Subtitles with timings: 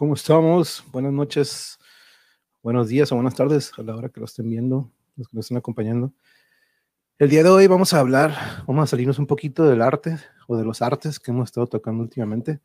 [0.00, 0.82] ¿Cómo estamos?
[0.92, 1.78] Buenas noches,
[2.62, 5.44] buenos días o buenas tardes a la hora que lo estén viendo, los que nos
[5.44, 6.14] estén acompañando.
[7.18, 8.34] El día de hoy vamos a hablar,
[8.66, 10.16] vamos a salirnos un poquito del arte
[10.46, 12.62] o de los artes que hemos estado tocando últimamente,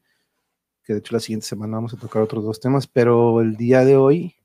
[0.82, 3.84] que de hecho la siguiente semana vamos a tocar otros dos temas, pero el día
[3.84, 4.38] de hoy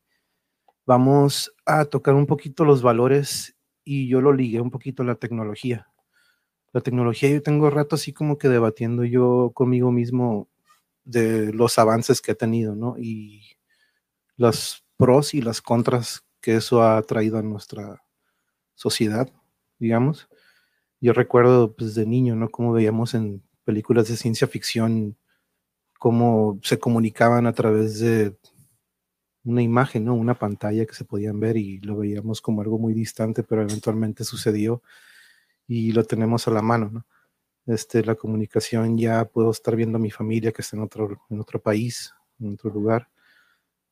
[0.84, 5.14] vamos a tocar un poquito los valores y yo lo ligué un poquito a la
[5.14, 5.86] tecnología.
[6.72, 10.49] La tecnología yo tengo rato así como que debatiendo yo conmigo mismo
[11.04, 12.96] de los avances que ha tenido, ¿no?
[12.98, 13.56] Y
[14.36, 18.02] los pros y las contras que eso ha traído a nuestra
[18.74, 19.30] sociedad,
[19.78, 20.28] digamos.
[21.00, 22.50] Yo recuerdo pues de niño, ¿no?
[22.50, 25.16] Cómo veíamos en películas de ciencia ficción
[26.00, 28.34] cómo se comunicaban a través de
[29.44, 30.14] una imagen, ¿no?
[30.14, 34.24] Una pantalla que se podían ver y lo veíamos como algo muy distante, pero eventualmente
[34.24, 34.82] sucedió
[35.68, 37.06] y lo tenemos a la mano, ¿no?
[37.66, 41.40] Este, la comunicación ya puedo estar viendo a mi familia que está en otro, en
[41.40, 43.08] otro país, en otro lugar.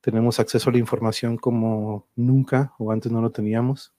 [0.00, 3.92] Tenemos acceso a la información como nunca o antes no lo teníamos.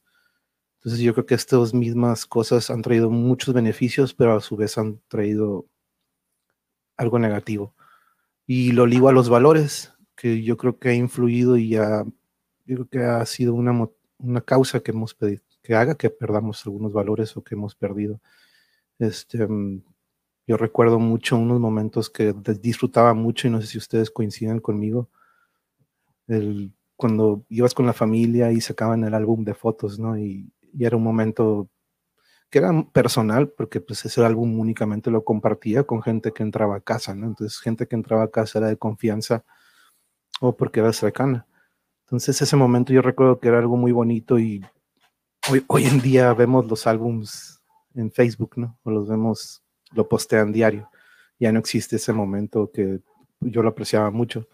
[0.79, 4.77] Entonces yo creo que estas mismas cosas han traído muchos beneficios, pero a su vez
[4.77, 5.65] han traído
[6.95, 7.75] algo negativo.
[8.45, 12.05] Y lo ligo a los valores, que yo creo que ha influido y yo
[12.65, 16.93] creo que ha sido una, una causa que hemos pedido, que haga que perdamos algunos
[16.93, 18.21] valores o que hemos perdido.
[18.99, 19.81] Este, mm,
[20.47, 25.09] yo recuerdo mucho unos momentos que disfrutaba mucho y no sé si ustedes coinciden conmigo.
[26.27, 30.17] El, cuando ibas con la familia y sacaban el álbum de fotos, ¿no?
[30.17, 31.69] Y, y era un momento
[32.49, 36.81] que era personal, porque pues ese álbum únicamente lo compartía con gente que entraba a
[36.81, 37.27] casa, ¿no?
[37.27, 39.45] Entonces, gente que entraba a casa era de confianza
[40.41, 41.47] o porque era cercana.
[42.05, 44.65] Entonces, ese momento yo recuerdo que era algo muy bonito y
[45.51, 47.58] hoy, hoy en día vemos los álbums
[47.95, 48.77] en Facebook, ¿no?
[48.83, 50.89] O los vemos, lo postean diario.
[51.39, 52.99] Ya no existe ese momento que
[53.39, 54.47] yo lo apreciaba mucho.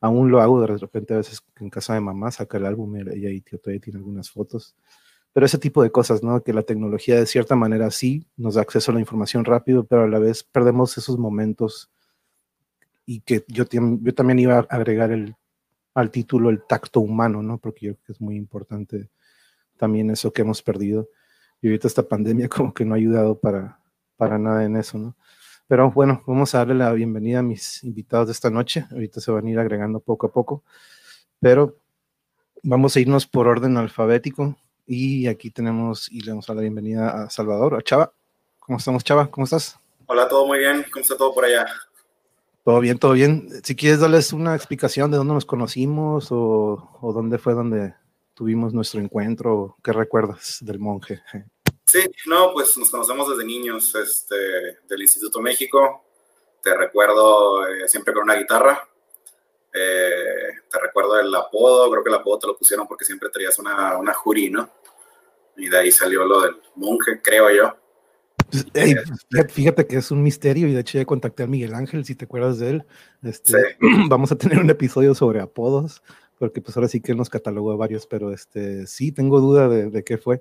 [0.00, 3.26] Aún lo hago de repente a veces en casa de mamá, saca el álbum y
[3.26, 4.74] ahí todavía tiene algunas fotos.
[5.32, 6.42] Pero ese tipo de cosas, ¿no?
[6.42, 10.04] Que la tecnología de cierta manera sí nos da acceso a la información rápido, pero
[10.04, 11.90] a la vez perdemos esos momentos
[13.06, 15.36] y que yo, yo también iba a agregar el,
[15.94, 17.58] al título el tacto humano, ¿no?
[17.58, 19.10] Porque yo creo que es muy importante
[19.76, 21.08] también eso que hemos perdido
[21.62, 23.78] y ahorita esta pandemia como que no ha ayudado para,
[24.16, 25.14] para nada en eso, ¿no?
[25.68, 28.86] Pero bueno, vamos a darle la bienvenida a mis invitados de esta noche.
[28.90, 30.64] Ahorita se van a ir agregando poco a poco,
[31.38, 31.76] pero
[32.64, 37.22] vamos a irnos por orden alfabético y aquí tenemos y le damos a la bienvenida
[37.22, 38.12] a Salvador, a Chava.
[38.58, 39.30] ¿Cómo estamos, Chava?
[39.30, 39.78] ¿Cómo estás?
[40.06, 40.84] Hola, todo muy bien.
[40.92, 41.64] ¿Cómo está todo por allá?
[42.64, 43.48] Todo bien, todo bien.
[43.62, 47.94] Si quieres darles una explicación de dónde nos conocimos o, o dónde fue donde
[48.40, 49.76] tuvimos nuestro encuentro.
[49.84, 51.22] ¿Qué recuerdas del monje?
[51.84, 54.34] Sí, no, pues nos conocemos desde niños, este,
[54.88, 56.06] del Instituto México.
[56.62, 58.88] Te recuerdo eh, siempre con una guitarra.
[59.74, 63.58] Eh, te recuerdo el apodo, creo que el apodo te lo pusieron porque siempre traías
[63.58, 64.70] una, una jury, ¿no?
[65.58, 67.76] Y de ahí salió lo del monje, creo yo.
[68.50, 68.64] Pues,
[69.30, 72.14] pues, fíjate que es un misterio y de hecho ya contacté a Miguel Ángel, si
[72.14, 72.86] te acuerdas de él.
[73.22, 73.76] Este,
[74.08, 76.02] Vamos a tener un episodio sobre apodos
[76.40, 79.90] porque pues ahora sí que él nos catalogó varios, pero este, sí, tengo duda de,
[79.90, 80.40] de, qué fue.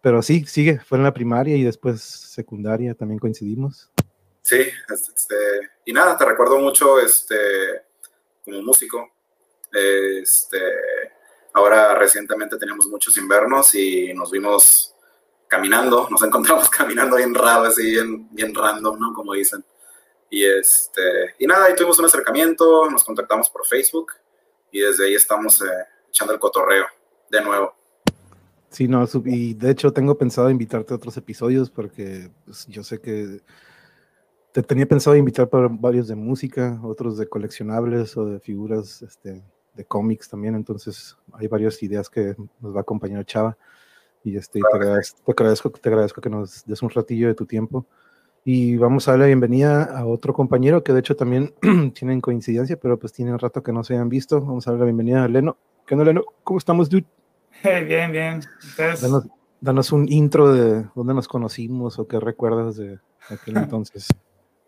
[0.00, 3.90] Pero sí, sigue, fue en la primaria y después secundaria también coincidimos.
[4.40, 4.56] Sí,
[4.88, 5.34] este,
[5.84, 7.36] y nada, te recuerdo mucho este,
[8.42, 9.12] como músico.
[9.70, 10.62] Este,
[11.52, 14.94] ahora recientemente teníamos muchos invernos y nos vimos
[15.46, 19.12] caminando, nos encontramos caminando bien raro, así bien, bien random, ¿no?
[19.12, 19.62] Como dicen.
[20.30, 24.10] Y, este, y nada, ahí tuvimos un acercamiento, nos contactamos por Facebook
[24.74, 25.66] y desde ahí estamos eh,
[26.08, 26.84] echando el cotorreo
[27.30, 27.72] de nuevo.
[28.70, 33.00] Sí, no, y de hecho tengo pensado invitarte a otros episodios porque pues, yo sé
[33.00, 33.40] que
[34.50, 39.44] te tenía pensado invitar para varios de música, otros de coleccionables o de figuras este,
[39.74, 43.56] de cómics también, entonces hay varias ideas que nos va a acompañar Chava
[44.24, 47.46] y este, te, agradezco, te, agradezco, te agradezco que nos des un ratillo de tu
[47.46, 47.86] tiempo.
[48.46, 51.54] Y vamos a darle la bienvenida a otro compañero que de hecho también
[51.94, 54.38] tienen coincidencia, pero pues tiene un rato que no se hayan visto.
[54.42, 55.56] Vamos a darle la bienvenida a Leno.
[55.86, 56.24] ¿Qué onda, Leno?
[56.42, 57.06] ¿Cómo estamos, dude?
[57.62, 58.42] bien, bien.
[59.60, 62.98] Danos, un intro de dónde nos conocimos o qué recuerdas de
[63.30, 64.08] aquel entonces.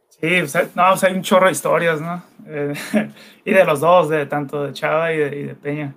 [0.08, 0.26] Sí,
[0.74, 2.22] no, hay un chorro de historias, ¿no?
[2.46, 2.72] Eh,
[3.44, 5.94] y de los dos, de tanto de Chava y de Peña.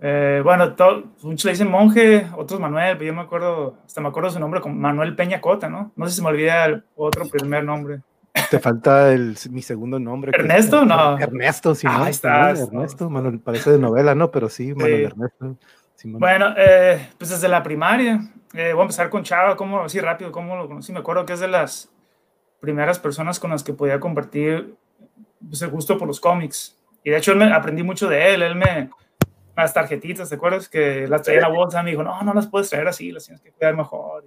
[0.00, 0.74] Eh, bueno,
[1.22, 4.60] muchos le dicen monje, otros Manuel, pero yo me acuerdo, hasta me acuerdo su nombre
[4.60, 5.92] como Manuel Peña Cota, ¿no?
[5.96, 8.00] No sé si me olvida el otro primer nombre.
[8.50, 10.32] Te falta el, mi segundo nombre.
[10.34, 10.84] ¿Ernesto?
[10.84, 11.18] no.
[11.18, 11.86] Ernesto, sí.
[11.88, 12.50] Ah, ahí está.
[12.50, 14.30] Ernesto, Manuel, parece de novela, ¿no?
[14.30, 15.56] Pero sí, Manuel Ernesto.
[16.04, 18.20] Bueno, eh, pues desde la primaria.
[18.54, 20.92] Eh, voy a empezar con Chava, ¿cómo, así rápido, cómo lo conocí?
[20.92, 21.90] Me acuerdo que es de las
[22.60, 24.74] primeras personas con las que podía compartir
[25.46, 28.42] pues, el gusto por los cómics Y de hecho, él me, aprendí mucho de él.
[28.42, 28.90] Él me,
[29.64, 30.68] las tarjetitas, ¿te acuerdas?
[30.68, 33.24] Que las traía en la bolsa, me dijo, no, no las puedes traer así, las
[33.24, 34.24] tienes que cuidar mejor.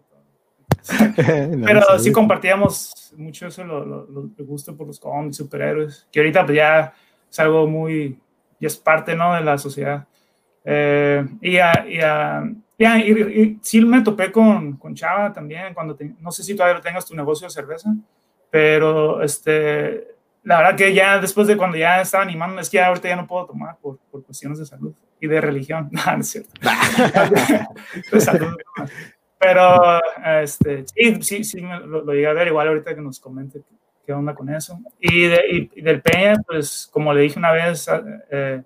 [1.15, 6.19] Pero sí compartíamos mucho eso, lo, lo, lo, el gusto por los cómics, superhéroes, que
[6.19, 6.93] ahorita pues ya
[7.29, 8.19] es algo muy,
[8.59, 9.35] ya es parte, ¿no?
[9.35, 10.07] De la sociedad.
[10.63, 16.55] Eh, y, y, y, sí me topé con, con Chava también, cuando no sé si
[16.55, 17.93] todavía tengas tu negocio de cerveza,
[18.49, 20.08] pero este,
[20.43, 23.27] la verdad que ya después de cuando ya estaba animando, es que ahorita ya no
[23.27, 26.51] puedo tomar por, por cuestiones de salud y de religión, no, no es cierto.
[28.11, 28.55] de salud.
[29.39, 29.99] Pero
[30.41, 33.61] este, sí, sí, sí lo, lo, llegué a ver, igual ahorita que nos comente
[34.05, 34.79] qué onda con eso.
[34.99, 37.87] Y, de, y del Peña, pues como le dije una vez,
[38.31, 38.63] eh,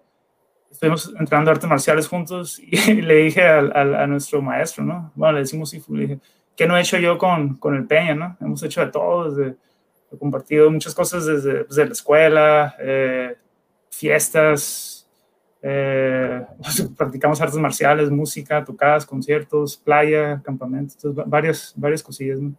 [0.71, 5.11] estuvimos entrando artes marciales juntos y le dije a, a, a, nuestro maestro, ¿no?
[5.15, 6.19] Bueno, le decimos sí, le dije,
[6.55, 8.37] ¿qué no he hecho yo con, con el Peña, ¿no?
[8.41, 9.57] Hemos hecho de todo, desde,
[10.13, 13.36] he compartido muchas cosas desde, desde la escuela, eh,
[13.89, 15.07] fiestas,
[15.62, 16.45] eh,
[16.98, 22.39] practicamos artes marciales, música, tocadas, conciertos, playa, campamentos, varias, varias cosillas.
[22.39, 22.54] ¿no?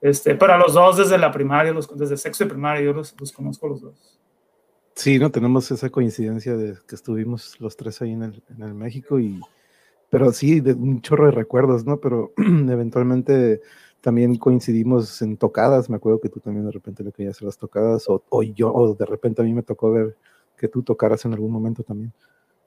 [0.00, 3.14] Este, pero a los dos desde la primaria, los, desde sexto de primaria, yo los,
[3.18, 4.18] los conozco los dos.
[4.94, 8.74] Sí, no tenemos esa coincidencia de que estuvimos los tres ahí en el, en el
[8.74, 9.40] México y
[10.10, 12.00] pero sí, de un chorro de recuerdos, ¿no?
[12.00, 13.62] Pero eventualmente
[14.00, 17.58] también coincidimos en tocadas, me acuerdo que tú también de repente le querías hacer las
[17.58, 20.16] tocadas, o, o, yo, o de repente a mí me tocó ver
[20.56, 22.12] que tú tocaras en algún momento también.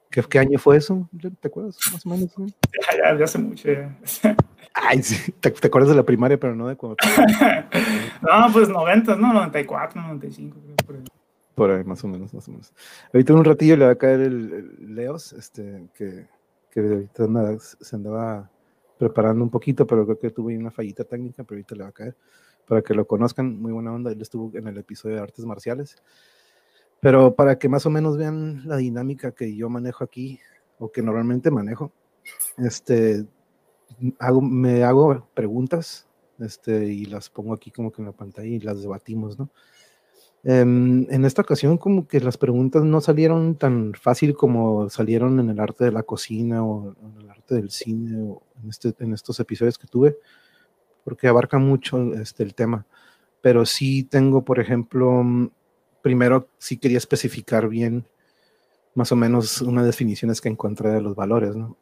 [0.10, 1.10] ¿Qué, qué año fue eso?
[1.40, 2.38] ¿Te acuerdas más o menos?
[2.38, 2.46] ¿no?
[3.04, 3.68] Ya, ya, hace mucho.
[3.68, 3.98] Ya.
[4.74, 6.98] Ay, sí, te, te, acuerdas de la primaria, pero no de cuando.
[8.22, 9.34] no, pues 90, ¿no?
[9.34, 11.04] 94, 95, creo, por ahí.
[11.56, 12.74] Por ahí, más o menos, más o menos.
[13.12, 16.28] Ahorita en un ratillo le va a caer el, el Leos, este, que,
[16.72, 18.50] que ahorita nada, se andaba
[19.04, 21.94] preparando un poquito, pero creo que tuve una fallita técnica, pero ahorita le va a
[21.94, 22.16] caer.
[22.66, 24.12] Para que lo conozcan, muy buena onda.
[24.12, 25.98] Él estuvo en el episodio de artes marciales.
[27.02, 30.40] Pero para que más o menos vean la dinámica que yo manejo aquí,
[30.80, 31.92] o que normalmente manejo,
[32.58, 33.26] este,
[34.42, 36.08] me hago preguntas
[36.40, 39.50] este, y las pongo aquí como que en la pantalla y las debatimos, ¿no?
[40.46, 45.50] Um, en esta ocasión como que las preguntas no salieron tan fácil como salieron en
[45.50, 49.14] el arte de la cocina o en el arte del cine o en, este, en
[49.14, 50.18] estos episodios que tuve,
[51.06, 52.86] porque abarca mucho este, el tema.
[53.42, 55.24] Pero sí tengo, por ejemplo,
[56.02, 58.06] primero sí quería especificar bien
[58.96, 61.78] más o menos unas definiciones que encontré de los valores, ¿no?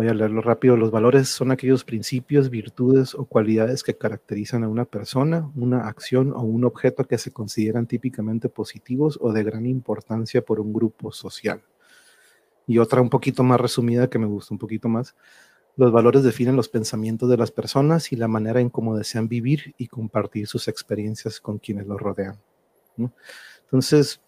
[0.00, 0.78] Voy a leerlo rápido.
[0.78, 6.32] Los valores son aquellos principios, virtudes o cualidades que caracterizan a una persona, una acción
[6.32, 11.12] o un objeto que se consideran típicamente positivos o de gran importancia por un grupo
[11.12, 11.60] social.
[12.66, 15.14] Y otra un poquito más resumida que me gusta un poquito más.
[15.76, 19.74] Los valores definen los pensamientos de las personas y la manera en cómo desean vivir
[19.76, 22.38] y compartir sus experiencias con quienes los rodean.
[23.66, 24.18] Entonces,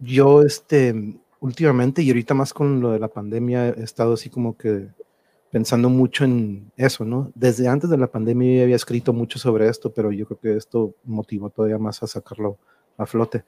[0.00, 4.56] yo este, últimamente y ahorita más con lo de la pandemia he estado así como
[4.56, 4.88] que
[5.50, 7.32] pensando mucho en eso, ¿no?
[7.34, 10.56] Desde antes de la pandemia yo había escrito mucho sobre esto, pero yo creo que
[10.56, 12.58] esto motivó todavía más a sacarlo
[12.96, 13.44] a flote.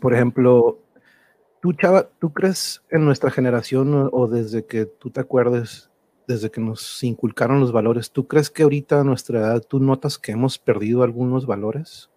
[0.00, 0.80] Por ejemplo,
[1.60, 5.90] tú, Chava, ¿tú crees en nuestra generación o, desde que tú te acuerdes,
[6.26, 10.18] desde que nos inculcaron los valores, ¿tú crees que ahorita a nuestra edad tú notas
[10.18, 12.10] que hemos perdido algunos valores?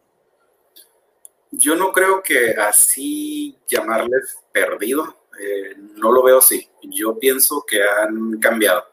[1.51, 6.69] Yo no creo que así llamarles perdido, eh, no lo veo así.
[6.83, 8.83] Yo pienso que han cambiado,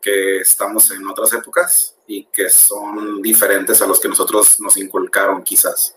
[0.00, 5.42] que estamos en otras épocas y que son diferentes a los que nosotros nos inculcaron
[5.42, 5.94] quizás.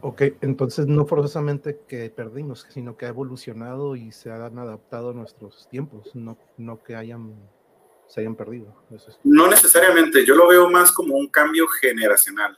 [0.00, 5.14] Ok, entonces no forzosamente que perdimos, sino que ha evolucionado y se han adaptado a
[5.14, 7.34] nuestros tiempos, no, no que hayan,
[8.06, 8.74] se hayan perdido.
[8.94, 12.56] Es no necesariamente, yo lo veo más como un cambio generacional.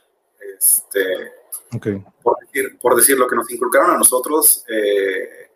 [0.55, 1.31] Este,
[1.75, 2.03] okay.
[2.21, 5.51] por, decir, por, decir, lo que nos inculcaron a nosotros, eh,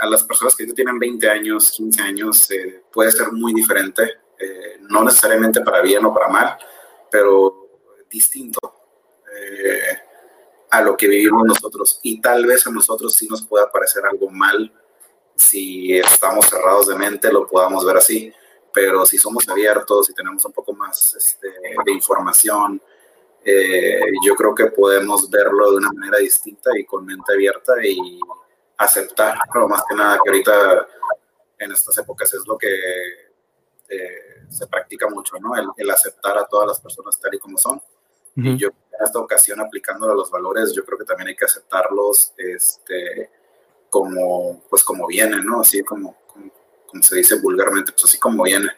[0.00, 4.02] a las personas que tienen 20 años, 15 años, eh, puede ser muy diferente,
[4.38, 6.56] eh, no necesariamente para bien o para mal,
[7.10, 7.68] pero
[8.08, 8.58] distinto
[9.36, 9.98] eh,
[10.70, 12.00] a lo que vivimos nosotros.
[12.02, 14.72] Y tal vez a nosotros sí nos pueda parecer algo mal
[15.34, 18.32] si estamos cerrados de mente, lo podamos ver así,
[18.72, 21.48] pero si somos abiertos y tenemos un poco más este,
[21.84, 22.82] de información,
[23.44, 28.20] eh, yo creo que podemos verlo de una manera distinta y con mente abierta y
[28.76, 30.86] aceptar, pero más que nada que ahorita
[31.58, 32.68] en estas épocas es lo que
[33.88, 35.56] eh, se practica mucho, ¿no?
[35.56, 37.76] El, el, aceptar a todas las personas tal y como son.
[37.76, 38.54] Uh -huh.
[38.54, 41.44] Y yo en esta ocasión aplicándolo a los valores, yo creo que también hay que
[41.44, 43.30] aceptarlos este,
[43.90, 45.60] como, pues como vienen, ¿no?
[45.60, 46.50] Así como, como,
[46.86, 48.68] como se dice vulgarmente, pues así como viene.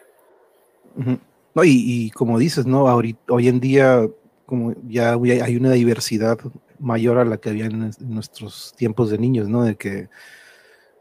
[0.95, 1.19] Uh -huh.
[1.53, 2.87] No, y, y, como dices, ¿no?
[2.87, 4.07] Ahorita, hoy en día
[4.51, 6.37] como ya hay una diversidad
[6.77, 9.63] mayor a la que había en, nuestros tiempos de niños, ¿no?
[9.63, 10.09] De que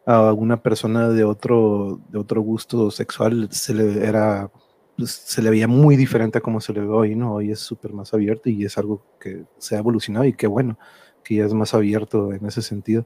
[0.07, 4.53] a una persona de otro, de otro gusto sexual se le era
[4.97, 7.35] pues, se le veía muy diferente a como se le ve hoy, ¿no?
[7.35, 10.79] Hoy es súper más abierto y es algo que se ha evolucionado y qué bueno
[11.25, 13.05] que ya es más abierto en ese sentido.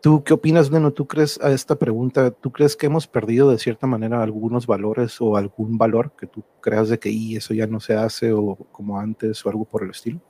[0.00, 0.92] ¿Tú qué opinas, Neno?
[0.92, 5.20] ¿Tú crees a esta pregunta, tú crees que hemos perdido de cierta manera algunos valores
[5.20, 8.54] o algún valor que tú creas de que y eso ya no se hace o
[8.70, 10.20] como antes o algo por el estilo?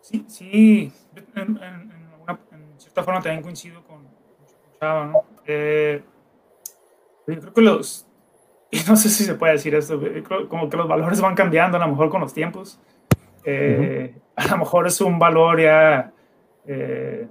[0.00, 0.92] Sí, sí,
[1.34, 1.58] en,
[2.78, 4.06] cierta forma también coincido con,
[4.80, 5.24] Chava, ¿no?
[5.46, 6.02] Eh,
[7.26, 8.06] yo creo que los,
[8.70, 10.00] y no sé si se puede decir esto,
[10.48, 12.80] como que los valores van cambiando a lo mejor con los tiempos.
[13.44, 16.12] Eh, a lo mejor es un valor ya...
[16.66, 17.28] Eh,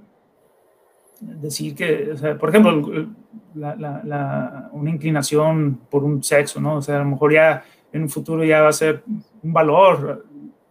[1.20, 3.08] decir que, o sea, por ejemplo,
[3.54, 6.76] la, la, una inclinación por un sexo, ¿no?
[6.76, 9.02] O sea, a lo mejor ya en un futuro ya va a ser
[9.42, 10.26] un valor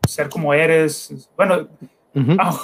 [0.07, 1.29] ser como eres.
[1.35, 1.67] Bueno,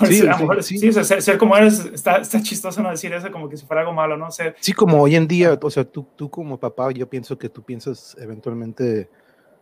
[0.05, 3.49] sí, a lo mejor, sí, ser, como eres, está, está, chistoso no decir eso como
[3.49, 4.29] que si fuera algo malo, ¿no?
[4.31, 7.49] sé sí, como hoy en día, o sea, tú, tú como papá, yo pienso que
[7.49, 9.09] tú piensas eventualmente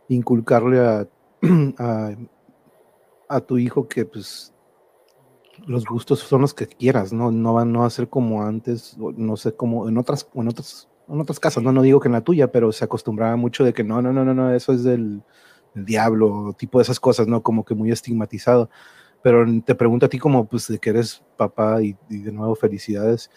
[0.10, 1.08] inculcarle a,
[1.78, 2.12] a,
[3.30, 4.54] a tu hijo que pues
[5.66, 7.32] los gustos son los que quieras, ¿no?
[7.32, 11.20] No van no a ser como antes, no sé, como en otras, en otras, en
[11.20, 11.72] otras casas, ¿no?
[11.72, 14.24] No digo que en la tuya, pero se acostumbraba mucho de que no, no, no,
[14.24, 15.22] no, no, eso es del,
[15.86, 17.42] diablo, tipo de esas cosas, ¿no?
[17.44, 18.70] Como que muy estigmatizado.
[19.22, 23.32] Pero te pregunto a ti como, pues, de que eres papá y, de nuevo felicidades,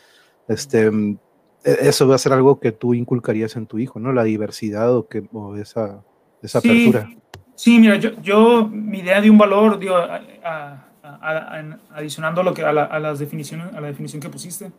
[0.48, 4.12] este, e, eso va a ser algo que tú inculcarías en tu hijo, ¿no?
[4.12, 6.02] La diversidad o, que, o esa,
[6.42, 7.08] esa apertura.
[7.54, 12.72] Sí, mira, yo, yo, mi idea de un valor, digo, a adicionando lo que, a,
[12.72, 14.72] la, las definiciones, a la definición que pusiste.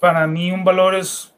[0.00, 1.34] Para mí un valor es,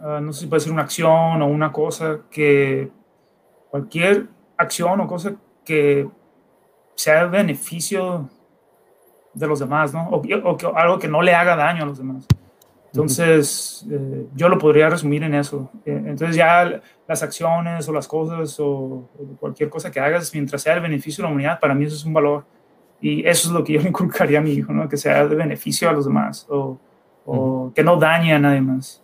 [0.00, 2.90] ah, no sé si puede ser una acción o una cosa que
[3.70, 4.26] cualquier
[4.56, 6.08] acción o cosa que
[6.94, 8.30] sea beneficio
[9.34, 10.08] de los demás, ¿no?
[10.08, 12.26] O, o, algo que no le haga daño a los demás.
[12.86, 15.70] Entonces, eh, yo lo podría resumir en eso.
[15.84, 20.62] Eh, entonces, ya las acciones o las cosas o, o, cualquier cosa que hagas, mientras
[20.62, 22.46] sea el beneficio de la humanidad, para mí eso es un valor.
[23.00, 24.88] Y eso es lo que yo le inculcaría a mi hijo, ¿no?
[24.88, 26.78] que sea de beneficio a los demás o,
[27.24, 29.02] o que no dañe a nadie más.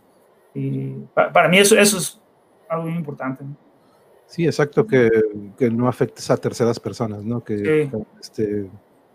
[0.55, 2.21] Y para, mí eso, eso es
[2.69, 3.45] algo muy importante.
[4.27, 5.11] Sí, exacto, que,
[5.59, 7.45] que, no afectes a terceras personas, ¿no?
[7.45, 8.71] Que, este,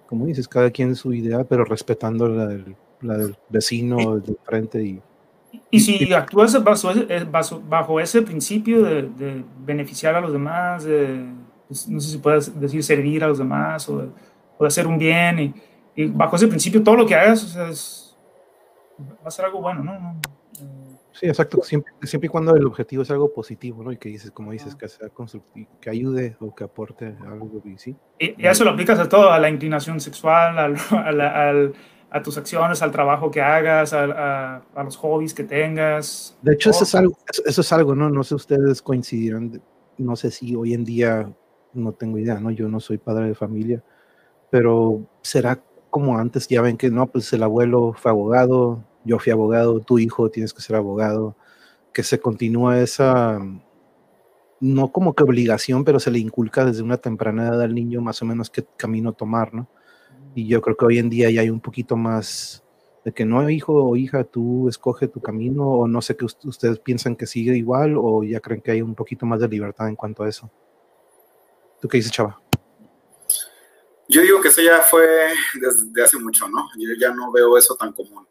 [0.08, 4.84] como dices, cada quien su idea, pero respetando la del, la del vecino, del frente
[4.84, 5.02] y...
[5.72, 6.90] Y si actúas bajo,
[7.32, 11.26] bajo, bajo ese principio de, de, beneficiar a los demás, de,
[11.68, 14.10] pues, no sé si puedes decir servir a los demás o o
[14.64, 15.54] de hacer un bien.
[15.96, 17.66] Y, bajo ese principio, todo lo que hagas o sea,
[19.04, 20.20] va a ser algo bueno, ¿no?
[21.12, 21.64] Sí, exacto.
[21.64, 23.92] Siempre, siempre y cuando el objetivo es algo positivo, ¿no?
[23.92, 27.62] Y que dices, como dices, que sea constructivo, que ayude o que aporte algo.
[27.66, 27.96] Y, ¿sí?
[28.20, 31.72] y, eso lo aplicas a todo, a la inclinación sexual, a,
[32.10, 36.38] a tus acciones, al trabajo que hagas, a, los hobbies que tengas.
[36.42, 38.10] De hecho, eso es, algo, eso es algo, ¿no?
[38.10, 39.62] No sé ustedes coincidirán,
[39.98, 41.30] no sé si hoy en día,
[41.74, 42.52] no tengo idea, ¿no?
[42.52, 43.84] Yo no soy padre de familia,
[44.50, 49.32] pero será como antes, ya ven que no, pues el abuelo fue abogado, yo fui
[49.32, 51.36] abogado, tu hijo tienes que ser abogado,
[51.94, 53.40] que se continúa esa,
[54.60, 58.22] no como que obligación, pero se le inculca desde una temprana edad al niño más
[58.22, 59.68] o menos qué camino tomar, ¿no?
[60.36, 62.64] Y yo creo que hoy en día ya hay un poquito más
[63.04, 66.80] de que no, hijo o hija, tú escoge tu camino, o no sé que ustedes
[66.80, 69.96] piensan que sigue igual, o ya creen que hay un poquito más de libertad en
[69.96, 70.52] cuanto a eso.
[71.82, 72.47] ¿Tú qué dices, Chava?
[74.10, 76.70] Yo digo que eso ya fue desde hace mucho, ¿no?
[76.78, 78.28] Yo ya no veo eso tan común.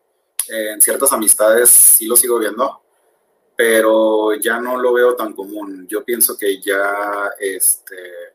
[0.48, 2.80] en ciertas amistades sí lo sigo viendo,
[3.56, 5.86] pero ya no lo veo tan común.
[5.88, 8.34] Yo pienso que ya este,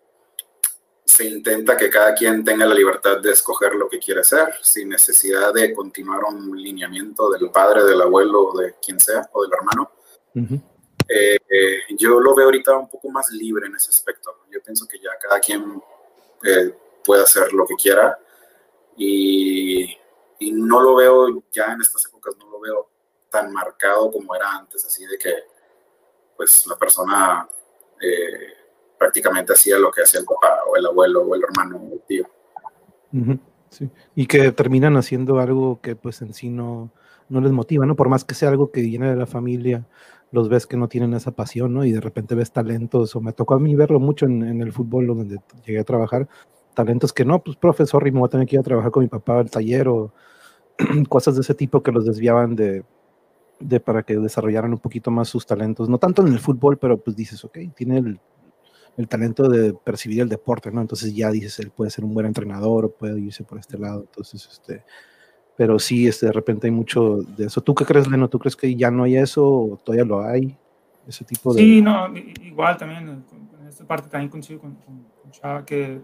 [1.05, 4.89] se intenta que cada quien tenga la libertad de escoger lo que quiere ser, sin
[4.89, 9.91] necesidad de continuar un lineamiento del padre, del abuelo, de quien sea, o del hermano.
[11.07, 14.43] Eh, eh, yo lo veo ahorita un poco más libre en ese aspecto.
[14.49, 15.81] Yo pienso que ya cada quien
[16.43, 18.17] eh, puede hacer lo que quiera.
[18.97, 19.97] Y,
[20.53, 22.89] no lo veo ya en estas épocas, no lo veo
[23.29, 25.33] tan marcado como era antes, así de que
[26.35, 27.47] pues la persona
[28.01, 28.53] eh,
[28.97, 32.01] prácticamente hacía lo que hacía el papá o el abuelo o el hermano o el
[32.01, 32.25] tío.
[33.69, 33.89] sí.
[34.15, 36.91] Y que terminan haciendo algo que pues en sí no,
[37.29, 37.95] no les motiva, ¿no?
[37.95, 39.87] Por más que sea algo que viene de la familia,
[40.31, 41.85] los ves que no tienen esa pasión, ¿no?
[41.85, 45.07] Y de repente ves talentos, o me tocó a mí verlo mucho en el fútbol
[45.07, 46.27] donde llegué a trabajar,
[46.73, 49.03] talentos que no, pues profesor, y me voy a tener que ir a trabajar con
[49.03, 50.13] mi papá al taller o
[51.09, 52.83] cosas de ese tipo que los desviaban de,
[53.59, 56.97] de para que desarrollaran un poquito más sus talentos, no tanto en el fútbol, pero
[56.97, 58.19] pues dices, ok, tiene el,
[58.97, 60.81] el talento de percibir el deporte, ¿no?
[60.81, 64.01] Entonces ya dices, él puede ser un buen entrenador o puede irse por este lado.
[64.01, 64.83] Entonces, este,
[65.55, 67.61] pero sí, este, de repente hay mucho de eso.
[67.61, 68.29] ¿Tú qué crees, Leno?
[68.29, 70.57] ¿Tú crees que ya no hay eso o todavía lo hay?
[71.07, 71.61] Ese tipo de...
[71.61, 73.23] Sí, no, igual también,
[73.61, 76.01] en esta parte también coincido con, con, Chava, que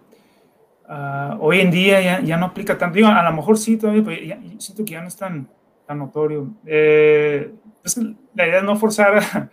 [0.88, 2.96] uh, hoy en día ya, ya, no aplica tanto.
[2.96, 5.48] Digo, a lo mejor sí todavía, pero ya, siento que ya no es tan,
[5.86, 6.50] tan notorio.
[6.66, 7.54] Eh,
[7.84, 9.50] es la idea es no forzar a,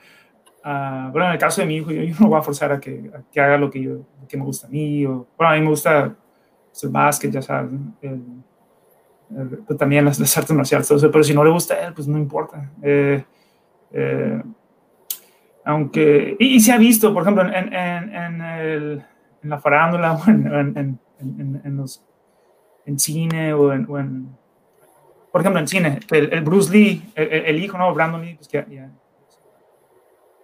[0.64, 2.80] a, bueno, en el caso de mi hijo, yo, yo no voy a forzar a
[2.80, 3.98] que, a que haga lo que, yo,
[4.28, 5.04] que me gusta a mí.
[5.06, 6.14] O, bueno, a mí me gusta
[6.82, 7.72] el básquet, ya sabes,
[8.02, 8.22] el,
[9.36, 11.94] el, también las, las, artes marciales, todo eso, pero si no le gusta a él,
[11.94, 12.70] pues no importa.
[12.82, 13.24] Eh,
[13.92, 14.42] eh,
[15.64, 19.04] aunque, y, y, se ha visto, por ejemplo, en, en, en, el,
[19.42, 20.98] en la farándula en,
[21.64, 22.04] en, los,
[22.86, 24.36] en cine o en, o en,
[25.32, 27.92] por ejemplo, en cine, el, el Bruce Lee, el, el, hijo, ¿no?
[27.92, 28.64] Brandon Lee, pues que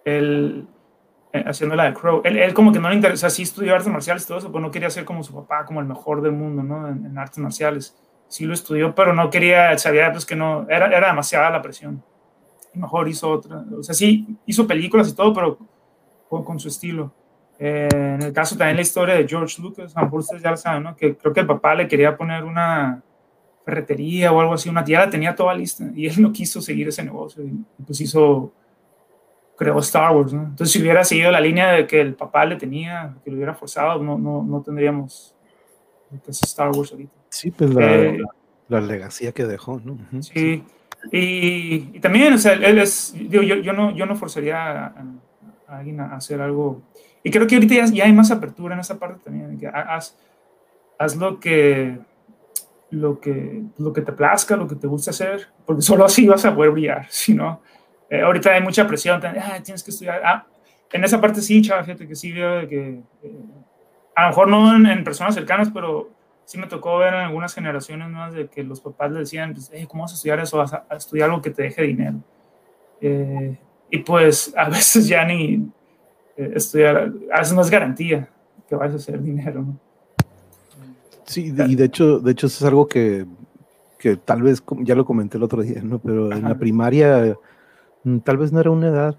[0.03, 0.67] él,
[1.33, 3.91] eh, haciendo la de Crow, él, él, como que no le interesa, sí estudió artes
[3.91, 6.33] marciales y todo eso, pero no quería ser como su papá, como el mejor del
[6.33, 6.87] mundo, ¿no?
[6.87, 7.95] En, en artes marciales.
[8.27, 12.03] Sí lo estudió, pero no quería, sabía pues que no, era, era demasiada la presión.
[12.73, 15.57] Y mejor hizo otra, o sea, sí, hizo películas y todo, pero
[16.29, 17.13] con, con su estilo.
[17.63, 20.09] Eh, en el caso también la historia de George Lucas, a
[20.41, 20.95] ya lo saben, ¿no?
[20.95, 23.03] Que creo que el papá le quería poner una
[23.63, 26.87] ferretería o algo así, una tía la tenía toda lista y él no quiso seguir
[26.87, 27.53] ese negocio y
[27.85, 28.51] pues hizo
[29.61, 30.41] creó Star Wars, ¿no?
[30.41, 33.53] Entonces, si hubiera seguido la línea de que el papá le tenía, que lo hubiera
[33.53, 35.35] forzado, no, no, no tendríamos
[36.27, 37.13] Star Wars ahorita.
[37.29, 38.17] Sí, pues la, eh,
[38.69, 39.93] la, legacía que dejó, ¿no?
[39.93, 40.63] Uh -huh, sí.
[41.11, 44.87] Y, y, también, o sea, él es, digo, yo, yo, no, yo no forzaría a,
[45.67, 46.81] a, alguien a hacer algo.
[47.23, 50.17] Y creo que ahorita ya, ya hay más apertura en esa parte también, que haz,
[50.97, 51.99] haz lo que
[52.91, 56.43] lo que, lo que te plazca, lo que te gusta hacer, porque solo así vas
[56.45, 57.61] a poder brillar, si no,
[58.09, 60.21] eh, ahorita hay mucha presión, ah, tienes que estudiar.
[60.25, 60.45] Ah,
[60.91, 63.45] en esa parte sí, chava, fíjate que sí veo que, eh,
[64.13, 66.09] a lo mejor no en, en, personas cercanas, pero
[66.43, 69.71] sí me tocó ver en algunas generaciones más de que los papás le decían, pues,
[69.87, 70.57] ¿cómo vas a estudiar eso?
[70.57, 72.17] Vas a, a estudiar algo que te deje dinero.
[72.99, 73.57] Eh,
[73.89, 75.71] y pues a veces ya ni
[76.55, 78.29] estudiar, a veces no es garantía
[78.67, 79.79] que vayas a hacer dinero, ¿no?
[81.25, 83.25] Sí, y de hecho, de hecho eso es algo que,
[83.97, 85.99] que tal vez, ya lo comenté el otro día, ¿no?
[85.99, 86.37] Pero Ajá.
[86.39, 87.37] en la primaria
[88.03, 89.15] Mm, tal vez no era una edad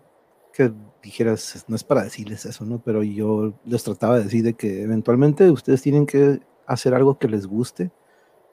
[0.53, 2.81] que dijeras, no es para decirles eso, ¿no?
[2.85, 7.29] Pero yo les trataba de decir de que eventualmente ustedes tienen que hacer algo que
[7.29, 7.91] les guste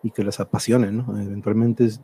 [0.04, 1.20] y que les apasione, ¿no?
[1.20, 2.02] Eventualmente es,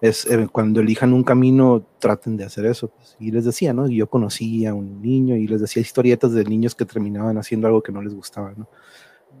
[0.00, 2.88] es eh, cuando elijan un camino, traten de hacer eso.
[2.88, 3.16] Pues.
[3.18, 3.88] Y les decía, ¿no?
[3.88, 7.82] Yo conocí a un niño y les decía historietas de niños que terminaban haciendo algo
[7.82, 8.68] que no les gustaba, ¿no?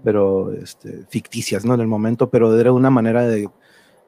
[0.04, 1.74] Pero este, ficticias, ¿no?
[1.74, 3.48] En el momento, pero era una manera de,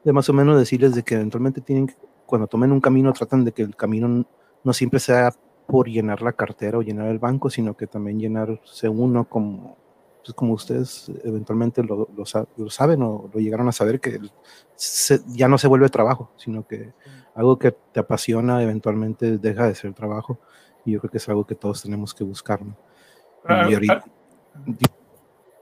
[0.05, 1.95] de más o menos decirles de que eventualmente tienen que
[2.31, 4.25] cuando tomen un camino tratan de que el camino
[4.63, 5.35] no siempre sea
[5.67, 9.77] por llenar la cartera o llenar el banco, sino que también llenarse uno como,
[10.25, 12.25] pues como ustedes eventualmente lo, lo,
[12.57, 14.19] lo, saben o lo llegaron a saber, que
[14.77, 16.93] se, ya no se vuelve trabajo, sino que
[17.35, 20.39] algo que te apasiona eventualmente deja de ser trabajo.
[20.85, 22.63] Y yo creo que es algo que todos tenemos que buscar.
[22.63, 22.77] ¿no?
[23.45, 24.05] Ah, ahorita,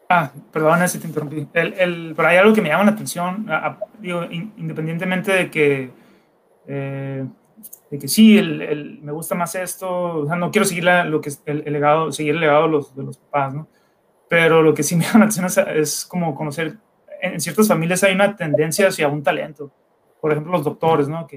[0.08, 1.48] ah, perdón si te interrumpí.
[1.52, 3.46] El, el, pero hay algo que me llama la atención,
[4.00, 5.90] digo, independientemente de que
[6.66, 7.26] eh,
[7.90, 11.04] de que sí, el, el, me gusta más esto, o sea, no quiero seguir la,
[11.04, 13.68] lo que el, el, legado, seguir el legado de los, de los papás, ¿no?
[14.28, 16.76] Pero lo que sí me llama la atención es, es, como conocer,
[17.20, 19.70] en ciertas familias hay una tendencia hacia un talento,
[20.20, 21.26] por ejemplo, los doctores, ¿no?
[21.26, 21.36] Que,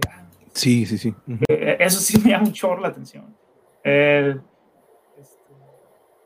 [0.53, 1.15] sí, sí, sí.
[1.27, 1.77] Uh -huh.
[1.79, 3.35] eso sí me llama chorro la atención.
[3.83, 4.41] El,
[5.17, 5.53] este,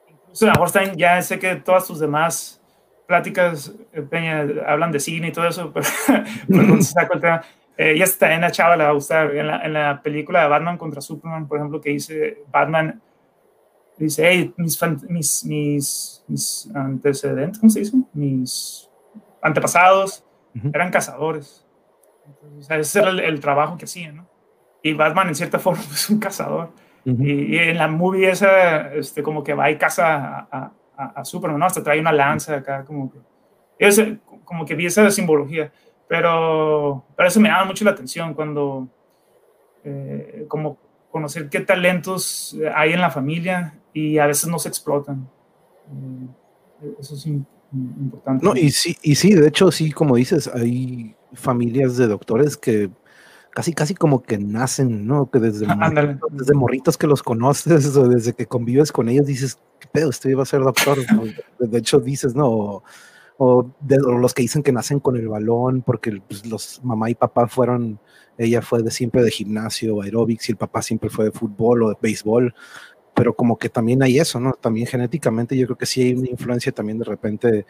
[0.10, 2.62] incluso a mejor ya sé que todas tus demás
[3.08, 5.88] pláticas, eh, Peña, hablan de cine y todo eso, pero,
[6.48, 7.42] pero no se saco el tema
[7.78, 9.36] eh, ya está en la chava, le va a gustar.
[9.36, 13.02] En la, en la, película de Batman contra Superman, por ejemplo, que dice Batman,
[13.98, 17.98] dice, hey, mis, mis, mis, mis antecedentes, ¿cómo se dice?
[18.14, 18.90] Mis
[19.42, 20.24] antepasados
[20.56, 20.72] uh -huh.
[20.74, 21.66] eran cazadores.
[22.26, 24.30] Entonces, o sea, ese era el, el, trabajo que hacían, ¿no?
[24.82, 26.72] Y Batman, en cierta forma, es un cazador.
[27.06, 27.26] Uh -huh.
[27.26, 31.26] y, y, en la movie esa, este, como que va y caza a, a, a
[31.26, 31.66] Superman, ¿no?
[31.66, 33.20] Hasta trae una lanza acá, como que...
[33.78, 34.02] Es,
[34.46, 35.72] como que vi esa simbología.
[36.08, 38.88] Pero, pero eso me llama mucho la atención cuando,
[39.84, 40.78] eh, como
[41.10, 45.28] conocer qué talentos hay en la familia y a veces no se explotan.
[46.84, 48.46] Eh, eso es importante.
[48.46, 52.92] No, y sí, y sí, de hecho, sí, como dices, hay familias de doctores que
[53.52, 55.32] casi, casi como que nacen, ¿no?
[55.32, 59.60] Que desde, morritos, desde morritos que los conoces o desde que convives con ellos dices,
[59.80, 60.10] ¿qué pedo?
[60.10, 60.98] Este iba a ser doctor.
[61.60, 62.84] De hecho, dices, no
[63.38, 67.10] o, de, o los que dicen que nacen con el balón, porque pues, los mamá
[67.10, 68.00] y papá fueron,
[68.38, 71.90] ella fue de siempre de gimnasio, aeróbics, y el papá siempre fue de fútbol o
[71.90, 72.54] de béisbol.
[73.16, 74.54] Pero como que también hay eso, ¿no?
[74.54, 77.66] También genéticamente yo creo que sí hay una influencia también de repente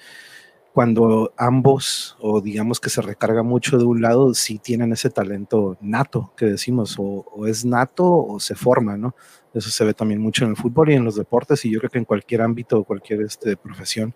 [0.75, 5.77] cuando ambos, o digamos que se recarga mucho de un lado, sí tienen ese talento
[5.79, 9.15] nato que decimos, o, es nato o se forma, ¿no?
[9.53, 11.91] Eso se ve también mucho en el fútbol y en los deportes, y yo creo
[11.91, 14.13] que en cualquier ámbito o cualquier este, profesión,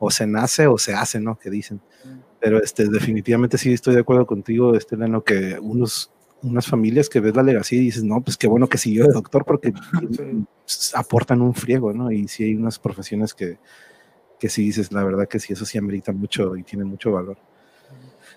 [0.00, 1.38] o se nace o se hace, ¿no?
[1.38, 1.80] Que dicen.
[2.40, 6.10] Pero este, definitivamente sí estoy de acuerdo contigo, este, lo que unos,
[6.44, 9.12] unas familias que ves la legacía y dices, no, pues qué bueno que siguió de
[9.12, 9.72] doctor porque
[10.94, 12.12] aportan un friego, ¿no?
[12.12, 13.58] Y sí hay unas profesiones que,
[14.38, 17.38] que sí dices, la verdad que sí, eso sí amerita mucho y tiene mucho valor.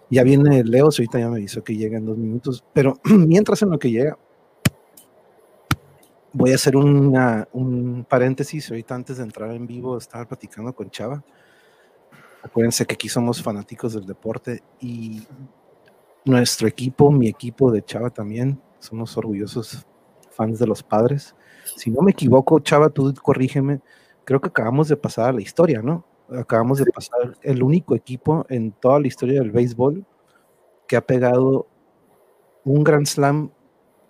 [0.09, 3.69] Ya viene Leo, ahorita ya me avisó que llega en dos minutos, pero mientras en
[3.69, 4.17] lo que llega,
[6.31, 8.69] voy a hacer una, un paréntesis.
[8.69, 11.23] Ahorita antes de entrar en vivo estaba platicando con Chava.
[12.43, 15.23] Acuérdense que aquí somos fanáticos del deporte y
[16.27, 19.85] nuestro equipo, mi equipo de Chava también, somos orgullosos
[20.31, 21.35] fans de los padres.
[21.75, 23.81] Si no me equivoco, Chava, tú corrígeme,
[24.23, 26.05] creo que acabamos de pasar a la historia, ¿no?
[26.29, 30.05] Acabamos de pasar el único equipo en toda la historia del béisbol
[30.87, 31.67] que ha pegado
[32.63, 33.51] un Grand Slam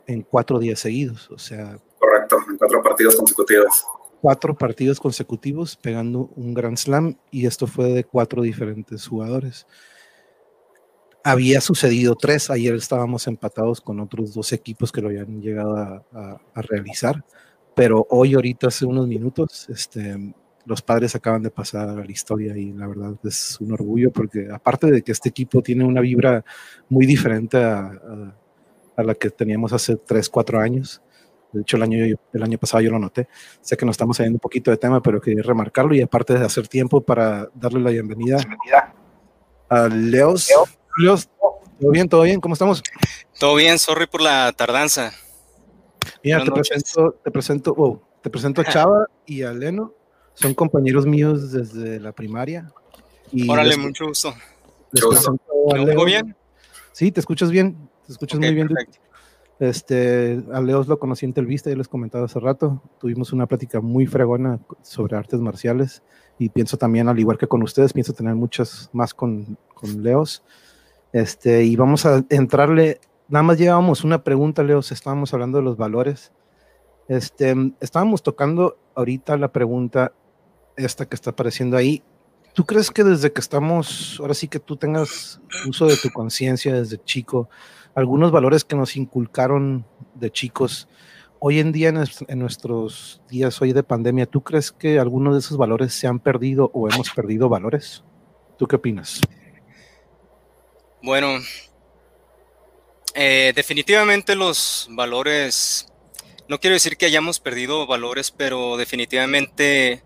[0.08, 1.30] en cuatro días seguidos.
[1.32, 1.77] O sea.
[1.99, 3.86] Correcto, en cuatro partidos consecutivos.
[4.21, 9.67] Cuatro partidos consecutivos pegando un Grand Slam y esto fue de cuatro diferentes jugadores.
[11.29, 16.03] Había sucedido tres, ayer estábamos empatados con otros dos equipos que lo habían llegado a,
[16.53, 17.23] a realizar
[17.77, 20.33] pero hoy, ahorita, hace unos minutos, este,
[20.65, 24.47] los padres acaban de pasar a la historia y la verdad es un orgullo porque
[24.51, 26.43] aparte de que este equipo tiene una vibra
[26.89, 27.91] muy diferente a,
[28.95, 31.03] a, la que teníamos hace 3, 4 años.
[31.53, 33.27] De hecho, el año, el año pasado yo lo noté.
[33.61, 36.43] Sé que nos estamos saliendo un poquito de tema, pero quería remarcarlo y aparte de
[36.43, 38.39] hacer tiempo para darle la bienvenida
[39.69, 40.49] a Leos.
[40.97, 41.29] Leos,
[41.79, 42.10] ¿todo bien?
[42.10, 42.39] ¿Todo bien?
[42.39, 42.81] ¿Cómo estamos?
[43.39, 45.13] Todo bien, sorry por la tardanza.
[46.23, 49.93] Mira, te presento, te presento, te presento a Chava y a Leno.
[50.33, 52.71] Son compañeros míos desde la primaria.
[53.31, 54.33] Y Órale, mucho gusto.
[55.73, 56.36] ¿Me bien?
[56.91, 57.89] Sí, te escuchas bien.
[58.05, 58.69] Te escuchas muy bien.
[59.60, 62.81] Este, a Leos lo conocí en Telvista, ya les comentaba hace rato.
[62.99, 66.03] Tuvimos una plática muy fregona sobre artes marciales
[66.38, 70.43] y pienso también, al igual que con ustedes, pienso tener muchas más con, con Leos.
[71.13, 75.78] Este, y vamos a entrarle nada más llevábamos una pregunta, Leo, estábamos hablando de los
[75.78, 76.32] valores.
[77.08, 80.13] Este, estábamos tocando ahorita la pregunta
[80.76, 82.04] esta que está apareciendo ahí.
[82.54, 86.74] ¿Tú crees que desde que estamos, ahora sí que tú tengas uso de tu conciencia
[86.74, 87.50] desde chico,
[87.93, 90.88] algunos valores que nos inculcaron de chicos,
[91.39, 95.58] hoy en día en, nuestros días hoy de pandemia, ¿tú crees que algunos de esos
[95.58, 98.04] valores se han perdido o hemos perdido valores?
[98.58, 99.22] ¿Tú qué opinas?
[101.01, 101.39] Bueno,
[103.13, 105.88] eh, definitivamente los valores,
[106.47, 110.03] no quiero decir que hayamos perdido valores, pero definitivamente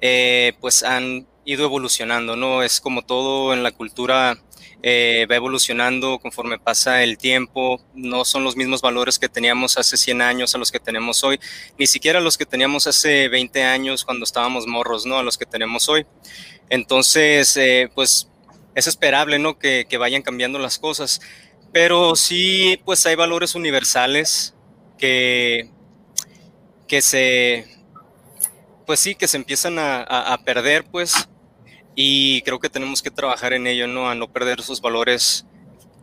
[0.00, 2.64] eh, pues han ido evolucionando, ¿no?
[2.64, 4.42] Es como todo en la cultura
[4.82, 9.96] eh, va evolucionando conforme pasa el tiempo, no son los mismos valores que teníamos hace
[9.96, 11.38] 100 años a los que tenemos hoy,
[11.78, 15.16] ni siquiera los que teníamos hace 20 años cuando estábamos morros, ¿no?
[15.16, 16.06] A los que tenemos hoy.
[16.70, 17.58] Entonces,
[17.94, 18.28] pues
[18.74, 19.58] es esperable, ¿no?
[19.58, 21.20] Que, vayan cambiando las cosas.
[21.72, 24.54] Pero sí, pues hay valores universales
[24.98, 25.70] que,
[26.86, 27.66] que se,
[28.86, 31.28] pues sí, que se empiezan a, perder, pues,
[31.94, 34.08] y creo que tenemos que trabajar en ello, ¿no?
[34.08, 35.46] A no perder esos valores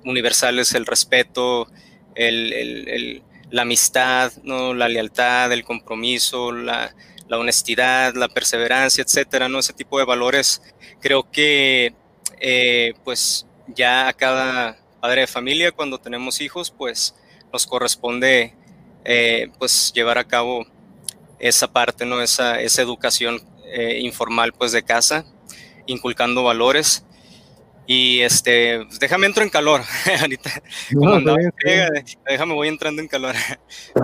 [0.04, 1.68] universales, el respeto,
[2.16, 4.74] la amistad, ¿no?
[4.74, 6.94] La lealtad, el compromiso, la,
[7.30, 9.60] honestidad, la perseverancia, etcétera, ¿no?
[9.60, 10.62] Ese tipo de valores
[11.00, 11.94] creo que,
[12.42, 17.16] eh, pues, ya a cada padre de familia, cuando tenemos hijos, pues
[17.54, 18.56] nos corresponde
[19.04, 20.66] eh, pues llevar a cabo
[21.40, 22.22] esa parte, ¿no?
[22.22, 25.26] Esa, esa educación eh, informal pues de casa,
[25.86, 27.06] inculcando valores.
[27.88, 29.82] Y este, déjame entro en calor.
[30.22, 30.50] Ahorita,
[30.92, 31.36] no,
[32.30, 33.36] déjame voy entrando en calor.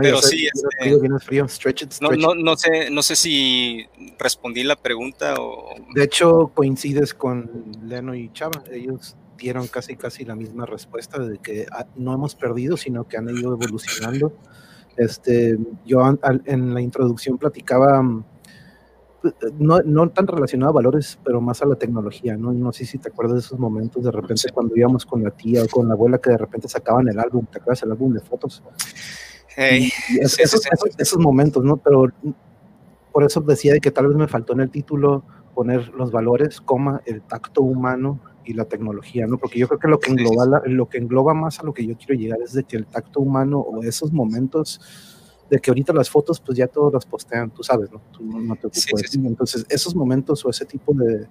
[0.02, 0.98] Pero sí, este,
[2.02, 3.88] no, no, no, sé, no sé si
[4.20, 5.76] respondí la pregunta o.
[5.94, 7.50] De hecho, coincides con
[7.84, 8.64] Leno y Chava.
[8.72, 13.18] Ellos dieron casi casi la misma respuesta de que ah, no hemos perdido, sino que
[13.18, 14.34] han ido evolucionando.
[14.98, 16.02] Este, yo
[16.46, 18.37] en la introducción platicaba, mm, pues,
[19.60, 22.54] no, no, tan relacionado a valores, pero más a la tecnología, ¿no?
[22.54, 25.64] No sé si te acuerdas de esos momentos de repente cuando íbamos con la tía
[25.64, 28.20] o con la abuela que de repente sacaban el álbum, ¿te acuerdas el álbum de
[28.20, 28.64] fotos?
[29.58, 30.62] esos,
[30.98, 31.78] esos, momentos, ¿no?
[31.78, 32.06] Pero
[33.12, 35.24] por eso decía de que tal vez me faltó en el título
[35.56, 39.40] poner los valores, coma, el tacto humano y la tecnología, ¿no?
[39.40, 41.98] Porque yo creo que lo que engloba, lo que engloba más a lo que yo
[41.98, 44.80] quiero llegar es de que el tacto humano o esos momentos
[45.50, 48.02] de que ahorita las fotos pues ya todos las postean, tú sabes, ¿no?
[48.12, 51.28] Tú no, te ocupas Entonces, esos momentos o ese tipo de,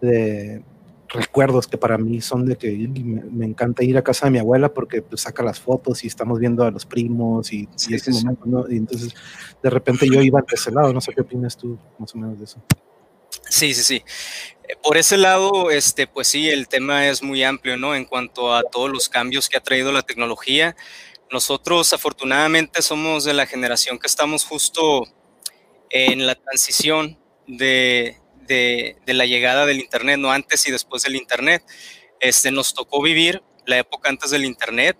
[0.00, 0.64] de,
[1.08, 4.72] recuerdos que para mí son de que me, encanta ir a casa de mi abuela
[4.72, 8.70] porque pues, saca las fotos y estamos viendo a los primos y, ese momento, ¿no?
[8.70, 9.14] Y entonces
[9.62, 12.38] de repente yo iba de ese lado, no sé qué opinas tú más o menos
[12.38, 12.62] de eso.
[13.48, 14.04] Sí, sí, sí.
[14.64, 17.94] Eh, por ese lado, este, pues sí, el tema es muy amplio, ¿no?
[17.94, 20.76] En cuanto a todos los cambios que ha traído la tecnología.
[21.32, 25.04] Nosotros afortunadamente somos de la generación que estamos justo
[25.88, 31.64] en la transición de, de, la llegada del Internet, no antes y después del Internet.
[32.20, 34.98] Este, nos tocó vivir la época antes del Internet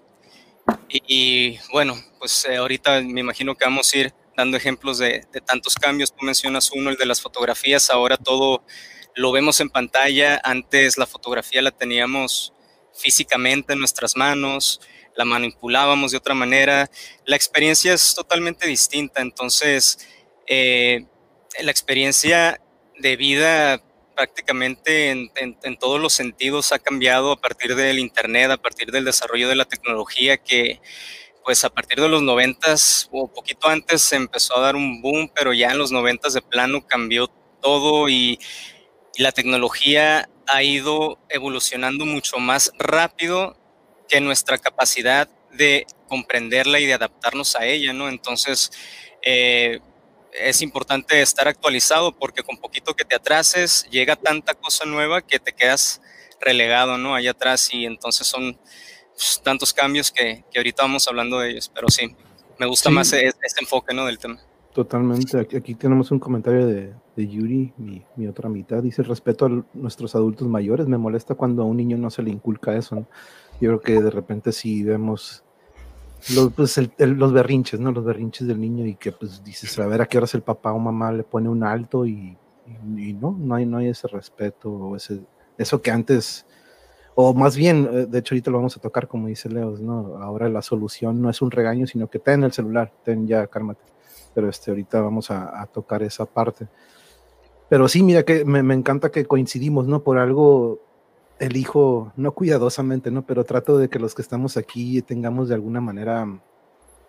[0.89, 5.41] y, bueno, pues eh, ahorita me imagino que vamos a ir dando ejemplos de, de,
[5.43, 6.15] tantos cambios.
[6.15, 8.65] Tú mencionas uno, el de las fotografías, ahora todo
[9.15, 12.55] lo vemos en pantalla, antes la fotografía la teníamos
[12.95, 14.81] físicamente en nuestras manos,
[15.17, 16.91] la manipulábamos de otra manera,
[17.25, 19.99] la experiencia es totalmente distinta, entonces
[20.47, 21.07] eh,
[21.61, 22.61] la experiencia
[22.99, 23.83] de vida
[24.15, 29.49] prácticamente en, todos los sentidos ha cambiado a partir del Internet, a partir del desarrollo
[29.49, 30.81] de la tecnología que
[31.45, 35.29] pues a partir de los noventas o poquito antes se empezó a dar un boom,
[35.35, 37.27] pero ya en los noventas de plano cambió
[37.61, 38.39] todo y,
[39.17, 43.57] y la tecnología ha ido evolucionando mucho más rápido
[44.13, 48.11] que nuestra capacidad de comprenderla y de adaptarnos a ella, ¿no?
[48.11, 48.71] Entonces,
[49.23, 49.81] eh,
[50.39, 55.39] es importante estar actualizado porque con poquito que te atrases, llega tanta cosa nueva que
[55.39, 56.03] te quedas
[56.43, 57.15] relegado, ¿no?
[57.15, 58.59] Allá atrás y entonces son
[59.15, 62.15] pues, tantos cambios que, que, ahorita vamos hablando de ellos, pero sí,
[62.59, 64.05] me gusta más este, enfoque, ¿no?
[64.05, 64.39] Del tema.
[64.75, 65.39] Totalmente.
[65.39, 68.83] Aquí, tenemos un comentario de, de Yuri, mi, mi, otra mitad.
[68.83, 70.87] Dice, respeto a nuestros adultos mayores.
[70.87, 72.97] Me molesta cuando a un niño no se le inculca eso.
[72.97, 73.07] ¿no?
[73.63, 75.45] Yo creo que de repente sí vemos
[76.35, 77.93] los, pues los berrinches, ¿no?
[77.93, 80.73] Los berrinches del niño y que pues dices, a ver a qué horas el papá
[80.73, 82.37] o mamá le pone un alto y,
[82.85, 85.21] no, no hay, no hay ese respeto o ese,
[85.59, 86.45] eso que antes,
[87.15, 90.19] o más bien, eh, de hecho ahorita lo vamos a tocar como dice Leos, ¿no?
[90.21, 93.85] Ahora la solución no es un regaño, sino que ten el celular, ten ya, cálmate.
[94.35, 96.67] Pero este, ahorita vamos a, tocar esa parte.
[97.69, 100.03] Pero sí, mira que me, me encanta que coincidimos, ¿no?
[100.03, 100.81] Por algo
[101.43, 103.27] elijo, no cuidadosamente, ¿no?
[103.27, 106.25] Pero trato de que los que estamos aquí tengamos de alguna manera,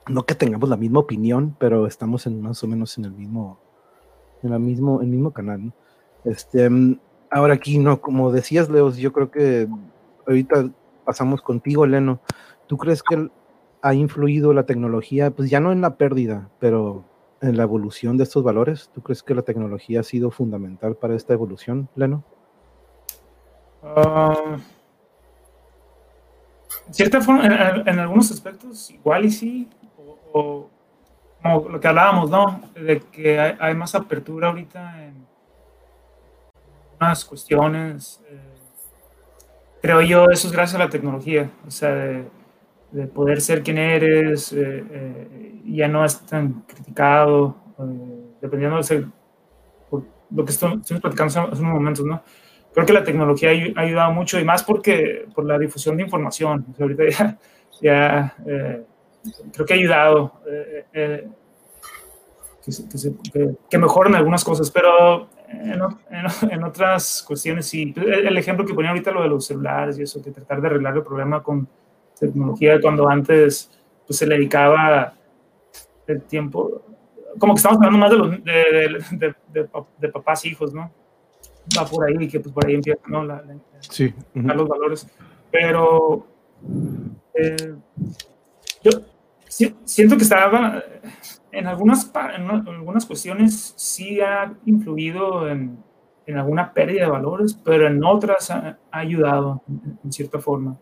[0.08, 3.60] no que tengamos la misma opinión, pero estamos en más o menos en el mismo,
[4.42, 5.74] en el mismo, el mismo canal, ¿no?
[6.26, 6.68] Este,
[7.30, 9.68] ahora aquí, no, como decías, Leos, yo creo que
[10.26, 10.72] ahorita
[11.06, 12.20] pasamos contigo, Leno.
[12.66, 13.30] ¿Tú crees que
[13.84, 17.06] ha influido la tecnología, pues ya no en la pérdida, pero
[17.42, 18.90] en la evolución de estos valores?
[18.96, 22.24] ¿Tú crees que la tecnología ha sido fundamental para esta evolución, Leno?
[26.88, 29.70] En cierta forma, en, algunos aspectos, igual y sí,
[30.32, 30.70] o,
[31.42, 32.62] como lo que hablábamos, ¿no?
[32.76, 35.28] De que hay, más apertura ahorita en
[37.00, 38.22] unas cuestiones.
[38.30, 38.40] Eh,
[39.82, 42.28] creo yo, eso es gracias a la tecnología, o sea, de,
[43.14, 47.58] poder ser quien eres, eh, eh, ya no es tan criticado,
[48.40, 49.08] dependiendo de
[50.30, 52.24] lo que estamos platicando hace unos momentos, ¿no?
[52.74, 56.66] Creo que la tecnología ha ayudado mucho y más porque por la difusión de información.
[56.80, 57.38] ahorita
[57.82, 58.84] ya, eh,
[59.54, 61.28] creo que ha ayudado eh, eh,
[62.66, 65.28] que, que, mejoren algunas cosas, pero
[66.50, 67.94] en, otras cuestiones sí.
[67.96, 70.96] El, ejemplo que ponía ahorita lo de los celulares y eso, que tratar de arreglar
[70.96, 71.68] el problema con
[72.20, 73.70] tecnología cuando antes
[74.08, 75.14] pues, se le dedicaba
[76.08, 76.82] el tiempo,
[77.38, 79.68] como que estamos hablando más de, los, de, de,
[80.00, 80.92] de papás hijos, ¿no?
[81.78, 83.24] Va por ahí, que pues por ahí empiezan ¿no?
[83.24, 83.44] la,
[83.80, 84.14] sí.
[84.34, 85.08] los valores.
[85.52, 86.28] Pero
[87.34, 87.76] eh,
[88.84, 88.92] yo
[89.86, 90.84] siento que estaba
[91.52, 95.78] en algunas, en algunas cuestiones sí ha influido en,
[96.26, 99.62] en, alguna pérdida de valores, pero en otras ha, ayudado
[100.04, 100.76] en, cierta forma.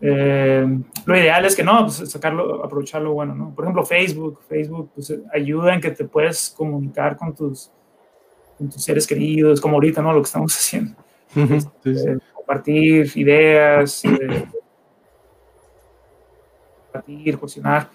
[0.00, 0.66] Eh,
[1.06, 3.54] lo ideal es que no, pues sacarlo, aprovecharlo bueno, ¿no?
[3.54, 7.70] Por ejemplo, Facebook, Facebook pues, ayuda en que te puedes comunicar con tus
[8.56, 10.12] con tus seres queridos, como ahorita, ¿no?
[10.12, 10.94] Lo que estamos haciendo.
[11.34, 14.46] Este, compartir ideas, eh,
[16.84, 17.88] compartir, cuestionar.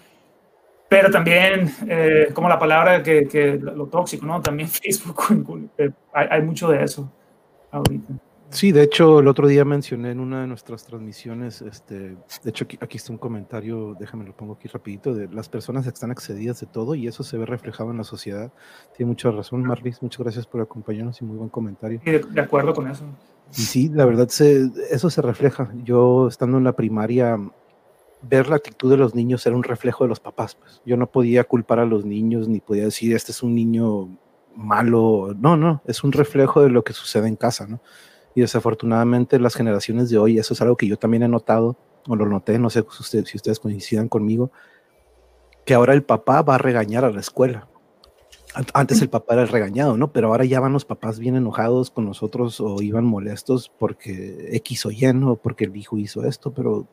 [0.88, 4.40] Pero también, eh, como la palabra que, que, lo tóxico, ¿no?
[4.40, 7.10] También Facebook, eh, hay, hay mucho de eso
[7.70, 8.12] ahorita.
[8.52, 12.64] Sí, de hecho, el otro día mencioné en una de nuestras transmisiones, este, de hecho
[12.64, 16.60] aquí, aquí, está un comentario, déjame lo pongo aquí rapidito, de las personas están excedidas
[16.60, 18.52] de todo y eso se ve reflejado en la sociedad.
[18.94, 22.00] Tiene mucha razón, Marlis, muchas gracias por acompañarnos y muy buen comentario.
[22.04, 23.04] de, acuerdo con eso.
[23.56, 25.72] Y sí, la verdad, se, eso se refleja.
[25.82, 27.38] Yo estando en la primaria,
[28.20, 30.56] ver la actitud de los niños era un reflejo de los papás.
[30.56, 30.82] Pues.
[30.84, 34.10] Yo no podía culpar a los niños ni podía decir, este es un niño
[34.54, 35.34] malo.
[35.38, 37.80] No, no, es un reflejo de lo que sucede en casa, ¿no?
[38.34, 41.76] Y desafortunadamente las generaciones de hoy, eso es algo que yo también he notado,
[42.08, 44.50] o lo noté, no sé si ustedes, si coincidan conmigo,
[45.64, 47.68] que ahora el papá va a regañar a la escuela.
[48.74, 50.12] Antes el papá era el regañado, ¿no?
[50.12, 54.84] Pero ahora ya van los papás bien enojados con nosotros o iban molestos porque X
[54.84, 55.36] o Y, ¿no?
[55.36, 56.86] Porque el hijo hizo esto, pero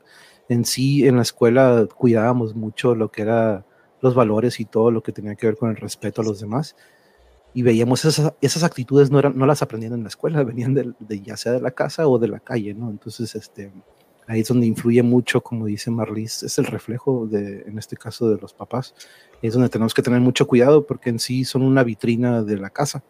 [0.47, 3.65] en sí en la escuela cuidábamos mucho lo que era
[4.01, 6.77] los valores y todo lo que tenía que ver con el respeto a los demás.
[7.53, 10.93] Y veíamos esas, esas actitudes no, eran, no las aprendían en la escuela, venían de,
[10.99, 12.89] de, ya sea de la casa o de la calle, ¿no?
[12.89, 13.71] Entonces, este,
[14.29, 18.29] ahí es donde influye mucho, como dice Marlis, es el reflejo de, en este caso,
[18.29, 18.93] de los papás.
[19.41, 22.69] Es donde tenemos que tener mucho cuidado porque en sí son una vitrina de la
[22.69, 23.03] casa.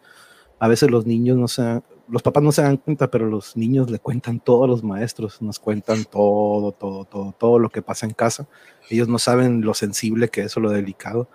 [0.58, 3.90] A veces los niños no se, los papás no se dan cuenta, pero los niños
[3.90, 8.12] le cuentan todos los maestros, nos cuentan todo, todo, todo, todo lo que pasa en
[8.12, 8.48] casa.
[8.88, 11.28] Ellos no saben lo sensible que es o lo delicado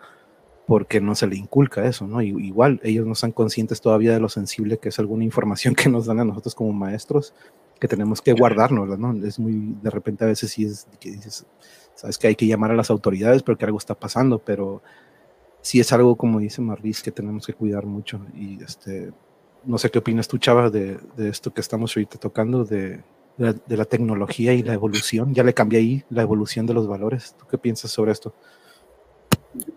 [0.67, 2.21] porque no se le inculca eso, ¿no?
[2.21, 6.08] igual, ellos no están conscientes todavía de lo sensible que es alguna información que nos
[6.08, 7.34] dan a nosotros como maestros
[7.80, 9.13] que tenemos que guardarnos, ¿no?
[9.25, 11.45] Es muy, de repente a veces sí es que dices,
[11.93, 14.82] sabes que hay que llamar a las autoridades porque algo está pasando, pero
[15.62, 18.21] sí es algo, como dice Marlis, que tenemos que cuidar mucho.
[18.34, 19.12] Y este,
[19.65, 23.04] no sé qué opinas tú, Chava, de, de esto que estamos ahorita tocando, de,
[23.38, 25.34] de, de, la tecnología y la evolución.
[25.34, 27.36] Ya le cambié ahí la evolución de los valores.
[27.38, 28.34] ¿Tú qué piensas sobre esto?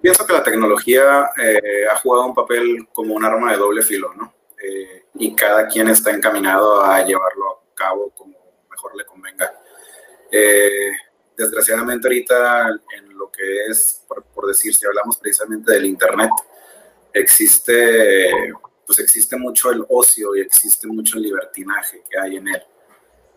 [0.00, 4.12] Pienso que la tecnología eh, ha jugado un papel como un arma de doble filo,
[4.14, 4.34] ¿no?
[4.62, 8.36] Eh, y cada quien está encaminado a llevarlo cabo como
[8.70, 9.54] mejor le convenga.
[10.30, 10.90] Eh,
[11.36, 16.30] desgraciadamente ahorita en lo que es, por, por, decir, si hablamos precisamente del Internet,
[17.12, 18.52] existe,
[18.84, 22.62] pues existe mucho el ocio y existe mucho el libertinaje que hay en él.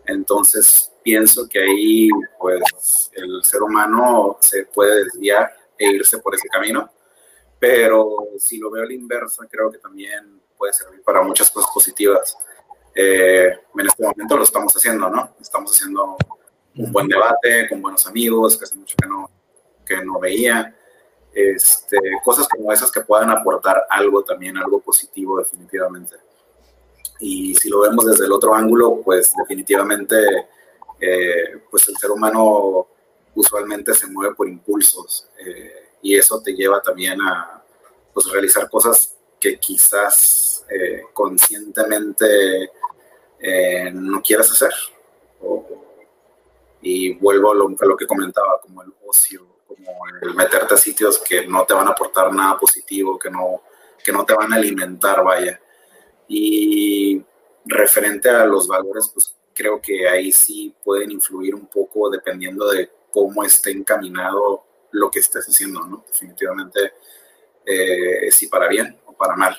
[0.06, 6.48] Entonces pienso que ahí pues el ser humano se puede desviar e irse por ese
[6.48, 6.90] camino,
[7.58, 11.70] pero si lo veo a la inversa creo que también puede servir para muchas cosas
[11.72, 12.36] positivas.
[12.94, 15.34] Eh, en este momento lo estamos haciendo, ¿no?
[15.40, 16.16] Estamos haciendo
[16.76, 19.30] un buen debate con buenos amigos, que hace mucho que no,
[19.84, 20.76] que no veía.
[21.34, 26.16] Este, cosas como esas que puedan aportar algo también, algo positivo definitivamente.
[27.20, 30.16] Y si lo vemos desde el otro ángulo, pues definitivamente,
[31.00, 32.88] eh, pues el ser humano
[33.34, 37.62] usualmente se mueve por impulsos eh, y eso te lleva también a
[38.12, 42.70] pues, realizar cosas que quizás eh, conscientemente
[43.38, 44.72] eh, no quieras hacer.
[46.80, 50.76] Y vuelvo a lo, a lo, que comentaba, como el ocio, como el meterte a
[50.76, 53.62] sitios que no te van a aportar nada positivo, que no,
[54.02, 55.60] que no te van a alimentar, vaya.
[56.26, 57.22] Y
[57.64, 62.90] referente a los valores, pues creo que ahí sí pueden influir un poco dependiendo de
[63.12, 66.04] cómo esté encaminado lo que estés haciendo, ¿no?
[66.06, 66.80] Definitivamente,
[67.66, 69.56] eh, si para bien o para mal.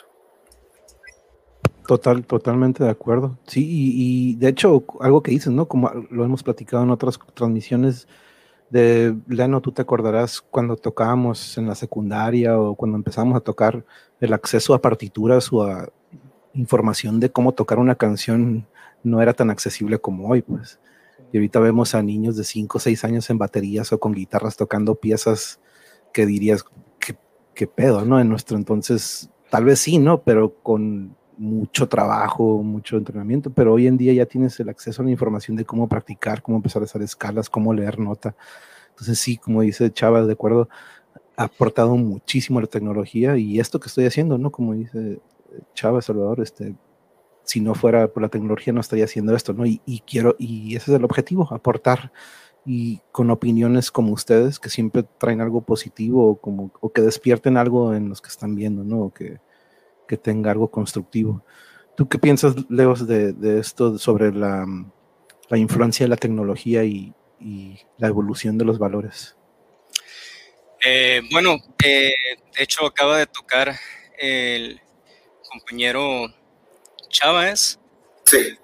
[1.87, 3.37] Total, totalmente de acuerdo.
[3.45, 5.67] Sí, y, y, de hecho, algo que dices, ¿no?
[5.67, 8.07] Como lo hemos platicado en otras transmisiones
[8.69, 13.85] de Leno, tú te acordarás cuando tocábamos en la secundaria o cuando empezamos a tocar
[14.19, 15.89] el acceso a partituras o a
[16.53, 18.65] información de cómo tocar una canción
[19.03, 20.79] no era tan accesible como hoy, pues.
[21.33, 24.55] Y ahorita vemos a niños de 5 o 6 años en baterías o con guitarras
[24.55, 25.59] tocando piezas
[26.13, 26.63] que dirías,
[26.99, 27.17] qué,
[27.55, 28.19] qué pedo, ¿no?
[28.19, 30.21] En nuestro entonces, tal vez sí, ¿no?
[30.21, 35.05] Pero con mucho trabajo, mucho entrenamiento, pero hoy en día ya tienes el acceso a
[35.05, 38.35] la información de cómo practicar, cómo empezar a hacer escalas, cómo leer nota.
[38.89, 40.69] Entonces sí, como dice Chava, de acuerdo,
[41.35, 44.51] ha aportado muchísimo a la tecnología y esto que estoy haciendo, ¿no?
[44.51, 45.19] Como dice
[45.73, 46.75] Chava Salvador, este,
[47.43, 49.65] si no fuera por la tecnología no estaría haciendo esto, ¿no?
[49.65, 52.11] Y, quiero, y ese es el objetivo, aportar
[52.65, 57.57] y con opiniones como ustedes que siempre traen algo positivo o, como, o que despierten
[57.57, 59.01] algo en los que están viendo, ¿no?
[59.01, 59.39] O que,
[60.07, 61.43] que tenga algo constructivo.
[61.95, 64.65] ¿Tú qué piensas, Leo, de, de esto sobre la,
[65.49, 69.35] la, influencia de la tecnología y, y, la evolución de los valores?
[70.83, 72.11] Eh, bueno, eh,
[72.57, 73.75] de hecho acaba de tocar
[74.17, 74.81] el
[75.49, 76.33] compañero
[77.13, 77.79] Chávez.
[78.25, 78.57] Sí.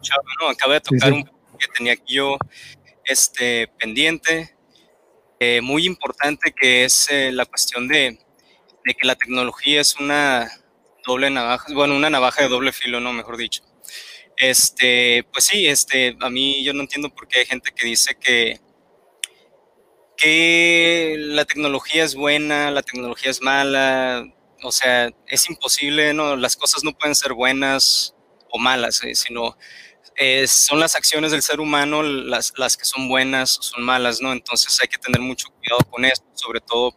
[0.00, 1.30] Chávez, no, acaba de tocar sí, sí.
[1.30, 2.38] un que tenía aquí yo
[3.04, 4.56] este, pendiente,
[5.38, 8.18] eh, muy importante, que es eh, la cuestión de,
[8.84, 10.50] de que la tecnología es una
[11.04, 13.62] doble navaja, bueno, una navaja de doble filo, no, mejor dicho.
[14.36, 18.16] Este, pues sí, este, a mí yo no entiendo por qué hay gente que dice
[18.18, 18.58] que,
[20.16, 24.26] que la tecnología es buena, la tecnología es mala,
[24.62, 28.14] o sea, es imposible, no, las cosas no pueden ser buenas
[28.50, 29.56] o malas, eh, sino
[30.46, 34.32] son las acciones del ser humano las, las que son buenas o son malas, ¿no?
[34.32, 36.94] Entonces hay que tener mucho cuidado con esto, sobre todo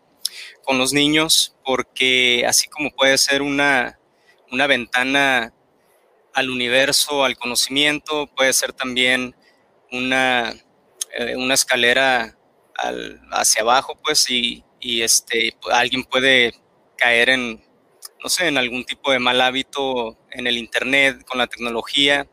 [0.64, 3.98] con los niños, porque así como puede ser una,
[4.52, 5.54] una ventana
[6.34, 9.36] al universo, al conocimiento, puede ser también
[9.92, 10.54] una,
[11.14, 12.38] eh, una escalera
[13.32, 16.54] hacia abajo, pues, y, y, este, alguien puede
[17.04, 17.62] caer en,
[18.24, 22.28] no sé, en algún tipo de mal hábito en el Internet, con la tecnología,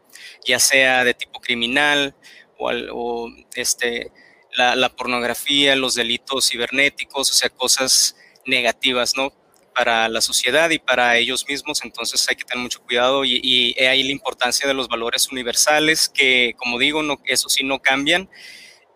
[0.47, 2.15] ya sea de tipo criminal
[2.57, 4.13] o, este,
[4.55, 8.15] la, pornografía, los delitos cibernéticos, o sea, cosas
[8.47, 9.33] negativas, ¿no?
[9.75, 13.83] Para la sociedad y para ellos mismos, entonces hay que tener mucho cuidado y, y
[13.83, 18.29] ahí la importancia de los valores universales que, como digo, no, eso sí no cambian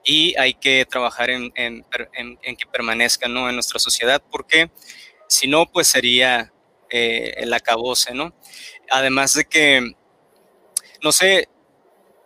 [0.05, 1.85] y hay que trabajar en, en,
[2.57, 3.49] que permanezcan ¿no?
[3.49, 4.70] en nuestra sociedad, porque
[5.29, 6.53] si no, pues sería
[6.91, 8.35] eh, el acabose, ¿no?
[8.91, 9.93] Además de que,
[11.03, 11.49] no sé,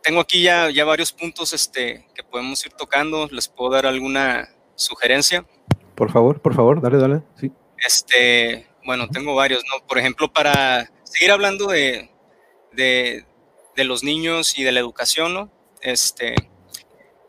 [0.02, 4.48] tengo aquí ya, ya varios puntos este, que podemos ir tocando, ¿les puedo dar alguna
[4.74, 5.44] sugerencia?
[5.94, 7.52] Por favor, por favor, dale, dale, sí.
[7.86, 9.86] Este, bueno, tengo varios, ¿no?
[9.86, 12.10] Por ejemplo, para seguir hablando de,
[12.72, 13.24] de,
[13.76, 15.50] de los niños y de la educación, ¿no?
[15.80, 16.34] Este,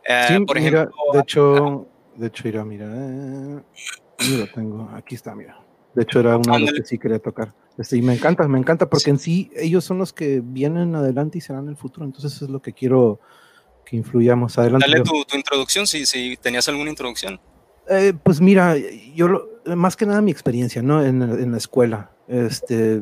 [0.06, 5.59] eh, por ejemplo, de hecho, de hecho, mira, mira, eh, lo tengo, aquí está, mira.
[6.00, 7.54] De hecho, era uno de los que sí quería tocar.
[7.78, 11.40] Este, y me encanta, me encanta, porque en sí ellos son los que vienen adelante
[11.40, 12.06] y serán el futuro.
[12.06, 13.20] Entonces, eso es lo que quiero
[13.86, 14.58] que influyamos.
[14.58, 14.90] Adelante.
[14.90, 17.38] Dale tu, tu introducción, si, si tenías alguna introducción.
[17.90, 18.78] Eh, pues mira,
[19.14, 21.04] yo más que nada mi experiencia, ¿no?
[21.04, 22.12] En, en, la escuela.
[22.30, 23.02] Este,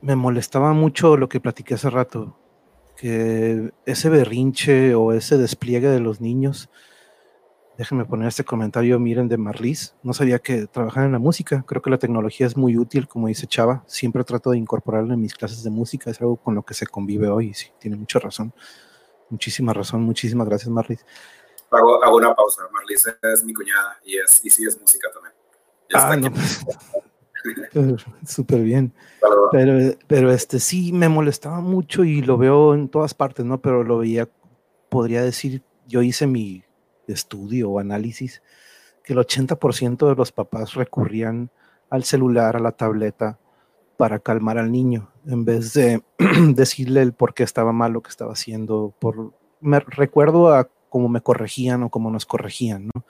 [0.00, 2.38] me molestaba mucho lo que platiqué hace rato
[2.96, 6.68] que ese berrinche o ese despliegue de los niños,
[7.78, 11.80] déjenme poner este comentario, miren, de Marlis, no sabía que trabajaban en la música, creo
[11.80, 15.32] que la tecnología es muy útil, como dice Chava, siempre trato de incorporarlo en mis
[15.32, 18.52] clases de música, es algo con lo que se convive hoy, sí, tiene mucha razón,
[19.30, 21.06] muchísima razón, muchísimas gracias Marlis.
[21.70, 25.34] Hago, hago una pausa, Marlis es mi cuñada y, es, y sí es música también.
[25.94, 27.96] ah, no.
[28.26, 28.92] Súper bien.
[29.52, 33.60] Pero, pero este sí me molestaba mucho y lo veo en todas partes, ¿no?
[33.60, 34.28] Pero lo veía,
[34.88, 36.64] podría decir, yo hice mi
[37.12, 38.42] estudio o análisis,
[39.02, 41.50] que el 80% de los papás recurrían
[41.90, 43.38] al celular, a la tableta,
[43.96, 46.02] para calmar al niño, en vez de
[46.54, 48.94] decirle el por qué estaba mal lo que estaba haciendo.
[48.98, 53.04] Por, me recuerdo a cómo me corregían o cómo nos corregían, ¿no?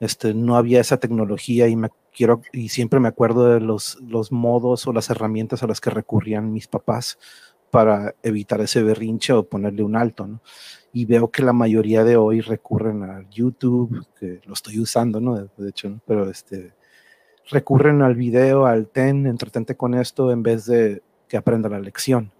[0.00, 4.32] Este, no había esa tecnología y me quiero y siempre me acuerdo de los, los
[4.32, 7.18] modos o las herramientas a las que recurrían mis papás
[7.70, 10.40] para evitar ese berrinche o ponerle un alto, ¿no?
[10.94, 15.34] Y veo que la mayoría de hoy recurren a YouTube, que lo estoy usando, ¿no?
[15.34, 16.72] De, hecho, pero este,
[17.50, 22.30] recurren al video, al ten, entretente con esto en vez de que aprenda la lección.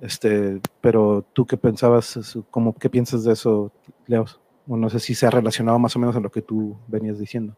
[0.00, 3.70] Este, pero tú qué pensabas, ¿cómo, qué piensas de eso,
[4.08, 4.26] Leo?
[4.66, 7.20] O no sé si se ha relacionado más o menos a lo que tú venías
[7.20, 7.54] diciendo.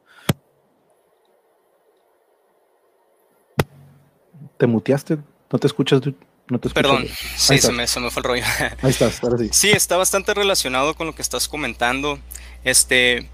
[4.58, 5.16] ¿Te muteaste?
[5.50, 6.02] ¿No te escuchas?
[6.50, 8.44] No te Perdón, sí, se me, se me, fue el rollo.
[8.82, 9.50] Ahí estás, ahora sí.
[9.52, 12.18] Sí, está bastante relacionado con lo que estás comentando.
[12.64, 13.28] Este,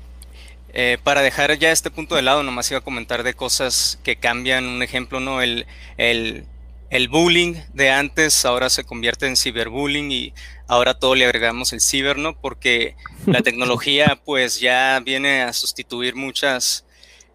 [0.73, 4.17] eh, para dejar ya este punto de lado, nomás iba a comentar de cosas que
[4.17, 4.67] cambian.
[4.67, 5.43] Un ejemplo, ¿no?
[5.43, 6.45] El, el,
[6.91, 10.35] el bullying de antes ahora se convierte en ciberbullying y
[10.67, 12.37] ahora todo le agregamos el ciber, ¿no?
[12.41, 12.97] Porque
[13.27, 16.85] la tecnología pues ya viene a sustituir muchas,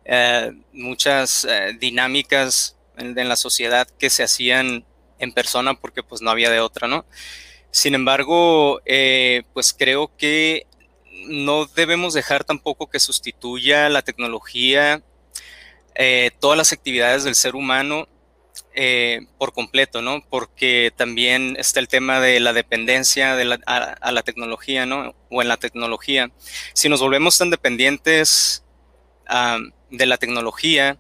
[0.04, 4.84] eh, muchas eh, dinámicas en, en, la sociedad que se hacían
[5.20, 7.06] en persona porque pues no había de otra, ¿no?
[7.72, 10.66] Sin embargo, eh, pues creo que
[11.28, 15.04] no debemos dejar tampoco que sustituya la tecnología
[16.02, 18.08] eh, todas las actividades del ser humano
[18.74, 20.24] eh, por completo, ¿no?
[20.30, 25.14] Porque también está el tema de la dependencia de la, a, la tecnología, ¿no?
[25.30, 26.32] O en la tecnología.
[26.74, 28.64] Si nos volvemos tan dependientes
[29.30, 30.98] um, de la tecnología,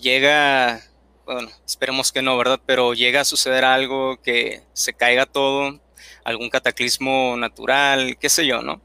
[0.00, 0.80] llega,
[1.26, 2.60] bueno, esperemos que no, ¿verdad?
[2.64, 5.78] Pero llega a suceder algo que se caiga todo,
[6.24, 8.80] algún cataclismo natural, qué sé yo, ¿no?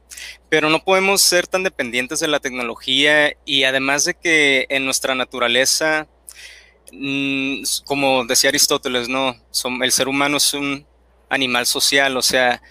[0.49, 5.15] Pero no podemos ser tan dependientes de la tecnología y además de que en nuestra
[5.15, 6.07] naturaleza
[6.91, 9.35] Mm, como decía Aristóteles, no,
[9.81, 10.85] el ser humano es un
[11.29, 12.61] animal social, o sea,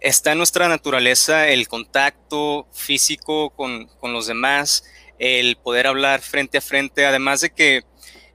[0.00, 4.84] está en nuestra naturaleza el contacto físico con, los demás,
[5.18, 7.82] el poder hablar frente a frente, además de que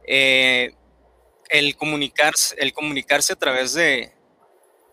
[0.07, 0.73] eh,
[1.49, 4.11] el, comunicarse, el comunicarse a través de,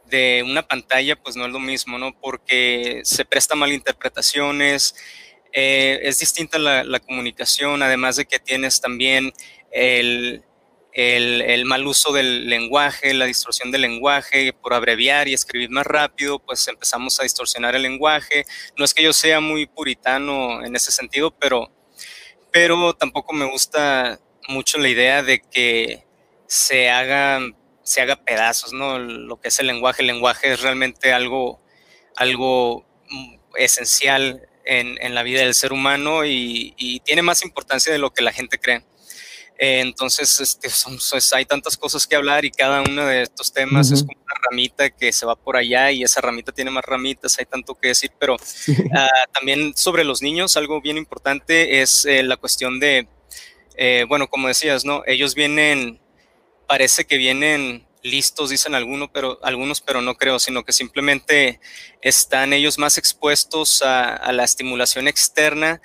[0.06, 2.18] de una pantalla, pues no es lo mismo, ¿no?
[2.20, 4.94] Porque se presta malinterpretaciones,
[5.52, 9.32] eh, es distinta la, comunicación, además de que tienes también
[9.72, 10.44] el,
[10.92, 16.38] el, mal uso del lenguaje, la distorsión del lenguaje, por abreviar y escribir más rápido,
[16.38, 18.44] pues empezamos a distorsionar el lenguaje.
[18.76, 21.72] No es que yo sea muy puritano en ese sentido, pero,
[22.52, 24.20] pero tampoco me gusta
[24.50, 26.04] mucho la idea de que
[26.46, 27.40] se haga,
[27.82, 28.98] se haga pedazos, ¿no?
[28.98, 30.02] Lo que es el lenguaje.
[30.02, 31.60] El lenguaje es realmente algo,
[32.16, 37.98] algo mm, esencial en, la vida del ser humano y, y tiene más importancia de
[37.98, 38.84] lo que la gente cree.
[39.62, 40.98] Eh, entonces, este, son,
[41.34, 44.88] hay tantas cosas que hablar y cada uno de estos temas es como una ramita
[44.88, 48.10] que se va por allá y esa ramita tiene más ramitas, hay tanto que decir,
[48.18, 48.38] pero
[48.96, 53.06] ah, también sobre los niños, algo bien importante es eh, la cuestión de,
[53.82, 55.02] eh, bueno, como decías, ¿no?
[55.06, 56.02] Ellos vienen,
[56.68, 61.60] parece que vienen listos, dicen algunos, pero, algunos, pero no creo, sino que simplemente
[62.02, 65.80] están ellos más expuestos a, la estimulación externa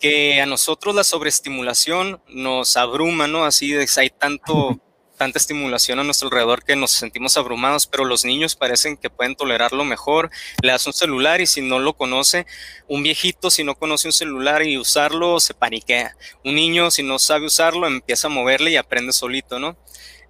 [0.00, 3.44] que a nosotros la sobreestimulación nos abruma, ¿no?
[3.44, 4.78] Así hay tanto,
[5.16, 9.36] tanta estimulación a nuestro alrededor que nos sentimos abrumados, pero los niños parecen que pueden
[9.36, 10.30] tolerarlo mejor.
[10.62, 12.46] Le das un celular y si no lo conoce,
[12.88, 16.16] un viejito si no conoce un celular y usarlo, se paniquea.
[16.44, 19.76] Un niño si no sabe usarlo, empieza a moverle y aprende solito, ¿no?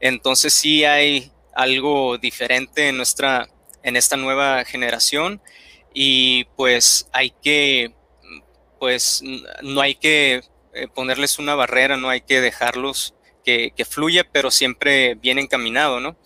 [0.00, 3.48] Entonces sí hay algo diferente en nuestra,
[3.82, 5.40] en esta nueva generación
[5.92, 7.94] y pues hay que
[8.78, 9.22] pues
[9.62, 10.42] no hay que
[10.74, 13.13] eh, ponerles una barrera, no hay que dejarlos
[13.44, 16.16] que, fluya, pero siempre bien encaminado, ¿no?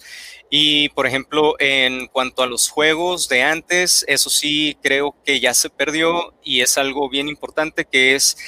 [0.51, 5.53] Y por ejemplo, en cuanto a los juegos de antes, eso sí creo que ya
[5.53, 8.39] se perdió y es algo bien importante que es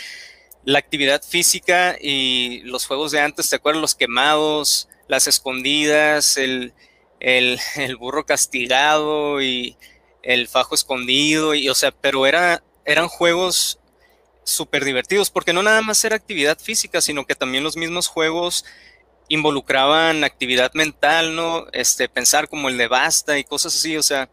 [0.65, 3.83] la actividad física y los juegos de antes, ¿te acuerdas?
[3.83, 6.73] Los quemados, las escondidas, el,
[7.19, 9.77] el, el burro castigado y
[10.23, 13.80] el fajo escondido, y o sea, pero era, eran juegos
[14.53, 18.65] súper divertidos, porque no nada más era actividad física, sino que también los mismos juegos
[19.31, 21.67] involucraban actividad mental, ¿no?
[21.73, 24.29] Este, pensar como el de basta y cosas así, o sea,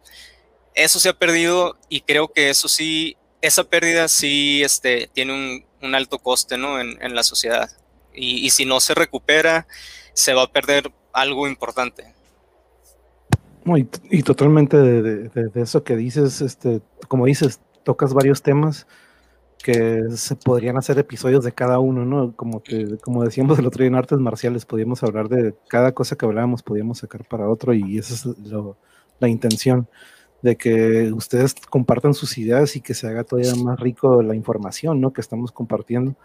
[0.74, 5.96] eso se ha perdido y creo que eso sí, esa pérdida sí este, tiene un,
[5.96, 6.82] alto coste, ¿no?
[6.82, 7.70] En, la sociedad.
[8.14, 9.68] Y, si no se recupera,
[10.14, 12.14] se va a perder algo importante.
[14.10, 18.88] Y, totalmente de, de, eso que dices, este, como dices, tocas varios temas
[19.64, 22.36] que se podrían hacer episodios de cada uno, ¿no?
[22.36, 26.16] Como que, como decíamos el otro día en artes marciales, podíamos hablar de cada cosa
[26.16, 28.36] que hablábamos, podíamos sacar para otro y esa es
[29.20, 29.88] la intención
[30.42, 35.02] de que ustedes compartan sus ideas y que se haga todavía más rico la información,
[35.02, 35.12] ¿no?
[35.12, 36.16] Que estamos compartiendo.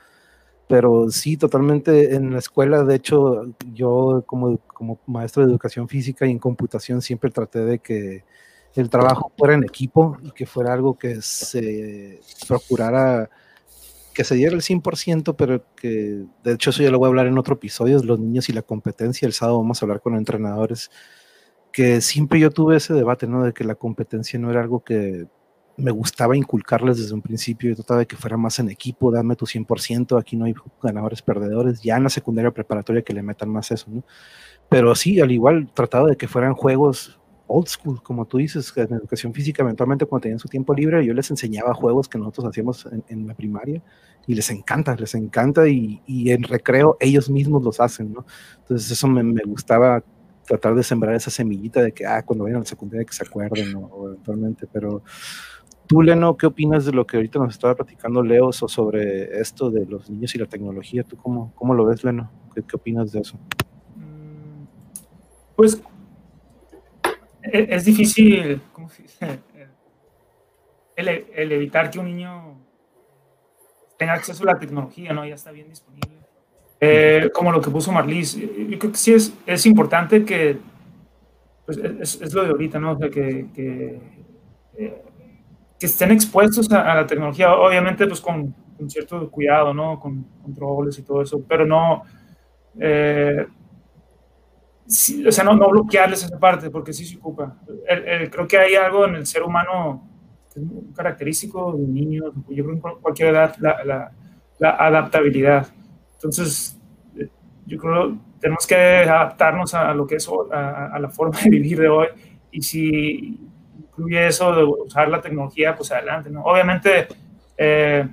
[0.68, 6.26] Pero sí, totalmente en la escuela, de hecho, yo como, como maestro de educación física
[6.26, 8.24] y en computación siempre traté de que
[8.74, 13.28] el trabajo fuera en equipo y que fuera algo que se procurara
[14.12, 17.26] que se diera el 100%, pero que de hecho eso ya lo voy a hablar
[17.26, 19.26] en otro episodio, los niños y la competencia.
[19.26, 20.90] El sábado vamos a hablar con entrenadores,
[21.72, 23.42] que siempre yo tuve ese debate, ¿no?
[23.42, 25.26] De que la competencia no era algo que
[25.78, 27.70] me gustaba inculcarles desde un principio.
[27.70, 31.22] Yo trataba de que fuera más en equipo, dame tu 100%, aquí no hay ganadores,
[31.22, 31.80] perdedores.
[31.80, 34.04] Ya en la secundaria preparatoria que le metan más eso, ¿no?
[34.68, 38.94] Pero sí, al igual, trataba de que fueran juegos old school, como tú dices, en
[38.94, 42.88] educación física, eventualmente cuando tenían su tiempo libre, yo les enseñaba juegos que nosotros hacíamos
[43.08, 43.82] en, la primaria
[44.26, 48.24] y les encanta, les encanta y, en recreo ellos mismos los hacen, ¿no?
[48.58, 50.02] Entonces eso me, gustaba
[50.46, 53.24] tratar de sembrar esa semillita de que, ah, cuando vayan a la secundaria que se
[53.24, 55.02] acuerden, O eventualmente, pero
[55.86, 59.86] tú, Leno, ¿qué opinas de lo que ahorita nos estaba platicando Leo sobre esto de
[59.86, 61.04] los niños y la tecnología?
[61.04, 62.30] ¿Tú cómo, cómo lo ves, Leno?
[62.54, 63.38] ¿Qué, opinas de eso?
[65.56, 65.82] Pues
[67.42, 68.60] es, difícil
[70.96, 72.60] El, evitar que un niño
[73.98, 75.26] tenga acceso a la tecnología, ¿no?
[75.26, 76.18] Ya está bien disponible.
[76.80, 80.58] Eh, como lo que puso Marlis, yo creo que sí es, es importante que,
[81.64, 82.98] pues es, lo de ahorita, ¿no?
[82.98, 84.00] que, que,
[84.76, 85.02] eh,
[85.78, 89.98] que estén expuestos a, la tecnología, obviamente pues con, con, cierto cuidado, ¿no?
[89.98, 92.02] Con controles y todo eso, pero no...
[92.78, 93.46] Eh,
[95.26, 97.56] o sea, no, no, bloquearles esa parte, porque sí se ocupa.
[98.30, 100.08] creo que hay algo en el ser humano
[100.52, 104.12] que es característico de niños, yo creo en cualquier edad, la,
[104.58, 105.66] la, adaptabilidad.
[106.14, 106.78] Entonces,
[107.16, 107.28] eh,
[107.66, 111.88] yo creo tenemos que adaptarnos a lo que es, a, la forma de vivir de
[111.88, 112.08] hoy,
[112.50, 113.40] y si
[113.78, 116.42] incluye eso de usar la tecnología, pues adelante, ¿no?
[116.42, 117.06] Obviamente,
[117.56, 118.06] eh,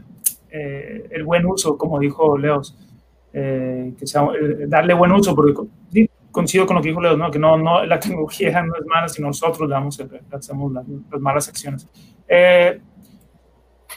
[0.52, 2.78] eh, el buen uso, como dijo Leos,
[3.32, 4.28] que sea,
[4.68, 5.54] darle buen uso, porque
[6.32, 7.32] coincido con lo que dijo Leo, ¿no?
[7.32, 10.02] que no, no, la tecnología no es mala, sino nosotros damos,
[10.32, 10.86] hacemos las,
[11.20, 11.88] malas acciones.
[12.28, 12.80] Eh,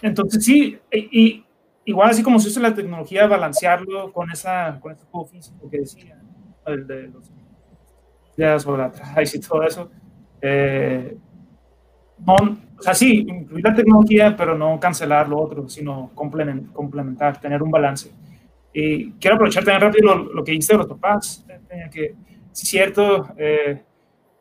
[0.03, 1.45] entonces, sí, y,
[1.85, 5.81] igual así como se usa la tecnología, balancearlo con, esa, con este juego físico que
[5.81, 6.19] decía.
[6.67, 7.31] el de los
[8.37, 9.91] ideas la y todo eso.
[10.41, 11.17] Eh,
[12.27, 17.63] no, o sea, sí, incluir la tecnología, pero no cancelar lo otro, sino complementar, tener
[17.63, 18.13] un balance.
[18.73, 21.45] Y quiero aprovechar también rápido lo, que dice de los papás,
[21.91, 22.15] que
[22.53, 23.83] es cierto eh,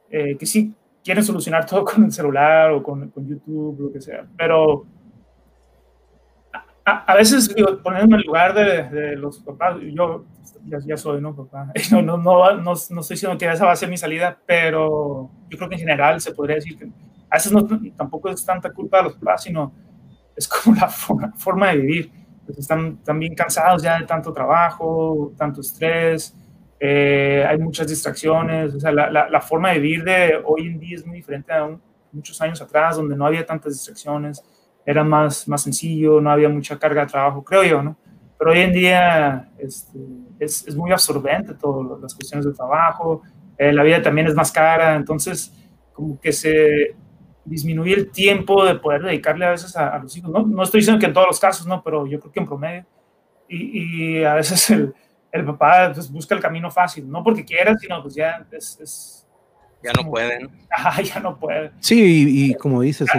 [0.10, 0.74] eh, que sí
[1.04, 4.86] quieren solucionar todo con el celular o con, con YouTube, lo que sea, pero
[6.84, 10.26] a, veces, digo, poniéndome en el lugar de, de los papás, yo
[10.66, 11.72] ya, ya, soy, ¿no, papá?
[11.92, 15.58] No, no, no, no, estoy diciendo que esa va a ser mi salida, pero yo
[15.58, 16.86] creo que en general se podría decir que
[17.30, 19.74] a veces no, tampoco es tanta culpa de los papás, sino
[20.36, 22.12] es como la forma, de vivir.
[22.46, 26.36] Pues están también cansados ya de tanto trabajo, tanto estrés,
[26.84, 30.80] eh, hay muchas distracciones, o sea, la, la, la, forma de vivir de hoy en
[30.80, 31.70] día es muy diferente a
[32.12, 34.44] muchos años atrás, donde no había tantas distracciones
[34.84, 37.96] era más, más sencillo, no había mucha carga de trabajo, creo yo, ¿no?
[38.36, 40.00] Pero hoy en día este,
[40.40, 43.22] es, es, muy absorbente todas las cuestiones de trabajo,
[43.60, 45.54] eh, la vida también es más cara, entonces
[45.94, 46.96] como que se
[47.46, 50.32] disminuye el tiempo de poder dedicarle a veces a, los hijos.
[50.32, 52.48] No, no, estoy diciendo que en todos los casos, no, pero yo creo que en
[52.48, 52.86] promedio.
[53.48, 54.96] Y, y a veces el,
[55.32, 59.22] el papá pues, busca el camino fácil, no porque quiera, sino pues ya es, es
[59.84, 60.50] ya no pueden.
[60.74, 61.72] Ah, ya no pueden.
[61.82, 63.10] Sí, y, como dices,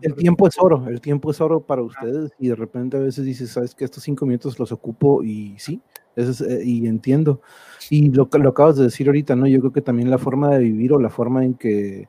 [0.00, 3.26] el, tiempo es oro, el tiempo es oro para ustedes y de repente a veces
[3.26, 5.82] dices, sabes que estos cinco minutos los ocupo y sí,
[6.16, 7.42] eso eh, y entiendo.
[7.90, 9.46] Y lo, lo acabas de decir ahorita, ¿no?
[9.46, 12.08] Yo creo que también la forma de vivir o la forma en que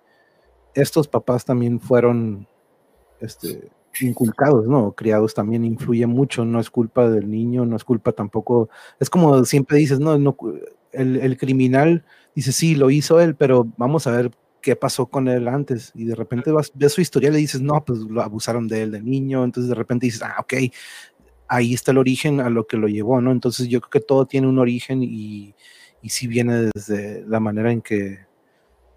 [0.74, 2.48] estos papás también fueron
[3.20, 3.70] este,
[4.02, 4.94] inculcados, ¿no?
[4.94, 8.70] Criados también influye mucho, no es culpa del niño, no es culpa tampoco,
[9.00, 10.36] es como siempre dices, no, no
[10.92, 12.04] el, el criminal
[12.36, 14.32] dice, sí, lo hizo él, pero vamos a ver
[14.62, 15.92] qué pasó con él antes.
[15.94, 18.82] Y de repente vas, ves su historia y le dices, no, pues lo abusaron de
[18.84, 19.44] él de niño.
[19.44, 20.54] Entonces de repente dices, ah, ok,
[21.48, 23.32] ahí está el origen a lo que lo llevó, ¿no?
[23.32, 25.54] Entonces yo creo que todo tiene un origen y,
[26.02, 28.26] y sí viene desde la manera en que,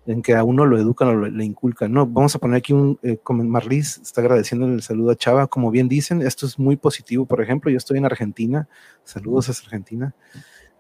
[0.09, 2.07] en que a uno lo educan o le inculcan, ¿no?
[2.07, 5.87] Vamos a poner aquí un, eh, Marlis está agradeciendo el saludo a Chava, como bien
[5.87, 8.69] dicen, esto es muy positivo, por ejemplo, yo estoy en Argentina,
[9.05, 10.15] saludos a Argentina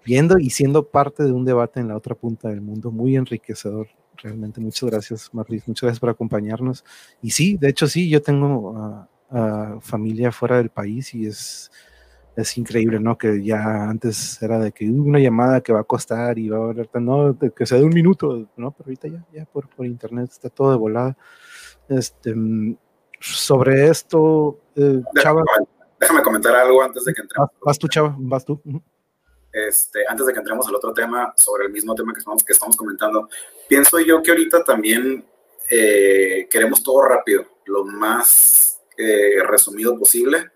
[0.03, 3.89] viendo y siendo parte de un debate en la otra punta del mundo, muy enriquecedor.
[4.16, 6.83] Realmente, muchas gracias, Marlis, muchas gracias por acompañarnos.
[7.20, 9.07] Y sí, de hecho, sí, yo tengo
[9.83, 11.70] familia fuera del país y es,
[12.39, 13.18] es increíble, ¿no?
[13.18, 16.66] Que ya antes era de que una llamada que va a costar y va a
[16.66, 18.70] valer, no, que sea de un minuto, ¿no?
[18.70, 21.16] Pero ahorita ya, ya por, por internet está todo de volada.
[21.89, 22.32] Este,
[23.20, 25.43] sobre esto, eh, Chava.
[25.99, 27.51] Déjame comentar algo antes de que entremos.
[27.61, 28.62] Vas, tú, Chava, vas tú.
[29.53, 32.53] Este, antes de que entremos al otro tema, sobre el mismo tema que estamos, que
[32.53, 33.28] estamos comentando,
[33.68, 35.24] pienso yo que ahorita también
[35.68, 40.53] eh, queremos todo rápido, lo más eh, resumido posible,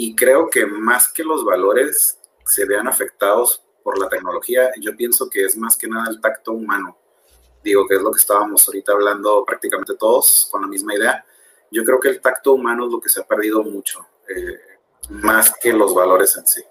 [0.00, 5.28] y creo que más que los valores se vean afectados por la tecnología, yo pienso
[5.28, 6.96] que es más que nada el tacto humano.
[7.64, 11.24] Digo que es lo que estábamos ahorita hablando prácticamente todos con la misma idea.
[11.72, 14.60] Yo creo que el tacto humano es lo que se ha perdido mucho, eh,
[15.10, 16.62] más que los valores en sí.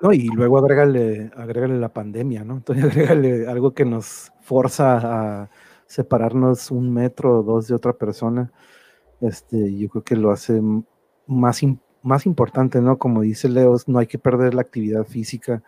[0.00, 2.54] No, y luego agrégale, agrégale la pandemia, ¿no?
[2.54, 5.50] Entonces agrégale algo que nos forza a
[5.86, 8.50] separarnos un metro o dos de otra persona.
[9.20, 10.60] Este, yo creo que lo hace
[11.26, 11.60] más,
[12.02, 12.98] más importante, ¿no?
[12.98, 15.62] Como dice Leos, no hay que perder la actividad física.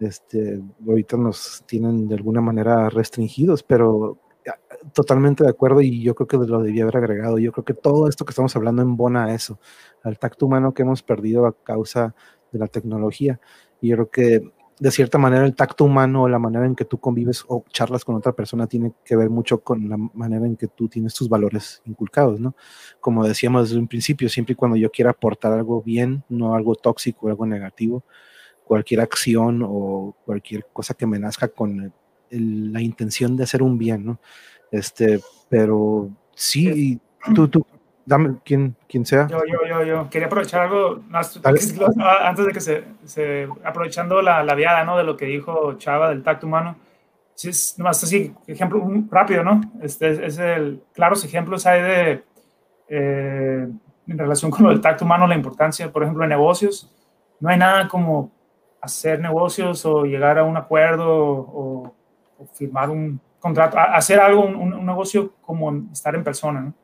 [0.00, 4.18] Este, ahorita nos tienen de alguna manera restringidos, pero
[4.48, 4.58] ah,
[4.92, 7.38] totalmente de acuerdo y yo creo que lo debía haber agregado.
[7.38, 9.58] Yo creo que todo esto que estamos hablando embona a eso,
[10.02, 12.14] al tacto humano que hemos perdido a causa
[12.52, 13.40] de la tecnología.
[13.80, 14.52] Y yo creo que
[14.82, 18.16] de cierta manera el tacto humano, la manera en que tú convives o charlas con
[18.16, 21.80] otra persona tiene que ver mucho con la manera en que tú tienes tus valores
[21.84, 22.56] inculcados, ¿no?
[23.00, 26.74] Como decíamos desde un principio, siempre y cuando yo quiera aportar algo bien, no algo
[26.74, 28.02] tóxico, algo negativo,
[28.64, 31.92] cualquier acción o cualquier cosa que me nazca con
[32.30, 34.20] la intención de hacer un bien, ¿no?
[34.72, 37.00] Este, pero sí,
[37.36, 37.64] tú, tú,
[38.04, 39.26] dame quien, quien sea.
[39.28, 40.10] Yo, yo, yo, yo.
[40.10, 41.40] Quería aprovechar algo más,
[42.22, 44.96] antes de que se, se aprovechando la, la viada, ¿no?
[44.96, 46.76] De lo que dijo Chava del tacto humano.
[47.34, 49.60] Sí, es más así, ejemplo rápido, ¿no?
[49.80, 52.24] Este es, el, claros ejemplos hay de,
[52.88, 53.68] eh,
[54.06, 56.92] en relación con lo del tacto humano, la importancia, por ejemplo, en negocios.
[57.40, 58.30] No hay nada como
[58.80, 61.94] hacer negocios o llegar a un acuerdo o,
[62.54, 66.74] firmar un contrato, hacer algo, un, un negocio como estar en persona, ¿no?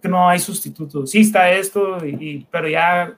[0.00, 1.06] Que no hay sustituto.
[1.06, 3.16] Sí está esto, y, pero ya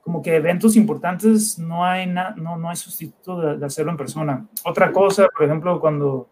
[0.00, 4.46] como que eventos importantes no hay, no, no hay sustituto de, hacerlo en persona.
[4.64, 6.28] Otra cosa, por ejemplo, cuando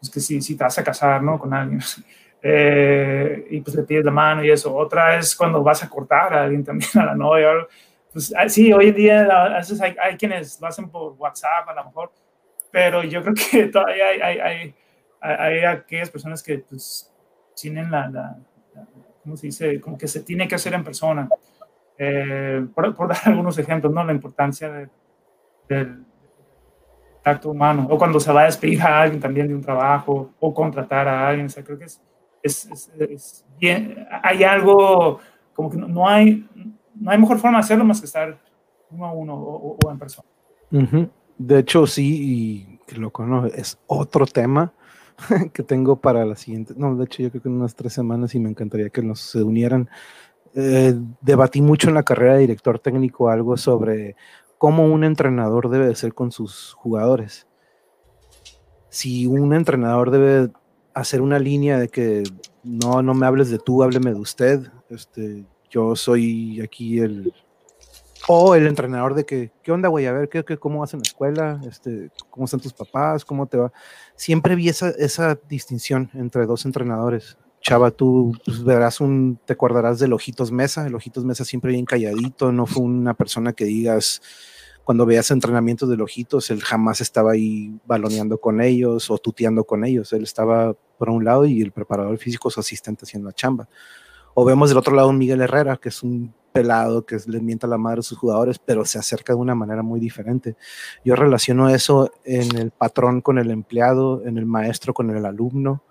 [0.00, 1.38] es que si, si te vas a casar ¿no?
[1.38, 1.80] con alguien
[2.42, 4.74] eh, y pues le pides la mano y eso.
[4.74, 7.50] Otra es cuando vas a cortar a alguien también, a la novia.
[8.12, 11.68] pues ah, sí, hoy en día a veces hay, hay, quienes lo hacen por WhatsApp
[11.68, 12.12] a lo mejor,
[12.72, 14.74] pero yo creo que todavía hay, hay, hay,
[15.20, 17.08] hay aquellas personas que pues
[17.54, 18.36] tienen la, la,
[19.22, 19.80] ¿cómo se dice?
[19.80, 21.28] Como que se tiene que hacer en persona.
[21.98, 24.04] Eh, por, por, dar algunos ejemplos, ¿no?
[24.04, 24.88] La importancia de,
[25.68, 26.04] del
[27.22, 30.52] tacto humano, o cuando se va a despedir a alguien también de un trabajo, o
[30.52, 32.02] contratar a alguien, o sea, creo que es,
[32.42, 35.20] es, es, bien, hay algo
[35.52, 36.48] como que no, hay,
[36.96, 38.36] no hay mejor forma de hacerlo más que estar
[38.90, 40.28] uno a uno o, o en persona.
[41.38, 44.72] De hecho, sí, y lo conozco, es otro tema
[45.52, 48.34] que tengo para la siguiente, no, de hecho yo creo que en unas tres semanas
[48.34, 49.88] y me encantaría que nos se unieran.
[50.54, 54.16] Eh, debatí mucho en la carrera de director técnico algo sobre
[54.58, 57.46] cómo un entrenador debe de ser con sus jugadores.
[58.90, 60.50] Si un entrenador debe
[60.94, 62.22] hacer una línea de que
[62.62, 67.32] no, no me hables de tú, hábleme de usted, este, yo soy aquí el,
[68.28, 70.06] o el entrenador de que, ¿qué onda, güey?
[70.06, 71.60] A ver, ¿qué, qué, cómo vas en la escuela?
[71.68, 73.24] Este, ¿Cómo están tus papás?
[73.24, 73.72] ¿Cómo te va?
[74.14, 77.36] Siempre vi esa, esa distinción entre dos entrenadores.
[77.60, 80.86] Chava, tú pues, verás un, te acordarás del Ojitos Mesa.
[80.86, 84.20] El Ojitos Mesa siempre bien calladito, no fue una persona que digas,
[84.84, 89.84] cuando veas entrenamientos de Ojitos, él jamás estaba ahí baloneando con ellos o tuteando con
[89.84, 90.12] ellos.
[90.12, 93.68] Él estaba por un lado y el preparador físico, su asistente haciendo la chamba.
[94.34, 97.66] O vemos del otro lado un Miguel Herrera, que es un pelado que le mienta
[97.66, 100.56] la madre a sus jugadores, pero se acerca de una manera muy diferente.
[101.04, 105.82] Yo relaciono eso en el patrón con el empleado, en el maestro con el alumno,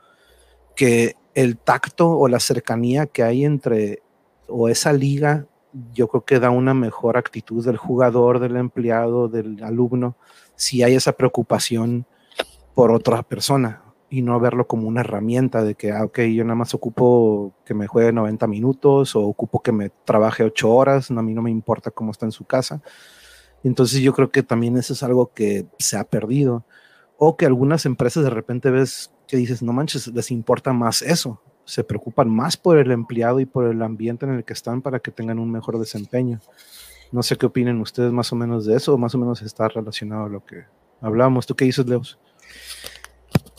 [0.75, 4.01] que el tacto o la cercanía que hay entre
[4.47, 5.47] o esa liga,
[5.93, 10.15] yo creo que da una mejor actitud del jugador, del empleado, del alumno,
[10.55, 12.05] si hay esa preocupación
[12.75, 16.55] por otra persona y no verlo como una herramienta de que, ah, ok, yo nada
[16.55, 21.21] más ocupo que me juegue 90 minutos o ocupo que me trabaje 8 horas, no,
[21.21, 22.81] a mí no me importa cómo está en su casa.
[23.63, 26.65] Entonces yo creo que también eso es algo que se ha perdido.
[27.17, 31.41] O que algunas empresas de repente ves que dices, no manches, les importa más eso.
[31.63, 34.99] Se preocupan más por el empleado y por el ambiente en el que están para
[34.99, 36.41] que tengan un mejor desempeño.
[37.13, 39.69] No sé qué opinen ustedes más o menos de eso, o más o menos está
[39.69, 40.65] relacionado a lo que
[40.99, 41.45] hablábamos.
[41.45, 42.19] ¿Tú qué dices, Leos?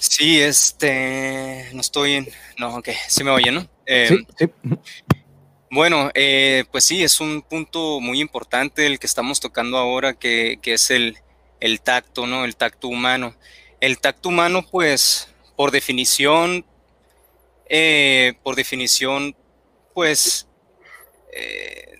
[0.02, 2.28] Sí, este, no estoy en,
[2.58, 3.60] no, ok, sí me oye, ¿no?
[3.60, 4.46] sí, em, sí.
[5.70, 10.58] Bueno, eh, pues sí, es un punto muy importante el que estamos tocando ahora, que,
[10.60, 11.18] que es el,
[11.60, 12.44] el, tacto, ¿no?
[12.44, 13.36] El tacto humano.
[13.80, 16.66] El tacto humano, pues, por definición,
[17.68, 19.36] eh, por definición,
[19.94, 20.48] pues,
[21.32, 21.94] eh,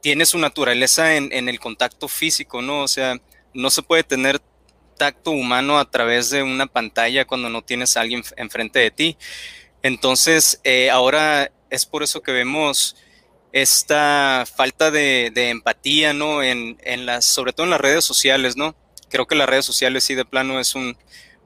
[0.00, 2.84] tiene su naturaleza en, en el contacto físico, ¿no?
[2.84, 3.20] O sea,
[3.52, 4.40] no se puede tener
[5.02, 9.16] contacto humano a través de una pantalla cuando no tienes a alguien enfrente de ti.
[9.82, 12.94] Entonces, eh, ahora es por eso que vemos
[13.50, 16.40] esta falta de, empatía, ¿no?
[16.40, 18.76] En, en, las, sobre todo en las redes sociales, ¿no?
[19.08, 20.96] Creo que las redes sociales sí de plano es un,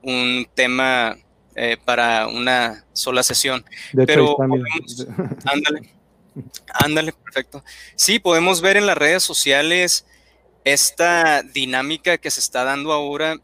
[0.02, 1.16] un tema
[1.54, 3.64] eh, para una sola sesión.
[4.06, 4.36] Pero
[5.46, 5.94] ándale,
[6.74, 7.64] ándale, perfecto.
[7.94, 10.04] Sí, podemos ver en las redes sociales
[10.64, 13.40] esta dinámica que se está dando ahora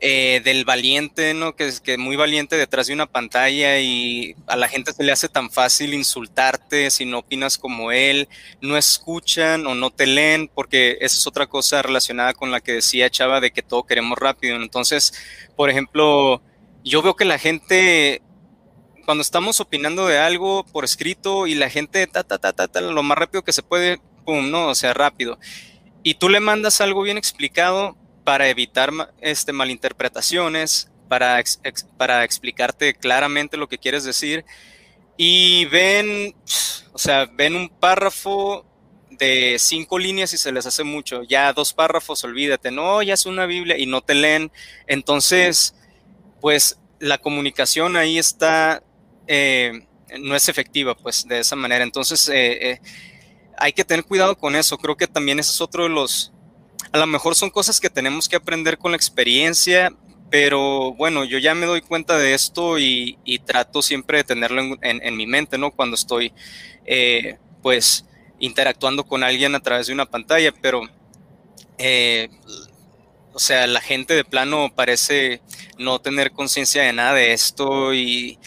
[0.00, 1.54] eh, del valiente, ¿no?
[1.54, 5.12] Que es que muy valiente detrás de una pantalla y a la gente se le
[5.12, 8.28] hace tan fácil insultarte si no opinas como él,
[8.60, 12.72] no escuchan o no te leen, porque esa es otra cosa relacionada con la que
[12.72, 14.56] decía Chava de que todo queremos rápido.
[14.56, 15.12] Entonces,
[15.56, 16.42] por ejemplo,
[16.82, 18.20] yo veo que la gente
[19.04, 22.80] cuando estamos opinando de algo por escrito y la gente ta, ta, ta, ta, ta
[22.80, 25.38] lo más rápido que se puede, pum, no, o sea, rápido.
[26.02, 31.42] Y tú le mandas algo bien explicado, para evitar este, malinterpretaciones, para,
[31.96, 34.44] para explicarte claramente lo que quieres decir.
[35.16, 36.34] Y ven,
[36.92, 38.66] o sea, ven un párrafo
[39.10, 41.22] de cinco líneas y se les hace mucho.
[41.22, 44.50] Ya dos párrafos, olvídate, no, ya es una Biblia y no te leen.
[44.86, 45.74] Entonces,
[46.40, 48.82] pues la comunicación ahí está,
[49.26, 49.86] eh,
[50.18, 51.84] no es efectiva, pues de esa manera.
[51.84, 52.80] Entonces, eh, eh,
[53.58, 54.78] hay que tener cuidado con eso.
[54.78, 56.32] Creo que también ese es otro de los,
[56.92, 59.92] a lo mejor son cosas que tenemos que aprender con la experiencia,
[60.30, 65.16] pero bueno, yo ya me doy cuenta de esto y, trato siempre de tenerlo en,
[65.16, 65.70] mi mente, ¿no?
[65.70, 66.32] Cuando estoy,
[66.86, 68.04] eh, pues,
[68.38, 70.82] interactuando con alguien a través de una pantalla, pero,
[71.78, 72.30] eh,
[73.32, 75.40] o sea, la gente de plano parece
[75.78, 78.38] no tener conciencia de nada de esto y,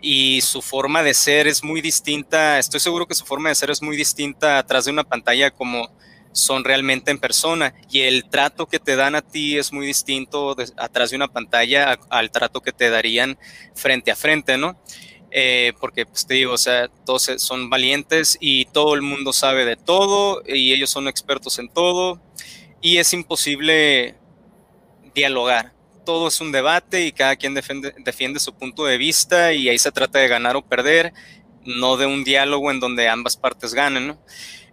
[0.00, 3.70] y su forma de ser es muy distinta, estoy seguro que su forma de ser
[3.70, 5.90] es muy distinta atrás de una pantalla como
[6.34, 10.54] son realmente en persona y el trato que te dan a ti es muy distinto
[10.76, 13.38] atrás de una pantalla al trato que te darían
[13.74, 14.76] frente a frente, ¿no?
[15.36, 19.64] eh, porque pues te digo, o sea, todos son valientes y todo el mundo sabe
[19.64, 22.22] de todo y ellos son expertos en todo
[22.80, 24.14] y es imposible
[25.12, 25.72] dialogar.
[26.06, 29.78] Todo es un debate y cada quien defiende, defiende su punto de vista y ahí
[29.78, 31.12] se trata de ganar o perder,
[31.64, 34.18] no de un diálogo en donde ambas partes ganen, ¿no?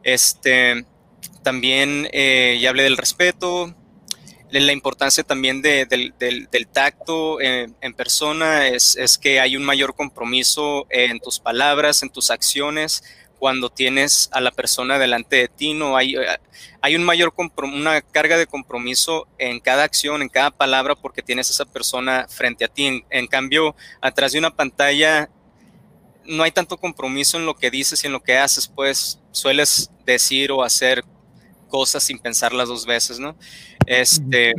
[0.04, 0.86] Este,
[1.44, 3.76] también eh, ya hablé del respeto,
[4.60, 6.14] la importancia también del,
[6.74, 13.04] tacto en, persona es, que hay un mayor compromiso en tus palabras, en tus acciones,
[13.40, 16.38] cuando tienes a la persona delante de ti, no hay, eh,
[16.82, 17.34] hay un mayor
[17.64, 22.28] una carga de compromiso en cada acción, en cada palabra, porque tienes a esa persona
[22.30, 22.86] frente a ti.
[22.86, 25.30] En, en cambio, atrás de una pantalla
[26.26, 29.90] no hay tanto compromiso en lo que dices y en lo que haces, pues sueles
[30.06, 31.04] decir o hacer
[31.72, 33.36] cosas sin pensarlas dos veces, ¿no?
[33.88, 34.54] Este,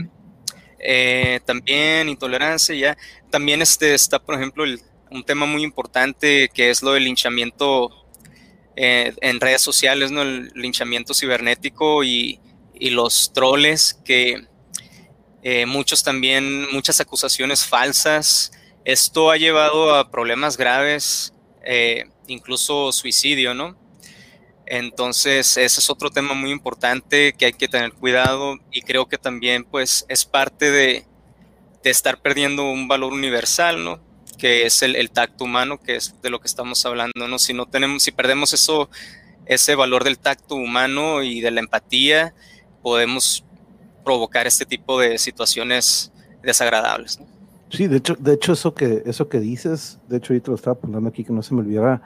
[0.80, 2.98] eh, también intolerancia, ya.
[3.30, 4.64] También este, está, por ejemplo,
[5.10, 7.90] un tema muy importante que es lo del linchamiento
[8.74, 10.22] eh, en redes sociales, ¿no?
[10.22, 12.40] El linchamiento cibernético y,
[12.90, 14.48] los troles que
[15.44, 18.50] eh, muchos también, muchas acusaciones falsas.
[18.84, 21.32] Esto ha llevado a problemas graves,
[22.26, 23.76] incluso suicidio, ¿no?
[24.74, 29.18] Entonces, ese es otro tema muy importante que hay que tener cuidado y creo que
[29.18, 31.04] también pues es parte de,
[31.84, 34.00] estar perdiendo un valor universal, ¿no?
[34.38, 37.38] Que es el, tacto humano, que es de lo que estamos hablando, ¿no?
[37.38, 38.88] Si no tenemos, si perdemos eso,
[39.44, 42.34] ese valor del tacto humano y de la empatía,
[42.80, 43.44] podemos
[44.02, 46.12] provocar este tipo de situaciones
[46.42, 47.20] desagradables.
[47.68, 50.78] Sí, de hecho, de hecho eso que eso que dices, de hecho ahorita lo estaba
[50.78, 52.00] apuntando aquí que no se me olvidara,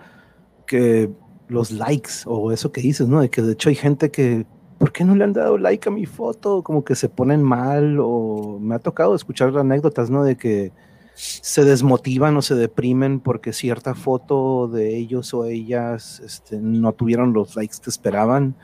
[0.67, 1.13] que
[1.49, 3.21] los likes o eso que dices, ¿no?
[3.21, 4.47] De que de hecho hay gente que,
[4.79, 6.63] ¿por qué no le han dado like a mi foto?
[6.63, 10.25] Como que se ponen mal o me ha tocado escuchar anécdotas, ¿no?
[10.25, 10.73] De que
[11.15, 17.33] se desmotivan o se deprimen porque cierta foto de ellos o ellas este, no tuvieron
[17.33, 18.55] los likes que esperaban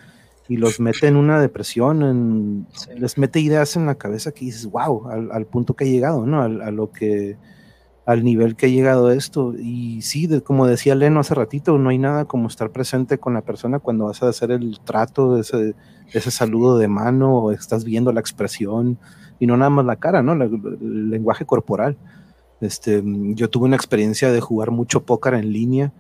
[0.49, 2.66] y los mete en una depresión, en,
[2.99, 6.43] les mete ideas en la cabeza que dices, wow, al, punto que ha llegado, ¿no?
[6.43, 7.39] a lo que
[8.05, 9.55] al nivel que ha llegado esto.
[9.59, 13.43] Y sí, como decía Leno hace ratito, no hay nada como estar presente con la
[13.43, 15.75] persona cuando vas a hacer el trato, de ese,
[16.13, 18.99] ese saludo de mano, o estás viendo la expresión,
[19.39, 20.33] y no nada más la cara, ¿no?
[20.33, 21.97] el lenguaje corporal.
[22.61, 25.93] Este, yo tuve una experiencia de jugar mucho póker en línea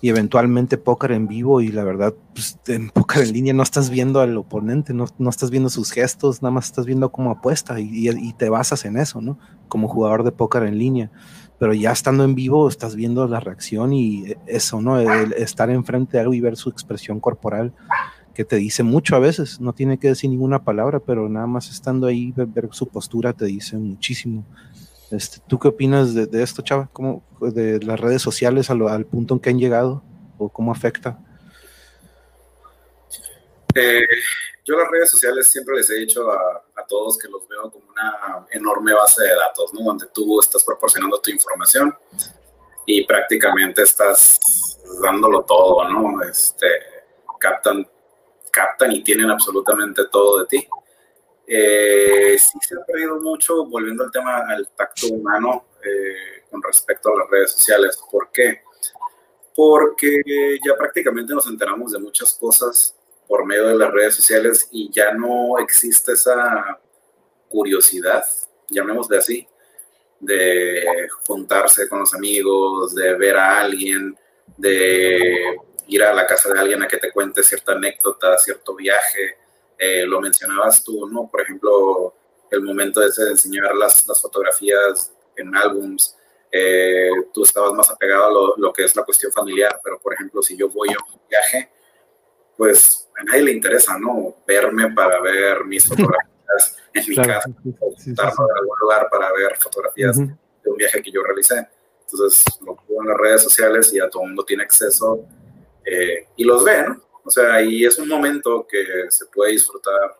[0.00, 3.90] y eventualmente póker en vivo y la verdad, pues, en póker en línea no estás
[3.90, 7.78] viendo al oponente, no, no, estás viendo sus gestos, nada más estás viendo cómo apuesta
[7.80, 9.38] y, te basas en eso, ¿no?
[9.68, 11.10] Como jugador de póker en línea
[11.58, 14.98] pero ya estando en vivo estás viendo la reacción y eso, ¿no?
[14.98, 17.74] El estar enfrente de algo y ver su expresión corporal
[18.34, 21.68] que te dice mucho a veces, no tiene que decir ninguna palabra, pero nada más
[21.68, 24.44] estando ahí, ver, su postura te dice muchísimo.
[25.10, 26.88] Este, ¿Tú qué opinas de, esto, Chava?
[26.92, 30.02] ¿Cómo, de las redes sociales al punto en que han llegado
[30.38, 31.18] o cómo afecta?
[33.74, 34.06] Eh,
[34.64, 38.46] yo las redes sociales siempre les he dicho a, todos que los veo como una
[38.50, 39.84] enorme base de datos, ¿no?
[39.84, 41.96] Donde tú estás proporcionando tu información
[42.84, 44.40] y prácticamente estás
[45.00, 46.20] dándolo todo, ¿no?
[46.22, 46.66] Este,
[47.38, 47.88] captan,
[48.50, 50.68] captan y tienen absolutamente todo de ti.
[51.52, 57.08] Eh, sí se ha perdido mucho, volviendo al tema al tacto humano eh, con respecto
[57.08, 57.98] a las redes sociales.
[58.08, 58.62] ¿Por qué?
[59.52, 60.22] Porque
[60.64, 62.96] ya prácticamente nos enteramos de muchas cosas
[63.26, 66.78] por medio de las redes sociales y ya no existe esa
[67.48, 68.24] curiosidad,
[68.68, 69.48] llamémosle así,
[70.20, 74.16] de juntarse con los amigos, de ver a alguien,
[74.56, 75.56] de
[75.88, 79.36] ir a la casa de alguien a que te cuente cierta anécdota, cierto viaje.
[79.82, 81.26] Eh, lo mencionabas tú, ¿no?
[81.26, 82.14] Por ejemplo,
[82.50, 86.16] el momento ese de enseñar las, las fotografías en álbums.
[86.52, 90.12] Eh, tú estabas más apegado a lo, lo, que es la cuestión familiar, pero por
[90.12, 91.70] ejemplo, si yo voy a un viaje,
[92.58, 94.36] pues a nadie le interesa, ¿no?
[94.46, 97.50] Verme para ver mis fotografías en mi casa,
[97.80, 101.66] o sí, en algún lugar para ver fotografías de un viaje que yo realicé.
[102.02, 105.24] Entonces lo pongo en las redes sociales y a todo el mundo tiene acceso
[105.86, 107.09] eh, y los ve, ¿no?
[107.24, 110.18] O sea, y es un momento que se puede disfrutar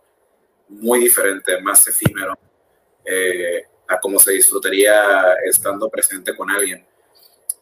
[0.68, 2.38] muy diferente, más efímero,
[3.04, 6.86] eh, a como se disfrutaría estando presente con alguien.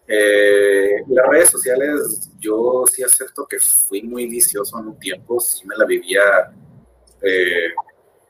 [0.07, 5.67] Eh, las redes sociales, yo sí acepto que fui muy vicioso en un tiempo, sí
[5.67, 6.23] me la vivía,
[7.23, 7.73] eh,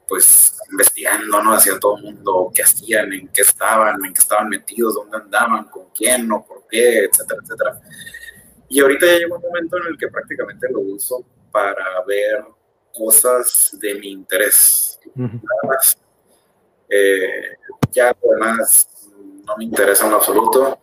[0.06, 1.52] pues, investigando, ¿no?
[1.54, 5.64] Hacia todo el mundo, qué hacían, en qué estaban, en qué estaban metidos, dónde andaban,
[5.66, 7.80] con quién, o por qué, etcétera, etcétera.
[8.68, 12.44] Y ahorita ya llegó un momento en el que prácticamente lo uso para ver
[12.92, 15.96] cosas de mi interés, nada más.
[16.88, 17.56] Eh,
[17.90, 18.88] ya además
[19.46, 20.78] no me interesa en absoluto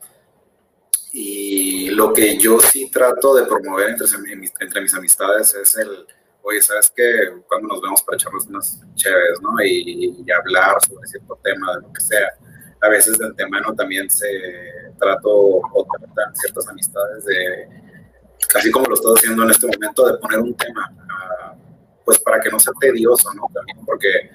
[1.18, 4.06] y lo que yo sí trato de promover entre,
[4.60, 6.06] entre mis amistades es el,
[6.42, 7.32] oye, ¿sabes qué?
[7.48, 9.52] Cuando nos vemos para echarnos unas chéves, ¿no?
[9.64, 12.30] Y, y, hablar sobre cierto tema, de lo que sea.
[12.82, 17.70] A veces de antemano también se trato o tratan ciertas amistades de,
[18.56, 21.58] así como lo estoy haciendo en este momento, de poner un tema, uh,
[22.04, 23.48] pues para que no sea tedioso, ¿no?
[23.54, 24.30] También porque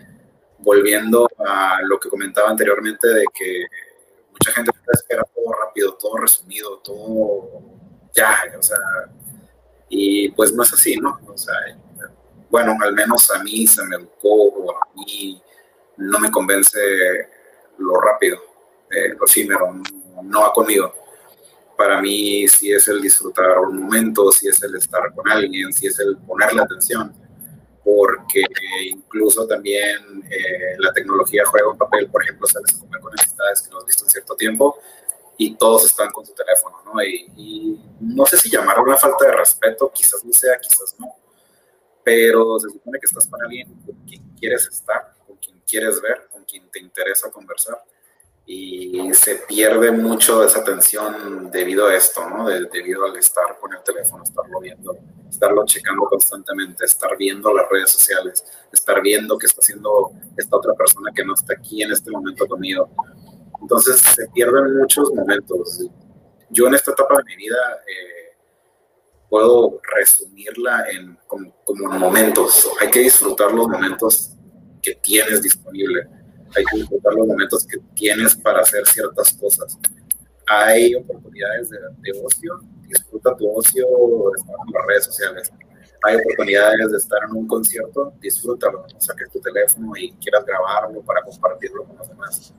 [0.59, 3.65] volviendo a lo que comentaba anteriormente de que
[4.31, 7.63] mucha gente espera todo rápido, todo resumido, todo
[8.15, 8.79] ya, o sea,
[9.89, 11.19] y pues no es así, ¿no?
[11.27, 11.55] O sea,
[12.51, 15.41] bueno, al menos a mí se me educó, o a mí
[15.97, 16.79] no me convence
[17.79, 18.39] lo rápido,
[18.91, 19.81] eh, lo efímero,
[20.23, 20.95] no, va conmigo.
[21.77, 25.87] Para mí sí es el disfrutar un momento, sí es el estar con alguien, sí
[25.87, 27.15] es el ponerle atención
[27.83, 28.43] porque
[28.91, 33.63] incluso también eh, la tecnología juega un papel, por ejemplo, sales a comer con amistades
[33.63, 34.79] que no has visto en cierto tiempo
[35.37, 37.03] y todos están con su teléfono, ¿no?
[37.03, 41.17] Y, no sé si llamarlo una falta de respeto, quizás no sea, quizás no,
[42.05, 46.29] pero se supone que estás con alguien con quien quieres estar, con quien quieres ver,
[46.31, 47.83] con quien te interesa conversar
[48.53, 52.49] y se pierde mucho esa atención debido a esto, ¿no?
[52.49, 54.99] debido al estar con el teléfono, estarlo viendo,
[55.29, 60.75] estarlo checando constantemente, estar viendo las redes sociales, estar viendo qué está haciendo esta otra
[60.75, 62.91] persona que no está aquí en este momento conmigo.
[63.61, 65.87] Entonces se pierden muchos momentos.
[66.49, 68.37] Yo en esta etapa de mi vida eh,
[69.29, 72.69] puedo resumirla en como, como momentos.
[72.81, 74.33] Hay que disfrutar los momentos
[74.83, 76.20] que tienes disponible
[76.57, 79.79] hay que disfrutar los momentos que tienes para hacer ciertas cosas.
[80.49, 85.53] Hay oportunidades de, ocio, disfruta tu ocio en las redes sociales.
[86.03, 91.23] Hay oportunidades de estar en un concierto, disfrútalo, saques tu teléfono y quieras grabarlo para
[91.23, 92.55] compartirlo con los demás.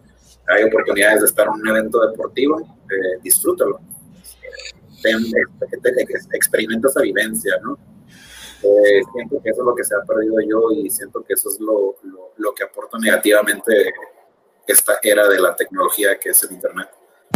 [0.47, 3.79] Hay oportunidades de estar en un evento deportivo, eh, disfrútalo.
[6.33, 7.77] experimenta esa vivencia, ¿no?
[8.63, 11.49] Eh, siento que eso es lo que se ha perdido yo y siento que eso
[11.49, 11.95] es lo,
[12.37, 13.91] lo, que aporta negativamente
[14.67, 16.89] esta era de la tecnología que es el Internet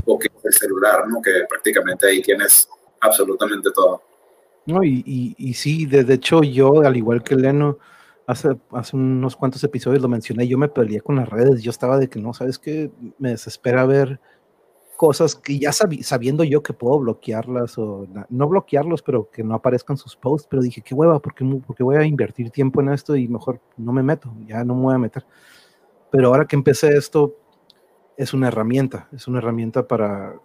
[0.06, 1.22] o que es el celular, ¿no?
[1.22, 2.70] que prácticamente ahí tienes
[3.02, 4.04] absolutamente todo.
[4.68, 7.80] No, y, y, y sí, de, hecho yo, al igual que Leno,
[8.28, 11.98] hace, hace unos cuantos episodios lo mencioné, yo me peleé con las redes, yo estaba
[11.98, 12.92] de que no, ¿sabes qué?
[13.18, 14.20] Me desespera ver
[14.96, 19.98] cosas que ya sabiendo yo que puedo bloquearlas o no bloquearlos, pero que no aparezcan
[19.98, 23.28] sus posts, pero dije, qué hueva, porque, porque voy a invertir tiempo en esto y
[23.28, 25.26] mejor no me meto, ya no me voy a meter.
[26.12, 27.36] Pero ahora que empecé esto,
[28.18, 30.40] es una herramienta, es una herramienta para,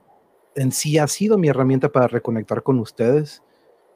[0.55, 3.43] en sí ha sido mi herramienta para reconectar con ustedes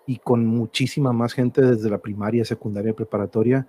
[0.07, 3.67] y con muchísima más gente desde la primaria, secundaria, preparatoria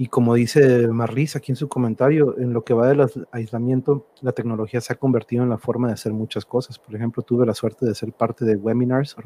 [0.00, 4.30] y como dice Marlis aquí en su comentario, en lo que va del aislamiento, la
[4.30, 6.78] tecnología se ha convertido en la forma de hacer muchas cosas.
[6.78, 9.16] Por ejemplo, tuve la suerte de ser parte de webinars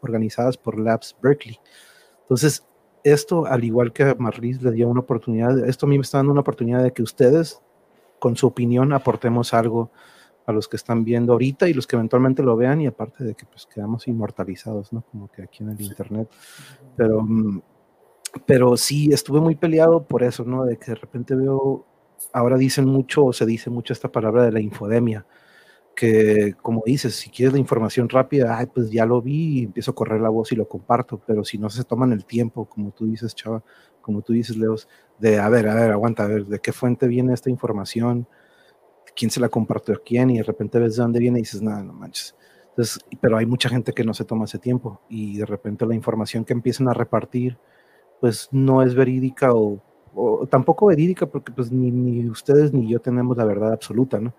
[0.00, 1.60] organizadas por Labs Berkeley.
[2.22, 2.66] Entonces,
[3.04, 6.16] esto, al igual que a Marlis le dio una oportunidad, esto a mí me está
[6.16, 7.60] dando una oportunidad de que ustedes,
[8.18, 9.90] con su opinión, aportemos algo
[10.46, 13.34] a los que están viendo ahorita y los que eventualmente lo vean y aparte de
[13.34, 15.02] que pues quedamos inmortalizados, ¿no?
[15.10, 16.28] Como que aquí en el internet.
[16.96, 17.60] Pero mm,
[18.46, 20.64] pero sí estuve muy peleado por eso, ¿no?
[20.64, 21.86] De que de repente veo,
[22.32, 25.26] ahora dicen mucho o se dice mucho esta palabra de la infodemia,
[25.94, 29.90] que como dices, si quieres la información rápida, ay, pues ya lo vi y empiezo
[29.92, 32.92] a correr la voz y lo comparto, pero si no se toman el tiempo, como
[32.92, 33.62] tú dices, Chava,
[34.00, 37.06] como tú dices, Leos, de, a ver, a ver, aguanta, a ver, ¿de qué fuente
[37.06, 38.26] viene esta información?
[39.14, 40.30] ¿Quién se la compartió a quién?
[40.30, 42.34] Y de repente ves de dónde viene y dices, nada, no manches.
[42.70, 45.94] Entonces, pero hay mucha gente que no se toma ese tiempo y de repente la
[45.94, 47.58] información que empiezan a repartir,
[48.22, 49.80] pues no es verídica o,
[50.48, 54.32] tampoco verídica porque pues ni, ustedes ni yo tenemos la verdad absoluta, ¿no?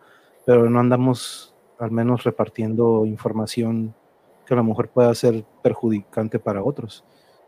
[0.46, 3.94] Pero no andamos al menos repartiendo información
[4.46, 7.04] que a lo mejor pueda ser perjudicante para otros.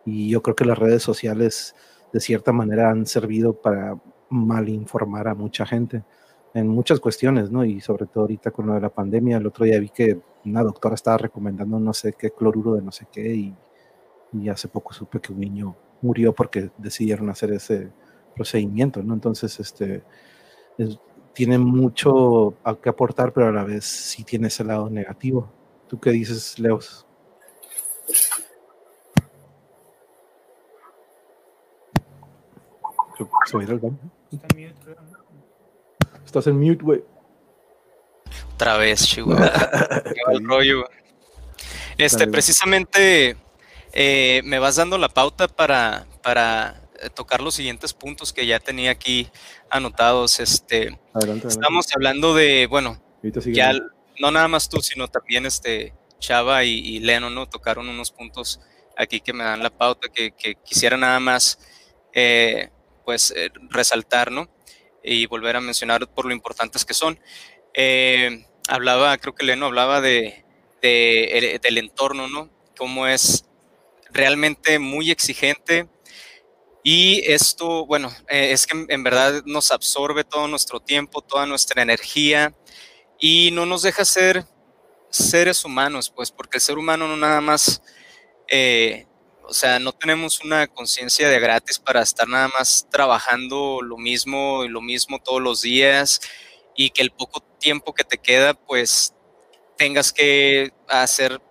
[0.05, 1.73] Y yo creo que las redes sociales
[2.11, 3.97] de cierta manera han servido para
[4.29, 6.03] malinformar a mucha gente
[6.53, 7.63] en muchas cuestiones, ¿no?
[7.63, 10.63] Y sobre todo ahorita con lo de la pandemia, el otro día vi que una
[10.63, 13.55] doctora estaba recomendando no sé qué cloruro de no sé qué y,
[14.33, 15.75] y hace poco supe que un niño
[16.05, 17.91] murió porque decidieron hacer ese
[18.35, 19.13] procedimiento, ¿no?
[19.13, 20.03] Entonces, este,
[21.33, 25.51] tiene mucho a que aportar, pero a la vez sí tiene ese lado negativo.
[25.87, 27.05] ¿Tú qué dices, Leos?
[36.25, 37.03] Estás en mute, güey.
[38.55, 39.51] Otra vez, Chihuahua.
[41.97, 43.37] Este, precisamente
[43.95, 48.59] eh, me vas dando la pauta para, para eh, tocar los siguientes puntos que ya
[48.59, 49.29] tenía aquí
[49.69, 50.39] anotados.
[50.39, 50.99] Este,
[51.47, 53.01] Estamos hablando de, bueno,
[53.47, 53.73] ya
[54.19, 57.47] no nada más tú, sino también este Chava y, Leno, ¿no?
[57.47, 58.59] Tocaron unos puntos
[58.97, 61.59] aquí que me dan la pauta, que, quisiera nada más,
[62.13, 62.69] eh,
[63.03, 64.49] pues, eh, resaltar, ¿no?
[65.03, 67.19] Y volver a mencionar por lo importantes que son.
[67.73, 70.43] Eh, hablaba, creo que Leno hablaba de,
[70.81, 72.49] del entorno, ¿no?
[72.77, 73.45] Cómo es
[74.15, 75.87] realmente muy exigente.
[76.83, 82.55] Y esto, bueno, es que en verdad nos absorbe todo nuestro tiempo, toda nuestra energía
[83.19, 84.45] y no nos deja ser
[85.09, 87.81] seres humanos, pues, porque el ser humano no nada más,
[88.49, 89.07] eh,
[89.43, 94.63] o sea, no tenemos una conciencia de gratis para estar nada más trabajando lo mismo
[94.65, 96.21] y lo mismo todos los días
[96.75, 99.13] y que el poco tiempo que te queda, pues,
[99.77, 101.41] tengas que hacer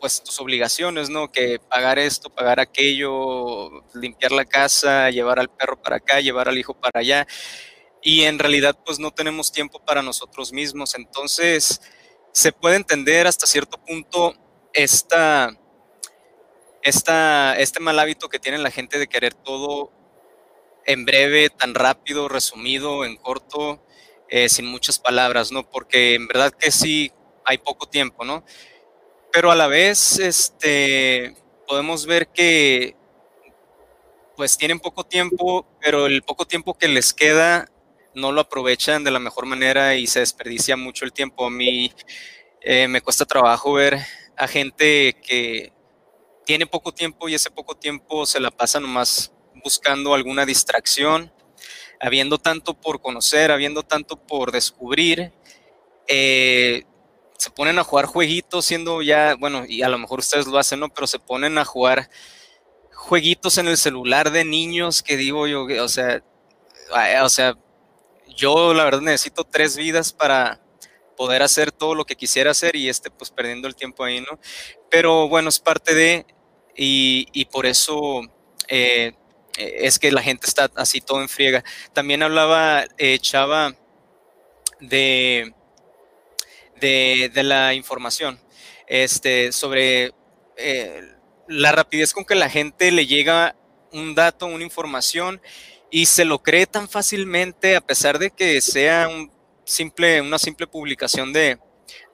[0.00, 1.30] pues tus obligaciones, ¿no?
[1.30, 6.58] Que pagar esto, pagar aquello, limpiar la casa, llevar al perro para acá, llevar al
[6.58, 7.26] hijo para allá.
[8.02, 10.94] Y en realidad pues no tenemos tiempo para nosotros mismos.
[10.94, 11.80] Entonces,
[12.32, 14.34] se puede entender hasta cierto punto
[14.72, 15.50] esta,
[16.82, 19.92] esta, este mal hábito que tiene la gente de querer todo
[20.86, 23.84] en breve, tan rápido, resumido, en corto,
[24.30, 25.68] eh, sin muchas palabras, ¿no?
[25.68, 27.12] Porque en verdad que sí
[27.44, 28.44] hay poco tiempo, ¿no?
[29.32, 32.96] Pero a la vez, este, podemos ver que
[34.36, 37.68] pues tienen poco tiempo, pero el poco tiempo que les queda
[38.14, 41.46] no lo aprovechan de la mejor manera y se desperdicia mucho el tiempo.
[41.46, 41.92] A mí
[42.60, 43.98] eh, me cuesta trabajo ver
[44.36, 45.72] a gente que
[46.46, 51.32] tiene poco tiempo y ese poco tiempo se la pasa nomás buscando alguna distracción,
[52.00, 55.32] habiendo tanto por conocer, habiendo tanto por descubrir.
[56.06, 56.84] Eh,
[57.38, 60.80] se ponen a jugar jueguitos siendo ya, bueno, y a lo mejor ustedes lo hacen,
[60.80, 60.88] ¿no?
[60.88, 62.10] Pero se ponen a jugar
[62.92, 66.22] jueguitos en el celular de niños que digo yo, o sea,
[67.22, 67.54] o sea,
[68.36, 70.60] yo la verdad necesito tres vidas para
[71.16, 74.38] poder hacer todo lo que quisiera hacer y este pues perdiendo el tiempo ahí, ¿no?
[74.90, 76.26] Pero bueno, es parte de,
[76.76, 78.22] y, por eso
[78.68, 79.14] eh,
[79.56, 81.62] es que la gente está así todo en friega.
[81.92, 83.74] También hablaba eh, Chava
[84.80, 85.54] de,
[86.78, 88.38] de, la información,
[88.86, 90.12] este, sobre
[90.56, 91.02] eh,
[91.48, 93.56] la rapidez con que la gente le llega
[93.92, 95.40] un dato, una información
[95.90, 99.30] y se lo cree tan fácilmente a pesar de que sea un
[99.64, 101.58] simple, una simple publicación de,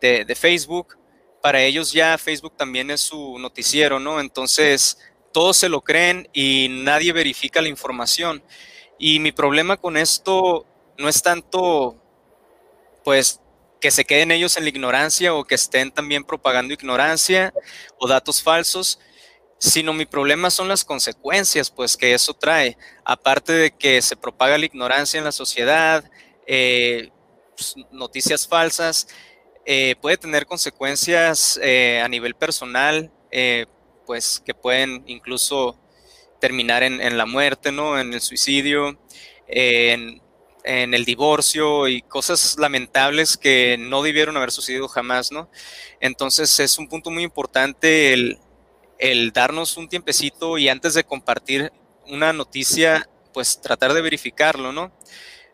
[0.00, 0.96] de, Facebook.
[1.42, 4.20] Para ellos ya Facebook también es su noticiero, ¿no?
[4.20, 4.98] Entonces
[5.32, 8.42] todos se lo creen y nadie verifica la información.
[8.98, 11.96] Y mi problema con esto no es tanto,
[13.02, 13.40] pues,
[13.84, 17.52] que se queden ellos en la ignorancia o que estén también propagando ignorancia
[17.98, 18.98] o datos falsos,
[19.58, 22.78] sino mi problema son las consecuencias, pues que eso trae.
[23.04, 26.02] Aparte de que se propaga la ignorancia en la sociedad,
[26.46, 27.10] eh,
[27.54, 29.06] pues, noticias falsas,
[29.66, 33.12] eh, puede tener consecuencias eh, a nivel personal,
[34.06, 35.78] pues que pueden incluso
[36.40, 38.00] terminar en, la muerte, ¿no?
[38.00, 38.98] En el suicidio,
[39.46, 40.22] en,
[40.64, 45.50] en, el divorcio y cosas lamentables que no debieron haber sucedido jamás, ¿no?
[46.00, 48.38] Entonces es un punto muy importante el,
[48.98, 51.72] el darnos un tiempecito y antes de compartir
[52.06, 54.92] una noticia, pues tratar de verificarlo, ¿no?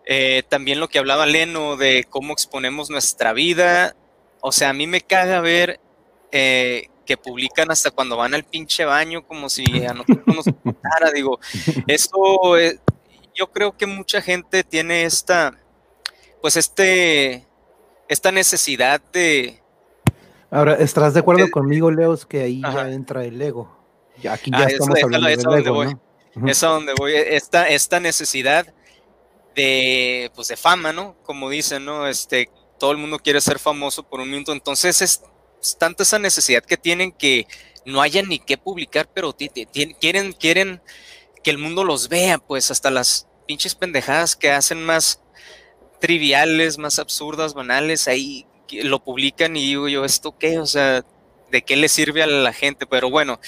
[0.06, 3.94] Eh, también lo que hablaba Leno de cómo exponemos nuestra vida.
[4.40, 5.80] O sea, a mí me caga ver
[6.32, 11.12] eh, que publican hasta cuando van al pinche baño, como si a nosotros nos importara.
[11.12, 11.38] Digo,
[11.86, 12.78] esto, eh,
[13.40, 15.58] yo creo que mucha gente tiene esta,
[16.42, 17.46] pues este,
[18.06, 19.60] esta necesidad de,
[20.50, 23.70] Ahora, ¿estarás de acuerdo conmigo, Leos, que ahí ya entra el ego?
[24.28, 26.48] Aquí ya ah, estamos hablando del ego, ¿no?
[26.48, 27.14] Es a donde voy.
[27.14, 28.66] Esta, esta necesidad
[29.54, 31.16] de, pues, de fama, ¿no?
[31.22, 32.06] Como dicen, ¿no?
[32.08, 34.52] Este, todo el mundo quiere ser famoso por un minuto.
[34.52, 35.22] Entonces es,
[35.78, 37.46] tanta esa necesidad que tienen que
[37.86, 40.82] no haya ni qué publicar, pero quieren, quieren
[41.42, 45.20] que el mundo los vea, pues hasta las pinches pendejadas que hacen más
[45.98, 50.60] triviales, más absurdas, banales, ahí lo publican y digo yo, ¿esto qué?
[50.60, 51.04] O sea,
[51.50, 52.86] ¿de qué le sirve a la gente?
[52.86, 53.40] Pero bueno,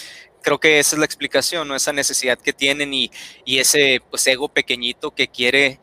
[0.42, 1.76] creo que esa es la explicación, ¿no?
[1.76, 3.12] Esa necesidad que tienen y,
[3.46, 5.78] ese pues ego pequeñito que quiere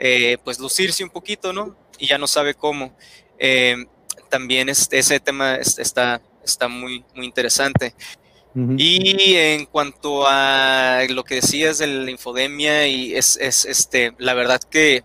[0.00, 1.76] eh, pues lucirse un poquito, ¿no?
[2.00, 2.96] Y ya no sabe cómo.
[3.38, 3.76] Eh,
[4.30, 7.94] también ese tema está, está muy, muy interesante.
[8.56, 14.34] Y en cuanto a lo que decías de la infodemia, y es, es este, la
[14.34, 15.02] verdad que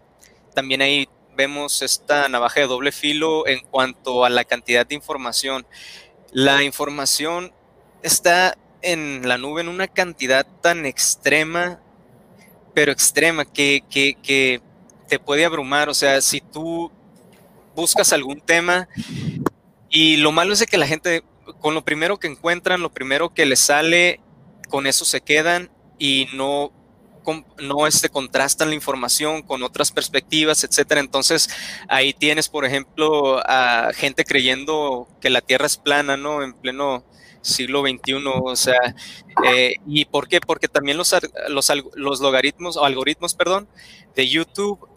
[0.54, 1.10] también hay
[1.40, 5.66] vemos esta navaja de doble filo en cuanto a la cantidad de información.
[6.34, 7.54] La información
[8.04, 11.80] está en la nube en una cantidad tan extrema,
[12.74, 14.62] pero extrema, que, que,
[15.08, 15.88] te puede abrumar.
[15.88, 16.92] O sea, si tú
[17.74, 18.90] buscas algún tema
[19.90, 21.24] Y lo malo es de que la gente,
[21.60, 24.20] con lo primero que encuentran, lo primero que les sale,
[24.70, 26.72] con eso se quedan y no
[27.62, 31.00] no este, contrastan la información con otras perspectivas, etcétera.
[31.00, 31.50] Entonces,
[31.88, 36.44] ahí tienes, por ejemplo, a gente creyendo que la Tierra es plana, ¿no?
[36.44, 37.04] En pleno
[37.42, 38.96] siglo XXI, o sea,
[39.46, 40.42] eh, ¿y por qué?
[40.42, 41.16] Porque también los,
[41.48, 43.70] los, los logaritmos, o algoritmos, perdón,
[44.16, 44.89] de YouTube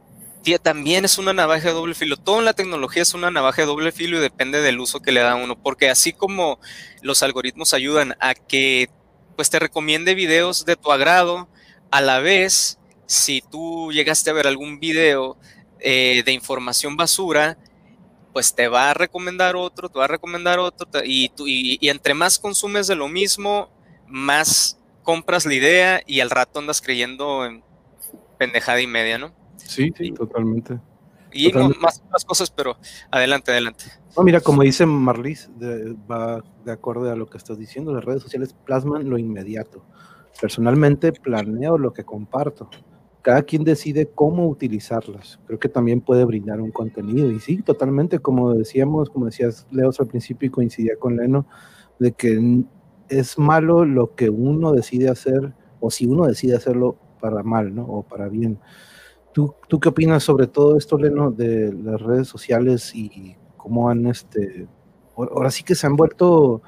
[0.62, 2.16] también es una navaja de doble filo.
[2.16, 5.20] Toda la tecnología es una navaja de doble filo y depende del uso que le
[5.20, 6.59] da uno, porque así como
[7.01, 8.90] los algoritmos ayudan a que
[9.36, 11.48] pues te recomiende videos de tu agrado,
[11.90, 15.36] a la vez, si tú llegaste a ver algún video
[15.81, 17.59] eh, de información basura,
[18.32, 22.39] pues te va a recomendar otro, te va a recomendar otro, y, y, entre más
[22.39, 23.70] consumes de lo mismo,
[24.06, 27.62] más compras la idea y al rato andas creyendo en
[28.39, 29.35] pendejada y media, ¿no?
[29.67, 30.79] Sí, sí, totalmente.
[31.33, 32.77] Y más, más, cosas, pero
[33.11, 33.85] adelante, adelante.
[34.17, 35.51] No, mira, como dice Marlis,
[36.11, 39.83] va de acuerdo a lo que estás diciendo, las redes sociales plasman lo inmediato.
[40.41, 42.69] Personalmente planeo lo que comparto
[43.23, 45.39] cada quien decide cómo utilizarlas.
[45.47, 47.31] Creo que también puede brindar un contenido.
[47.31, 51.47] Y sí, totalmente, como decíamos, como decías Leos al principio y coincidía con Leno,
[52.01, 52.65] de que
[53.09, 57.85] es malo lo que uno decide hacer, o si uno decide hacerlo para mal, ¿no?
[57.85, 58.59] O para bien.
[59.33, 64.07] ¿Tú, tú qué opinas sobre todo esto, Leno, de las redes sociales y cómo han,
[64.07, 64.67] este,
[65.17, 66.63] ahora sí que se han vuelto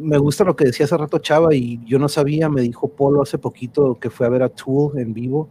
[0.00, 3.22] me gusta lo que decía hace rato Chava y yo no sabía, me dijo Polo
[3.22, 5.48] hace poquito que fue a ver a Tool en vivo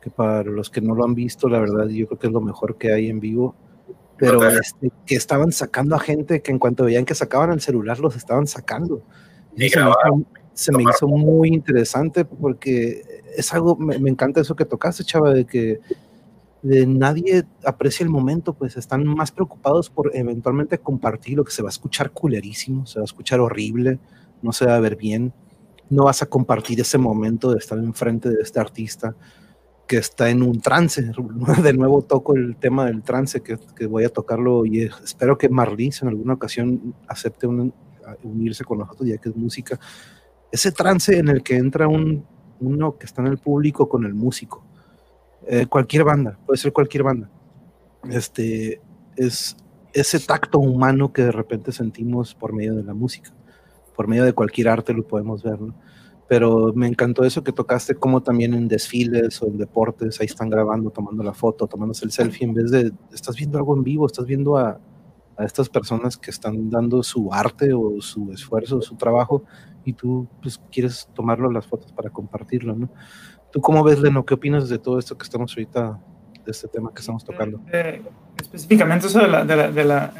[0.00, 2.40] que para los que no lo han visto, la verdad, yo creo que es lo
[2.40, 3.56] mejor que hay en vivo.
[4.16, 7.98] Pero este, que estaban sacando a gente que en cuanto veían que sacaban el celular,
[8.00, 9.02] los estaban sacando.
[9.56, 9.68] Y
[10.52, 15.46] se, me hizo, muy interesante porque es algo, me, encanta eso que tocaste, chava, de
[15.46, 15.80] que
[16.62, 21.62] de nadie aprecia el momento, pues están más preocupados por eventualmente compartir lo que se
[21.62, 24.00] va a escuchar culerísimo, se va a escuchar horrible,
[24.42, 25.32] no se va a ver bien,
[25.88, 29.14] no vas a compartir ese momento de estar enfrente de este artista,
[29.86, 31.12] que está en un trance.
[31.62, 35.48] De nuevo toco el tema del trance, que, que voy a tocarlo y espero que
[35.48, 37.46] Marlis en alguna ocasión acepte
[38.22, 39.78] unirse con nosotros, ya que es música.
[40.50, 42.24] Ese trance en el que entra un,
[42.60, 44.64] uno que está en el público con el músico.
[45.46, 47.30] Eh, cualquier banda, puede ser cualquier banda.
[48.10, 48.80] Este,
[49.16, 49.56] es
[49.92, 53.32] ese tacto humano que de repente sentimos por medio de la música,
[53.96, 55.74] por medio de cualquier arte lo podemos ver, ¿no?
[56.28, 60.50] pero me encantó eso que tocaste, como también en desfiles o en deportes, ahí están
[60.50, 64.06] grabando, tomando la foto, tomándose el selfie, en vez de, estás viendo algo en vivo,
[64.06, 64.78] estás viendo a,
[65.38, 69.44] a estas personas que están dando su arte o su esfuerzo, su trabajo,
[69.84, 72.90] y tú pues quieres tomarlo las fotos para compartirlo, ¿no?
[73.52, 74.26] ¿Tú cómo ves, Leno?
[74.26, 75.98] ¿Qué opinas de todo esto que estamos ahorita,
[76.44, 77.60] de este tema que estamos tocando?
[77.72, 78.02] Eh,
[78.40, 80.12] específicamente eso de la, de la, de la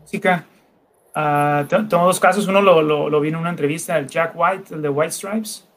[0.00, 0.46] música,
[1.16, 2.48] Uh, tengo dos casos.
[2.48, 5.68] Uno lo, lo, lo, vi en una entrevista, el Jack White, el de White Stripes.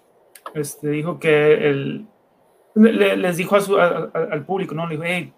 [0.55, 2.07] Este, dijo que el,
[2.73, 4.87] le, les dijo a su, al público, ¿no?
[4.87, 5.33] Le dijo, hey,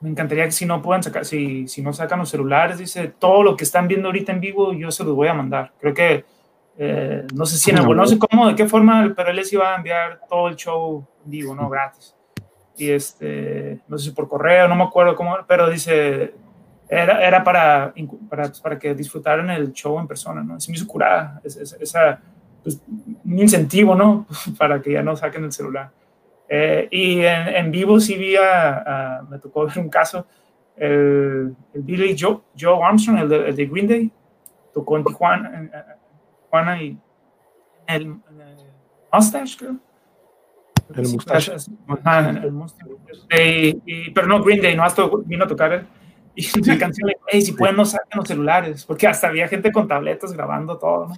[0.00, 3.42] me encantaría que si no puedan sacar, si, si no sacan los celulares, dice, todo
[3.42, 5.72] lo que están viendo ahorita en vivo, yo se los voy a mandar.
[5.80, 6.24] Creo que,
[6.78, 9.52] eh, no sé si en el, no sé cómo, de qué forma, pero él les
[9.52, 11.68] iba a enviar todo el show en vivo, ¿no?
[11.68, 12.14] Gratis.
[12.76, 16.34] Y este, no sé si por correo, no me acuerdo cómo, pero dice,
[16.88, 17.92] era, era para,
[18.28, 20.56] para, para, que disfrutaran el show en persona, ¿no?
[20.56, 22.20] Es me hizo curada, es, esa,
[22.62, 22.80] pues,
[23.24, 24.26] un incentivo, ¿no?
[24.58, 25.90] para que ya no saquen el celular.
[26.48, 30.26] Eh, y en, en, vivo sí vi a, me tocó ver un caso,
[30.76, 34.10] el, el Billy Joe, Joe Armstrong, el de, Green Day,
[34.72, 35.72] tocó en Tijuana, en,
[36.44, 36.98] Tijuana y
[37.86, 38.20] el, el
[39.12, 39.76] Mustache, creo.
[40.94, 41.52] El Mustache.
[42.44, 42.92] el Mustache.
[43.84, 45.86] Y, pero no Green Day, no hasta vino a tocar él.
[46.34, 49.88] Y la canción, hey, si pueden no saquen los celulares, porque hasta había gente con
[49.88, 51.14] tabletas grabando todo, ¿no?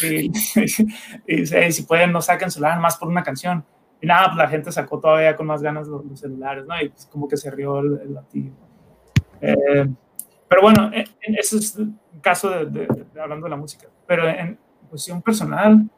[0.00, 0.30] Y,
[1.26, 3.64] y dice, si pueden no saquen celular más por una canción.
[4.04, 6.78] Y nada, pues la gente sacó todavía con más ganas los, celulares, ¿no?
[6.78, 8.52] Y pues como que se rió el, el
[9.40, 9.88] eh,
[10.46, 11.06] pero bueno, en,
[11.38, 12.86] ese es el caso de,
[13.18, 13.86] hablando de la música.
[14.06, 14.58] Pero en
[14.90, 15.88] cuestión personal,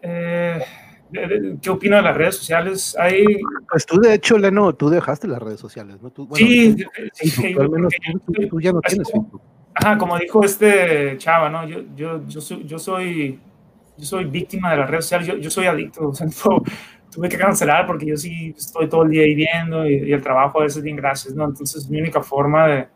[0.00, 0.62] eh,
[1.60, 2.96] ¿Qué opina de las redes sociales?
[2.98, 3.22] Hay...
[3.70, 6.10] Pues tú, de hecho, Leno, tú dejaste las redes sociales, ¿no?
[6.10, 6.74] Tú, sí,
[7.58, 7.92] al menos
[8.48, 9.42] tú, ya no tienes Facebook.
[9.74, 11.68] Ajá, como dijo este chava, ¿no?
[11.68, 13.38] Yo, yo, yo, soy, yo, soy,
[13.96, 16.26] yo soy víctima de las redes sociales, yo, yo soy adicto, o sea,
[17.16, 20.20] tuve que cancelar porque yo sí estoy todo el día ahí viendo y, y el
[20.20, 21.46] trabajo a veces bien gracias, ¿no?
[21.46, 22.88] Entonces, mi única forma de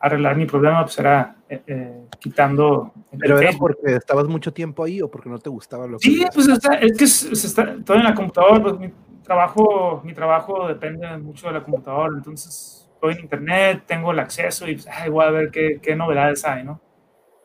[0.00, 2.92] arreglar mi problema pues era eh, eh, quitando...
[3.16, 6.08] ¿Pero era porque estabas mucho tiempo ahí o porque no te gustaba lo que...
[6.08, 10.66] Sí, pues es que se está todo en la computadora, pues mi trabajo, mi trabajo
[10.66, 15.08] depende mucho de la computadora, entonces estoy en internet, tengo el acceso y pues, ay,
[15.08, 16.80] voy a ver qué, qué, novedades hay, ¿no?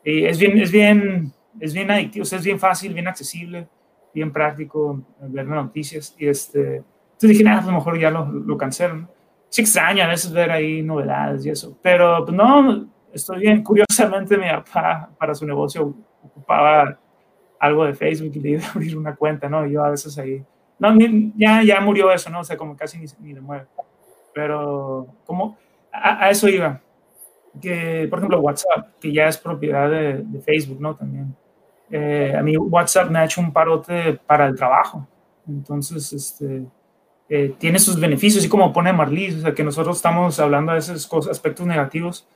[0.04, 3.68] Y es bien, es bien, es bien adictivo, es bien fácil, bien accesible,
[4.18, 6.16] bien práctico ver noticias.
[6.18, 9.08] Y este, entonces dije, nada, pues mejor ya lo, lo cancelo.
[9.50, 13.64] Sí extraña a veces ver ahí novedades y eso, pero pues no, estoy bien.
[13.64, 17.00] Curiosamente, mi papá para su negocio ocupaba
[17.60, 19.66] algo de Facebook y le iba a abrir una cuenta, ¿no?
[19.66, 20.44] Y yo a veces ahí,
[20.80, 20.90] no,
[21.36, 22.40] ya, ya murió eso, ¿no?
[22.40, 23.68] O sea, como casi ni, ni le mueve.
[24.34, 25.58] Pero, como
[25.92, 26.82] a, eso iba.
[27.62, 30.96] Que, por ejemplo, WhatsApp, que ya es propiedad de, de Facebook, ¿no?
[30.96, 31.36] También.
[31.90, 35.08] Eh, a mí WhatsApp me ha hecho un parote para el trabajo.
[35.48, 36.66] Entonces, este,
[37.30, 40.80] eh, tiene sus beneficios, y como pone Marlis, o sea, que nosotros estamos hablando de
[40.80, 42.28] esos aspectos negativos,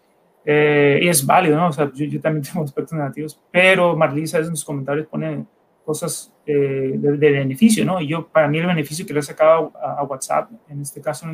[0.44, 1.68] eh, y es válido, ¿no?
[1.68, 5.46] O sea, yo, también tengo aspectos negativos, pero Marlisa en sus comentarios pone
[5.86, 8.02] cosas eh, de, beneficio, ¿no?
[8.02, 11.28] Y yo, para mí el beneficio que le he sacado a, WhatsApp, en este caso,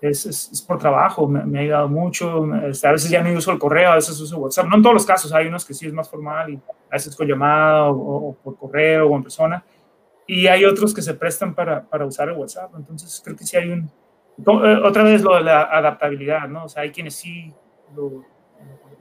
[0.00, 3.58] es, es, por trabajo, me, ha ayudado mucho, este, a veces ya no uso el
[3.58, 5.92] correo, a veces uso WhatsApp, no en todos los casos, hay unos que sí es
[5.92, 9.64] más formal y a veces con llamada o, por correo o en persona,
[10.26, 13.56] y hay otros que se prestan para, para usar el WhatsApp, entonces creo que sí
[13.56, 13.90] hay un...
[14.38, 16.64] Eh, otra vez lo de la adaptabilidad, ¿no?
[16.64, 17.52] O sea, hay quienes sí
[17.94, 18.24] lo,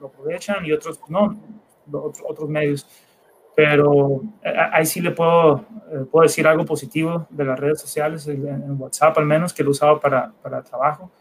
[0.05, 1.39] aprovechan y otros no,
[1.91, 2.87] otros medios.
[3.59, 8.25] Pero eh, ahí sí le puedo, eh, puedo decir algo positivo de las redes sociales,
[8.25, 11.11] en, WhatsApp al menos, que lo usaba para, para trabajo.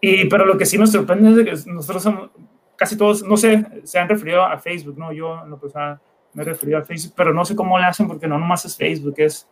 [0.00, 2.30] Y, pero lo que sí nos sorprende es que nosotros somos,
[2.74, 5.12] casi todos, no sé, se han referido a Facebook, ¿no?
[5.12, 6.00] Yo en lo personal
[6.32, 8.76] me he referido a Facebook, pero no sé cómo le hacen porque no nomás es
[8.76, 9.48] Facebook, es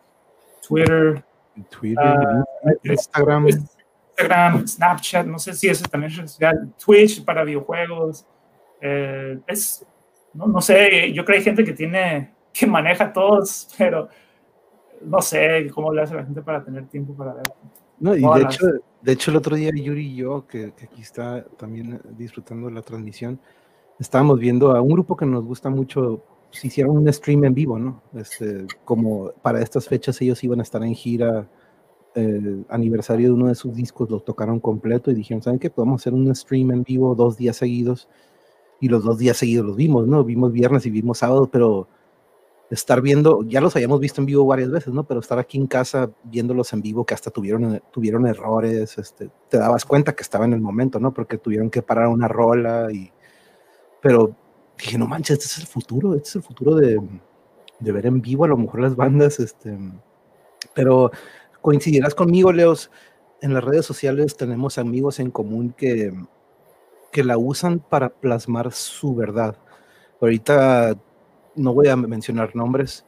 [0.67, 1.23] Twitter,
[1.69, 2.43] Twitter, ah,
[2.83, 3.47] Instagram.
[3.47, 8.27] Instagram, Snapchat, no sé si eso también es social, Twitch para videojuegos.
[8.81, 9.85] Eh, es,
[10.37, 14.07] no, no, sé, yo creo que hay gente que tiene, que maneja todos, pero
[15.01, 17.43] no sé cómo le hace la gente para tener tiempo para ver.
[17.99, 18.65] No, y de hecho,
[19.01, 22.73] de hecho, el otro día Yuri y yo, que, que, aquí está también disfrutando de
[22.73, 23.39] la transmisión,
[23.99, 27.53] estábamos viendo a un grupo que nos gusta mucho, se pues, hicieron un stream en
[27.55, 28.03] vivo, ¿no?
[28.13, 31.47] Este, como para estas fechas ellos iban a estar en gira
[32.17, 35.69] el aniversario de uno de sus discos lo tocaron completo y dijeron, ¿saben qué?
[35.69, 38.09] Podemos hacer un stream en vivo dos días seguidos.
[38.79, 40.23] Y los dos días seguidos los vimos, ¿no?
[40.23, 41.87] Vimos viernes y vimos sábado, pero
[42.69, 45.05] estar viendo, ya los habíamos visto en vivo varias veces, ¿no?
[45.05, 49.57] Pero estar aquí en casa viéndolos en vivo que hasta tuvieron, tuvieron errores, este, te
[49.57, 51.13] dabas cuenta que estaba en el momento, ¿no?
[51.13, 53.11] Porque tuvieron que parar una rola y...
[54.01, 54.35] Pero
[54.77, 57.01] dije, no manches, este es el futuro, este es el futuro de,
[57.79, 59.77] de ver en vivo a lo mejor las bandas, este...
[60.73, 61.11] Pero
[61.61, 62.91] coincidirás conmigo, Leos,
[63.41, 66.13] en las redes sociales tenemos amigos en común que,
[67.17, 69.57] que la usan para plasmar su verdad.
[70.21, 70.95] Ahorita
[71.55, 73.05] no voy a mencionar nombres,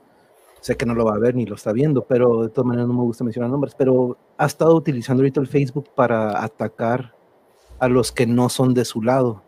[0.62, 2.88] sé que no lo va a ver ni lo está viendo, pero de todas maneras
[2.88, 7.14] no me gusta mencionar nombres, pero ha estado utilizando ahorita el Facebook para atacar
[7.78, 9.44] a los que no son de su lado.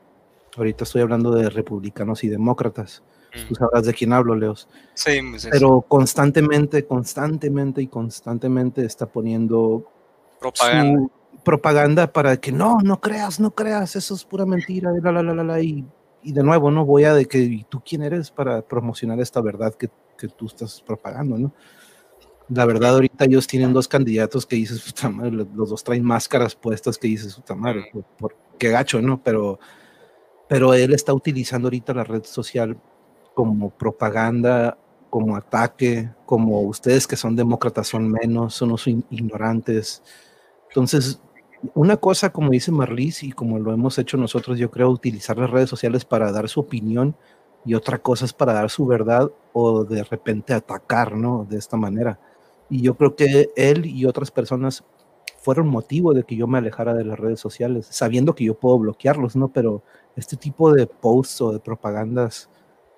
[0.55, 3.01] Ahorita estoy hablando de republicanos y demócratas.
[3.47, 4.69] Tú sabrás de quién hablo, Leos.
[4.93, 9.89] Sí, Pero constantemente, constantemente y constantemente está poniendo
[10.39, 11.07] propaganda.
[11.43, 15.43] Propaganda para que no, no creas, no creas, eso es pura mentira, la, la, la,
[15.43, 15.85] la, y,
[16.23, 16.85] y de nuevo, ¿no?
[16.85, 20.81] Voy a de que tú quién eres para promocionar esta verdad que, que tú estás
[20.81, 21.53] propagando, ¿no?
[22.49, 26.53] La verdad, ahorita ellos tienen dos candidatos que dices, puta madre, los dos traen máscaras
[26.53, 27.85] puestas que dices, puta madre,
[28.17, 29.23] por, qué gacho, ¿no?
[29.23, 29.59] Pero,
[30.49, 32.77] pero él está utilizando ahorita la red social
[33.33, 34.77] como propaganda,
[35.09, 40.03] como ataque, como ustedes que son demócratas son menos, son los ignorantes.
[40.71, 41.19] Entonces,
[41.75, 45.49] una cosa, como dice Marlis, y como lo hemos hecho nosotros, yo creo, utilizar las
[45.49, 47.15] redes sociales para dar su opinión
[47.65, 51.45] y otra cosa es para dar su verdad o de repente atacar, ¿no?
[51.49, 52.19] De esta manera.
[52.69, 54.83] Y yo creo que él y otras personas
[55.41, 58.79] fueron motivo de que yo me alejara de las redes sociales, sabiendo que yo puedo
[58.79, 59.49] bloquearlos, ¿no?
[59.49, 59.83] Pero
[60.15, 62.49] este tipo de posts o de propagandas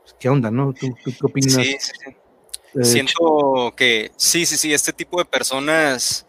[0.03, 0.73] pues, ¿qué onda, no?
[0.73, 1.53] ¿Tú, qué opinas?
[1.53, 2.15] Sí, sí, sí.
[2.75, 6.25] Eh, Siento que sí, sí, sí, este tipo de personas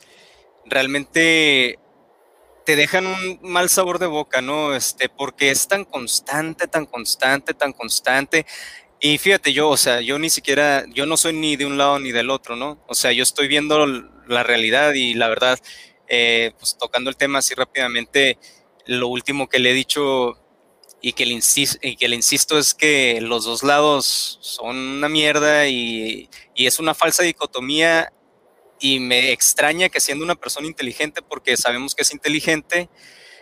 [0.66, 1.78] realmente
[2.64, 4.74] te dejan un mal sabor de boca, ¿no?
[4.74, 8.46] Este, porque es tan constante, tan constante, tan constante.
[9.00, 11.98] Y fíjate, yo, o sea, yo ni siquiera, yo no soy ni de un lado
[11.98, 12.82] ni del otro, ¿no?
[12.88, 13.86] O sea, yo estoy viendo
[14.26, 15.58] la realidad y la verdad,
[16.08, 18.38] eh, pues tocando el tema así rápidamente,
[18.86, 20.38] lo último que le he dicho
[21.02, 25.10] y que, le insisto, y que le insisto es que los dos lados son una
[25.10, 28.10] mierda y, y, es una falsa dicotomía
[28.84, 32.90] y me extraña que siendo una persona inteligente, porque sabemos que es inteligente,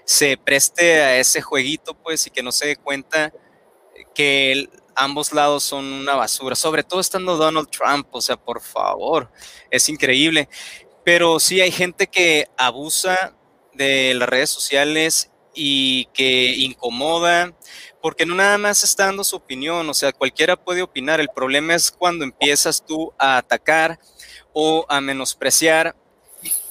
[0.05, 3.33] se preste a ese jueguito pues y que no se dé cuenta
[4.15, 9.33] que ambos lados son una basura, sobre todo estando Donald Trump, o sea, por favor,
[9.69, 10.49] es increíble.
[11.05, 13.35] Pero sí hay gente que abusa
[13.75, 17.53] de las redes sociales y que incomoda,
[18.01, 21.75] porque no nada más está dando su opinión, o sea, cualquiera puede opinar, el problema
[21.75, 23.99] es cuando empiezas tú a atacar
[24.53, 25.97] o a menospreciar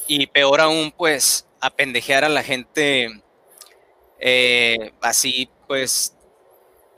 [0.08, 3.22] y peor aún, pues, a pendejear a la gente
[4.20, 6.16] eh, así, pues,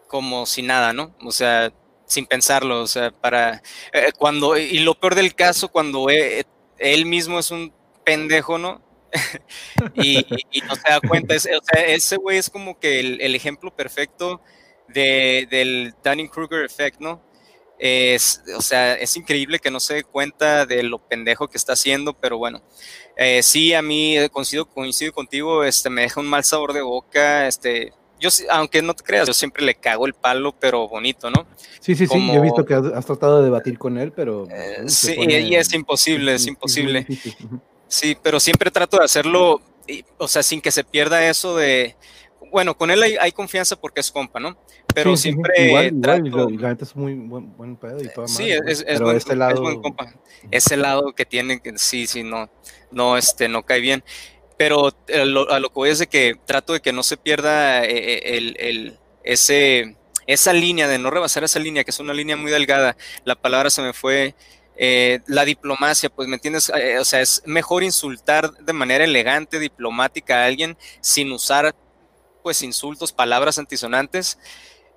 [0.08, 1.16] como si nada, ¿no?
[1.24, 1.72] O sea,
[2.06, 3.62] sin pensarlo, o sea, para
[3.92, 6.44] eh, cuando, y lo peor del caso, cuando eh,
[6.78, 7.74] él mismo es un
[8.04, 8.82] pendejo, ¿no?
[9.96, 10.26] y,
[10.68, 14.42] no se da cuenta, sea, ese güey es como que el, ejemplo perfecto
[14.88, 17.22] de, del Dunning-Kruger effect, ¿no?
[17.86, 21.74] Es, o sea, es increíble que no se dé cuenta de lo pendejo que está
[21.74, 22.62] haciendo, pero bueno,
[23.18, 27.46] eh, sí, a mí coincido, coincido contigo, este, me deja un mal sabor de boca,
[27.46, 27.92] este,
[28.22, 31.46] yo, aunque no te creas, yo siempre le cago el palo, pero bonito, ¿no?
[31.82, 34.48] Sí, sí, sí, yo he visto que has, tratado de debatir con él, pero...
[34.50, 37.06] Eh, sí, y es imposible, es imposible.
[37.90, 39.62] Sí, pero siempre trato de hacerlo,
[40.18, 41.98] o sea, sin que se pierda eso de...
[42.52, 44.58] Bueno, con él hay, confianza porque es compa, ¿no?
[44.94, 46.26] Pero siempre igual, trato...
[46.26, 49.36] igual, la gente es muy buen, buen pedo y todo Sí, es, es, buen, este
[49.36, 49.56] lado...
[49.56, 50.14] es buen compa.
[50.52, 52.50] Ese lado que tiene, que sí, sí, no,
[52.92, 54.04] no, este, no cae bien
[54.58, 55.26] pero eh, a
[55.60, 58.98] lo que voy es de que trato de que no se pierda eh, eh, el,
[59.24, 59.98] ese,
[60.28, 62.96] esa línea, de no rebasar esa línea, que es una línea muy delgada.
[63.26, 64.36] La palabra se me fue.
[65.28, 70.46] la diplomacia, pues me entiendes, o sea, es mejor insultar de manera elegante, diplomática a
[70.46, 71.76] alguien sin usar
[72.44, 74.38] pues insultos, palabras antisonantes.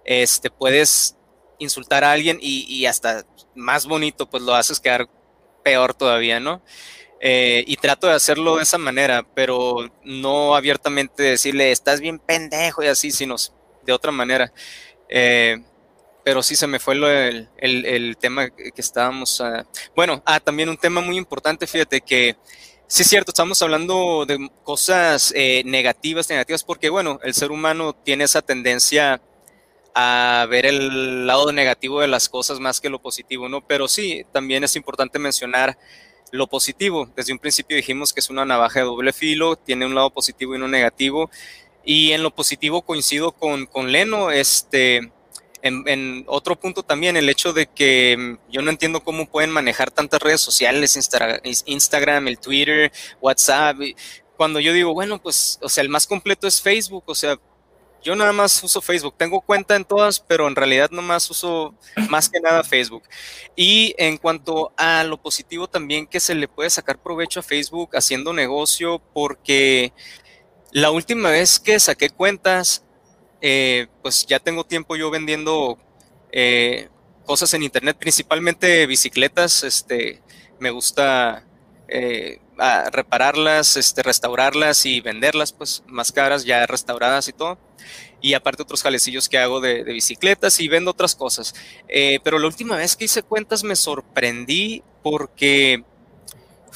[0.05, 1.17] Este, puedes
[1.59, 3.25] insultar a alguien y, y hasta
[3.55, 5.09] más bonito, pues lo haces quedar
[5.65, 6.63] peor todavía, ¿no?
[7.21, 12.83] Eh, y trato de hacerlo de esa manera, pero no abiertamente decirle, estás bien pendejo
[12.83, 13.37] y así, sino
[13.85, 14.53] de otra manera.
[15.09, 15.63] Eh,
[16.25, 19.43] pero sí se me fue el, el, tema que estábamos...
[19.95, 22.37] bueno, ah, también un tema muy importante, fíjate que
[22.89, 27.95] sí es cierto, estamos hablando de cosas eh, negativas, negativas, porque bueno, el ser humano
[27.95, 29.21] tiene esa tendencia
[29.95, 33.67] a ver el lado negativo de las cosas más que lo positivo, ¿no?
[33.67, 35.79] Pero sí, también es importante mencionar
[36.33, 37.11] lo positivo.
[37.17, 40.53] Desde un principio dijimos que es una navaja de doble filo, tiene un lado positivo
[40.53, 41.31] y uno negativo.
[41.85, 45.13] Y en lo positivo coincido con, con Leno, este,
[45.67, 49.91] en, otro punto también, el hecho de que mm, yo no entiendo cómo pueden manejar
[49.91, 50.97] tantas redes sociales,
[51.67, 53.77] Instagram, el Twitter, WhatsApp.
[54.37, 57.39] Cuando yo digo, bueno, pues, o sea, el más completo es Facebook, o sea,
[58.07, 59.17] yo nada más uso Facebook.
[59.17, 61.75] Tengo cuenta en todas, pero en realidad nomás uso
[62.09, 63.03] más que nada Facebook.
[63.57, 67.97] Y en cuanto a lo positivo también que se le puede sacar provecho a Facebook
[67.97, 69.93] haciendo negocio, porque
[70.71, 72.85] la última vez que saqué cuentas,
[73.41, 75.79] eh, pues ya tengo tiempo yo vendiendo
[76.33, 76.89] eh,
[77.25, 79.65] cosas en internet, principalmente bicicletas.
[79.65, 80.23] Este,
[80.59, 81.45] me gusta
[81.89, 82.41] eh,
[82.91, 87.59] repararlas, este, restaurarlas y venderlas, pues más caras, ya restauradas y todo
[88.23, 91.55] y aparte otros jalecillos que hago de, bicicletas y vendo otras cosas.
[92.25, 95.85] Pero la última vez que hice cuentas me sorprendí porque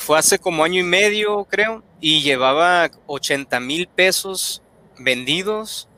[0.00, 4.62] fue hace como año y medio, creo, y llevaba 80 mil pesos
[4.98, 5.89] vendidos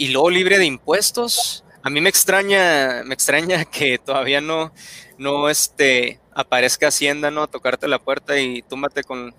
[0.00, 1.62] y luego libre de impuestos.
[1.82, 4.72] A mí me extraña, me extraña que todavía no,
[5.18, 7.42] no este, aparezca Hacienda, ¿no?
[7.42, 9.34] A tocarte la puerta y túmate con,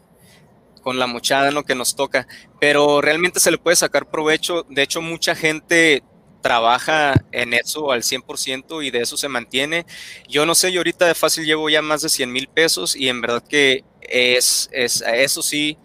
[0.83, 1.63] con la mochada ¿no?
[1.63, 2.27] que nos toca,
[2.59, 4.67] pero realmente se le puede sacar provecho.
[4.69, 6.03] De hecho, mucha gente
[6.43, 9.87] trabaja en eso al 100% y de eso se mantiene.
[10.29, 13.09] Yo no sé, yo ahorita de fácil llevo ya más de 100 mil pesos y
[13.09, 15.79] en verdad que es, es, eso sí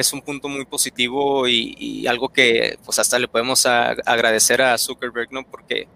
[0.00, 5.32] es un punto muy positivo y, algo que pues hasta le podemos agradecer a Zuckerberg,
[5.32, 5.42] ¿no?
[5.48, 5.88] Porque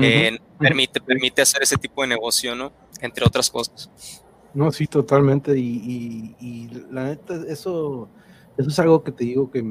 [0.00, 2.72] eh, permite, permite hacer ese tipo de negocio, ¿no?
[3.00, 3.90] Entre otras cosas.
[4.54, 5.56] No, sí, totalmente.
[5.56, 8.08] Y, la neta, eso,
[8.56, 9.62] eso es algo que te digo que,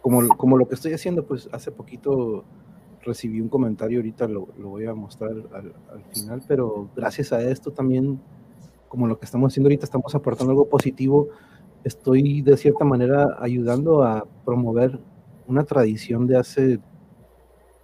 [0.00, 2.44] como, como lo que estoy haciendo, pues hace poquito
[3.02, 8.20] recibí un comentario, ahorita lo, voy a mostrar al, final, pero gracias a esto también,
[8.88, 11.28] como lo que estamos haciendo ahorita, estamos aportando algo positivo.
[11.84, 14.98] Estoy de cierta manera ayudando a promover
[15.46, 16.80] una tradición de hace,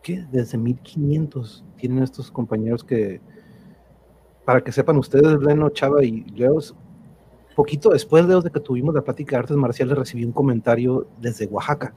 [0.02, 0.26] ¿qué?
[0.30, 3.20] Desde 1500 tienen estos compañeros que,
[4.44, 6.74] para que sepan ustedes, Leno, Chava y Leos,
[7.56, 11.94] poquito después de que tuvimos la plática de artes marciales, recibí un comentario desde Oaxaca.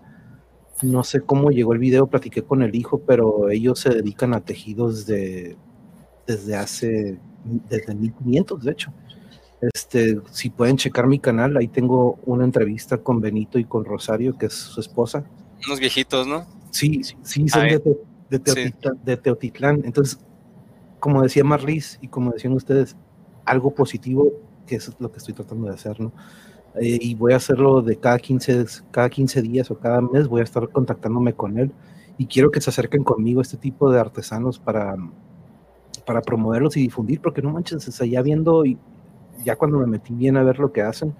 [0.81, 4.39] No sé cómo llegó el video, platiqué con el hijo, pero ellos se dedican a
[4.39, 5.57] tejidos de,
[6.25, 7.19] desde hace,
[7.69, 8.93] desde 1500, de hecho.
[9.61, 14.37] Este, si pueden checar mi canal, ahí tengo una entrevista con Benito y con Rosario,
[14.37, 15.25] que es su esposa.
[15.65, 16.45] Unos viejitos, ¿no?
[16.71, 17.67] Sí, sí, son
[18.29, 19.81] de, Teotitlán.
[19.83, 20.19] Entonces,
[20.99, 22.95] como decía Marlis y como decían ustedes,
[23.45, 24.31] algo positivo,
[24.65, 26.13] que es lo que estoy tratando de hacer, ¿no?
[26.75, 30.41] eh, y voy a hacerlo de cada 15, cada 15 días o cada mes, voy
[30.41, 31.71] a estar contactándome con él
[32.17, 34.95] y quiero que se acerquen conmigo este tipo de artesanos para,
[36.05, 38.77] para promoverlos y difundir, porque no manches, ya viendo, y
[39.43, 41.15] ya cuando me metí bien a ver lo que hacen,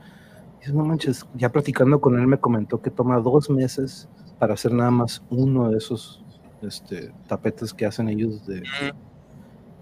[0.60, 4.74] dices, no manches, ya platicando con él me comentó que toma dos meses para hacer
[4.74, 6.24] nada más uno de esos
[6.62, 8.64] este, tapetes que hacen ellos de...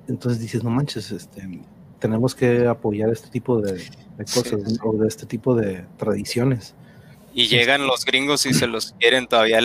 [0.07, 1.61] Entonces dices, no manches, este,
[1.99, 3.84] tenemos que apoyar este tipo de,
[4.18, 6.76] cosas o de este tipo de tradiciones.
[7.34, 9.59] Y llegan los gringos y se los quieren todavía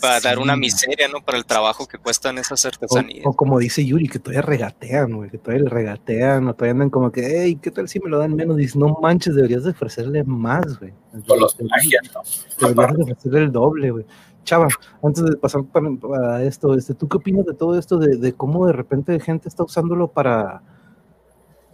[0.00, 1.22] para dar una miseria, ¿no?
[1.24, 3.24] Para el trabajo que cuestan esas artesanías.
[3.26, 6.90] O, como dice Yuri, que todavía regatean, güey, que todavía le regatean, o todavía andan
[6.90, 8.56] como que, hey, ¿qué tal si me lo dan menos?
[8.56, 10.92] Dices, no manches, deberías de ofrecerle más, güey.
[11.12, 14.06] los Deberías de ofrecerle el doble, güey.
[14.44, 14.68] Chava,
[15.02, 18.66] antes de pasar para, esto, este, ¿tú qué opinas de todo esto, de, de cómo
[18.66, 20.62] de repente gente está usándolo para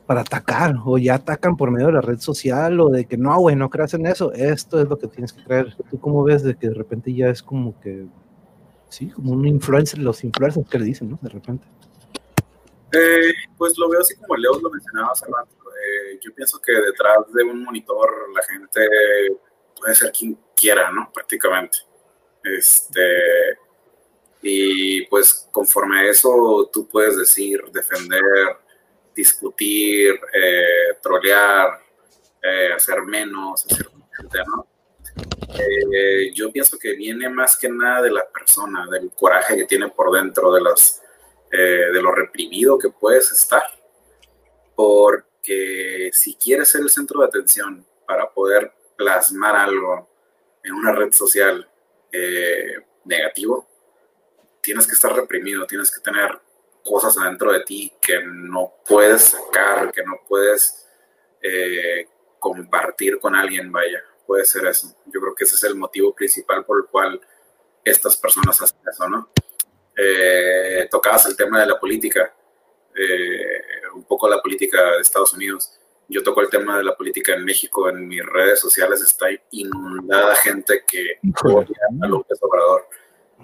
[0.06, 3.38] para atacar o ya atacan por medio de la red social o de que no,
[3.38, 5.74] güey, no creas en eso, esto es lo que tienes que creer.
[5.90, 8.06] ¿Tú cómo ves de que de repente ya es como que,
[8.88, 11.18] sí, como un influencer, los influencers que le dicen, ¿no?
[11.22, 11.66] De repente.
[12.92, 15.24] Eh, pues lo veo así como Leo lo mencionaba hace.
[15.26, 18.86] Eh, yo pienso que detrás de un monitor la gente
[19.78, 21.10] puede ser quien quiera, ¿no?
[21.12, 21.78] Prácticamente.
[22.44, 23.56] Este,
[24.42, 28.22] y pues conforme a eso tú puedes decir, defender,
[29.14, 31.80] discutir, eh, trolear,
[32.42, 33.86] eh, hacer menos, hacer
[34.46, 34.66] ¿no?
[35.58, 39.88] Eh, yo pienso que viene más que nada de la persona, del coraje que tiene
[39.88, 41.00] por dentro, de, los,
[41.50, 43.62] de lo reprimido que puedes estar.
[44.74, 50.08] Porque si quieres ser el centro de atención para poder plasmar algo
[50.64, 51.68] en una red social
[53.04, 53.68] negativo,
[54.62, 56.40] tienes que estar reprimido, tienes que tener
[56.84, 60.86] cosas adentro de ti que no puedes sacar, que no puedes
[61.40, 62.06] eh,
[62.38, 64.94] compartir con alguien, vaya, puede ser eso.
[65.06, 67.20] Yo creo que ese es el motivo principal por el cual
[67.84, 69.30] estas personas hacen eso, ¿no?
[69.96, 72.34] Eh, tocabas el tema de la política,
[72.94, 73.62] eh,
[73.94, 75.78] un poco la política de Estados Unidos.
[76.08, 80.34] Yo toco el tema de la política en México, en mis redes sociales está inundada
[80.36, 82.88] gente que odia a López Obrador.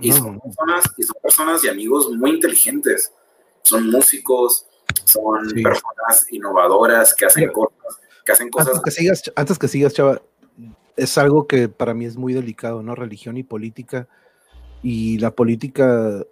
[0.01, 3.13] Y son, personas, y son personas y amigos muy inteligentes
[3.69, 4.67] son músicos,
[5.05, 8.69] son personas innovadoras que hacen cosas, que hacen cosas.
[8.69, 10.23] Antes que sigas, antes que sigas, Chava,
[10.97, 12.95] es algo que para mí es muy delicado, ¿no?
[12.95, 14.09] Religión y política.
[14.83, 16.25] Y la política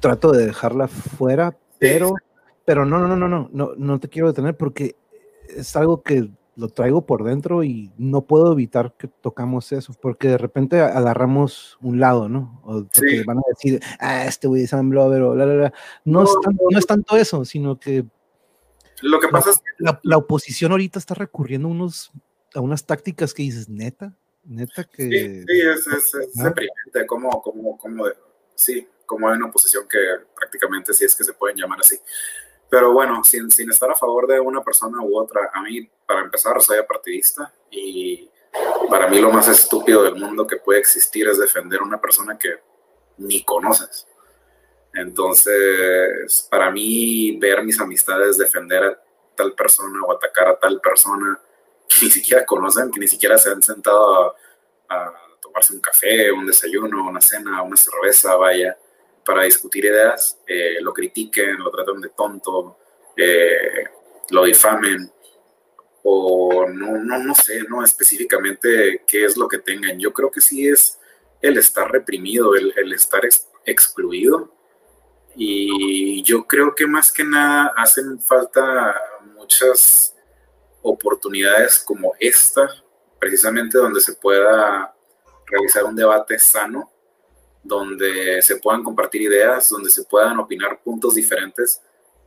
[0.00, 2.14] trato de dejarla fuera, pero,
[2.64, 4.96] pero no, no, no, no, no, no te quiero detener porque
[5.48, 10.28] es algo que lo traigo por dentro y no puedo evitar que tocamos eso, porque
[10.28, 12.60] de repente agarramos un lado, ¿no?
[12.64, 15.72] O porque van a decir, ah, este güey es o la, la, la.
[16.04, 18.04] No, es tanto, no, es tanto, eso, sino que.
[19.02, 20.08] Lo que pasa la, es que.
[20.08, 22.12] La, oposición ahorita está recurriendo a, unos,
[22.54, 24.14] a unas tácticas que dices, neta,
[24.44, 25.02] neta que.
[25.02, 28.04] Sí, sí es, es, es deprimente, como, como, como,
[28.54, 29.98] sí, como hay una oposición que
[30.36, 31.98] prácticamente sí es que se pueden llamar así.
[32.74, 36.22] Pero bueno, sin, sin estar a favor de una persona u otra, a mí, para
[36.22, 38.28] empezar, soy apartidista y
[38.90, 42.36] para mí lo más estúpido del mundo que puede existir es defender a una persona
[42.36, 42.48] que
[43.18, 44.08] ni conoces.
[44.92, 49.02] Entonces, para mí, ver mis amistades defender a
[49.36, 51.40] tal persona o atacar a tal persona
[51.88, 54.34] que ni siquiera conocen, que ni siquiera se han sentado
[54.88, 58.76] a, a tomarse un café, un desayuno, una cena, una cerveza, vaya,
[59.24, 62.78] para discutir ideas, eh, lo critiquen, lo traten de tonto,
[63.16, 63.84] eh,
[64.30, 65.10] lo difamen,
[66.02, 69.98] o no, no, no sé, no específicamente qué es lo que tengan.
[69.98, 70.98] Yo creo que sí es
[71.40, 73.22] el estar reprimido, el, el estar
[73.64, 74.52] excluido.
[75.34, 78.94] Y yo creo que más que nada hacen falta
[79.34, 80.14] muchas
[80.82, 82.70] oportunidades como esta,
[83.18, 84.94] precisamente donde se pueda
[85.46, 86.93] realizar un debate sano
[87.64, 91.80] donde se puedan compartir ideas, donde se puedan opinar puntos diferentes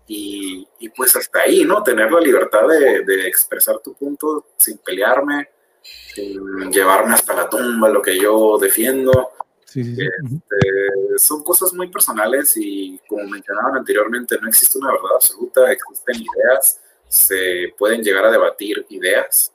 [0.07, 1.83] y, y pues hasta ahí, ¿no?
[1.83, 5.49] Tener la libertad de, de, expresar tu punto sin pelearme,
[6.13, 9.31] sin llevarme hasta la tumba lo que yo defiendo.
[9.65, 15.15] Sí, sí, este, son cosas muy personales y como mencionaban anteriormente, no existe una verdad
[15.15, 19.51] absoluta, existen ideas, se pueden llegar a debatir ideas,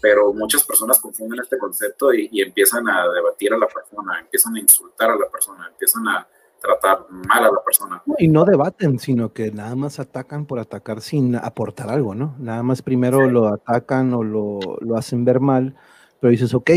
[0.00, 4.60] pero muchas personas confunden este concepto y, empiezan a debatir a la persona, empiezan a
[4.60, 6.26] insultar a la persona, empiezan a
[6.60, 8.02] tratar mal a la persona.
[8.18, 12.34] Y no debaten, sino que nada más atacan por atacar sin aportar algo, ¿no?
[12.38, 15.76] Nada más primero lo atacan o lo, lo, hacen ver mal,
[16.20, 16.70] pero dices, ok,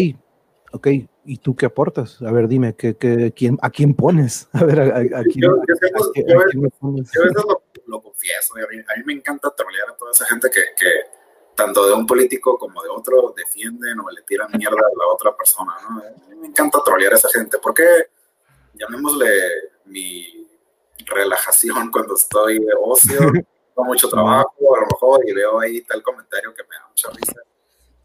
[0.72, 0.88] ok,
[1.26, 2.22] ¿y tú qué aportas?
[2.22, 4.50] A ver, dime, ¿qué, qué, quién, ¿a quién pones?
[4.54, 7.12] A ver, ¿a, a quién, yo, yo, me pones?
[7.14, 10.12] Yo a veces lo, lo confieso, a mí, a mí, me encanta trolear a toda
[10.12, 11.23] esa gente que, que
[11.56, 15.36] tanto de un político como de otro, defienden o le tiran mierda a la otra
[15.36, 16.04] persona, ¿no?
[16.40, 17.86] me encanta trolear a esa gente, porque
[18.74, 19.28] llamémosle
[19.86, 20.48] mi
[21.06, 23.20] relajación cuando estoy de ocio,
[23.74, 27.10] con mucho trabajo, a lo mejor, y veo ahí tal comentario que me da mucha
[27.10, 27.42] risa.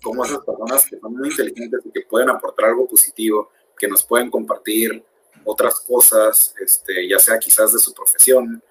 [0.02, 4.02] Como esas personas que son muy inteligentes y que pueden aportar algo positivo, que nos
[4.02, 5.04] pueden compartir
[5.44, 8.62] otras cosas, este, ya sea quizás de su profesión,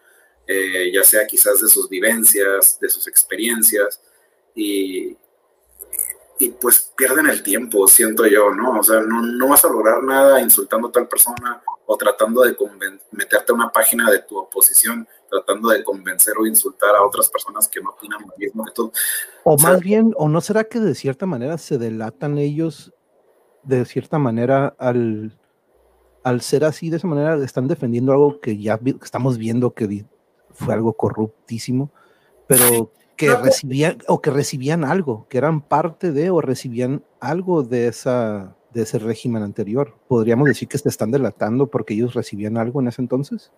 [0.47, 4.01] eh, ya sea quizás de sus vivencias, de sus experiencias,
[4.57, 5.15] y,
[6.39, 8.79] y pues pierden el tiempo, siento yo, ¿no?
[8.79, 12.55] O sea, no, no vas a lograr nada insultando a tal persona o tratando de
[13.11, 17.67] meterte a una página de tu oposición, tratando de convencer o insultar a otras personas
[17.67, 18.91] que no opinan lo mismo que tú.
[19.43, 22.93] O, más bien, ¿o no será que de cierta manera se delatan ellos,
[23.63, 25.37] de cierta manera, al,
[26.23, 30.05] al ser así, de esa manera, están defendiendo algo que ya estamos viendo que
[30.51, 31.91] fue algo corruptísimo,
[32.47, 37.87] pero que recibían o que recibían algo, que eran parte de o recibían algo de
[37.87, 39.95] esa de ese régimen anterior.
[40.07, 43.51] ¿Podríamos decir que se están delatando porque ellos recibían algo en ese entonces?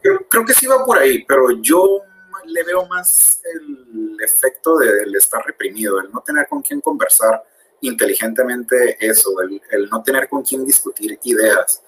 [0.00, 2.00] Creo, que sí va por ahí, pero yo
[2.44, 7.44] le veo más el efecto del estar reprimido, el no tener con quién conversar
[7.82, 11.82] inteligentemente eso, el, no tener con quién discutir ideas.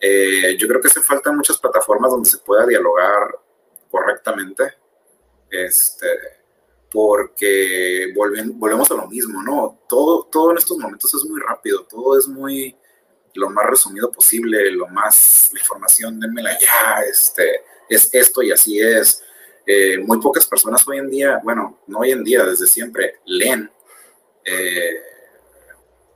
[0.00, 3.38] Eh, yo creo que hace falta muchas plataformas donde se pueda dialogar
[3.90, 4.74] correctamente.
[5.50, 6.06] Este,
[6.94, 9.80] porque volvemos a lo mismo, ¿no?
[9.88, 12.76] Todo, todo en estos momentos es muy rápido, todo es muy
[13.34, 18.78] lo más resumido posible, lo más, la información, démela ya, este, es esto y así
[18.78, 19.24] es.
[19.66, 23.68] Eh, muy pocas personas hoy en día, bueno, no hoy en día, desde siempre, leen
[24.44, 25.00] eh,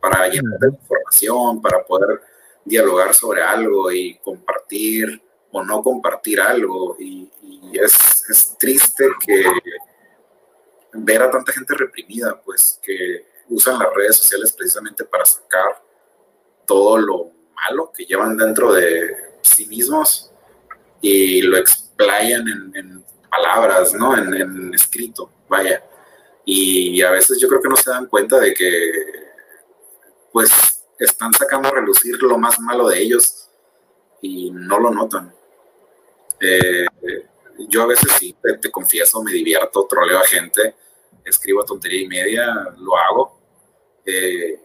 [0.00, 2.20] para llenar de información, para poder
[2.64, 6.94] dialogar sobre algo y compartir o no compartir algo.
[7.00, 9.42] Y, y es, es triste que
[11.04, 15.82] ver a tanta gente reprimida, pues que usan las redes sociales precisamente para sacar
[16.66, 20.30] todo lo malo que llevan dentro de sí mismos
[21.00, 24.16] y lo explayan en, palabras, ¿no?
[24.16, 25.84] En, escrito, vaya.
[26.44, 28.90] Y a veces yo creo que no se dan cuenta de que,
[30.32, 30.50] pues,
[30.98, 33.48] están sacando a relucir lo más malo de ellos
[34.22, 35.32] y no lo notan.
[36.40, 36.86] Eh,
[37.68, 40.74] yo a veces sí, te, confieso, me divierto, troleo a gente,
[41.28, 42.46] escribo tontería y media,
[42.78, 43.40] lo hago.
[44.04, 44.60] Eh,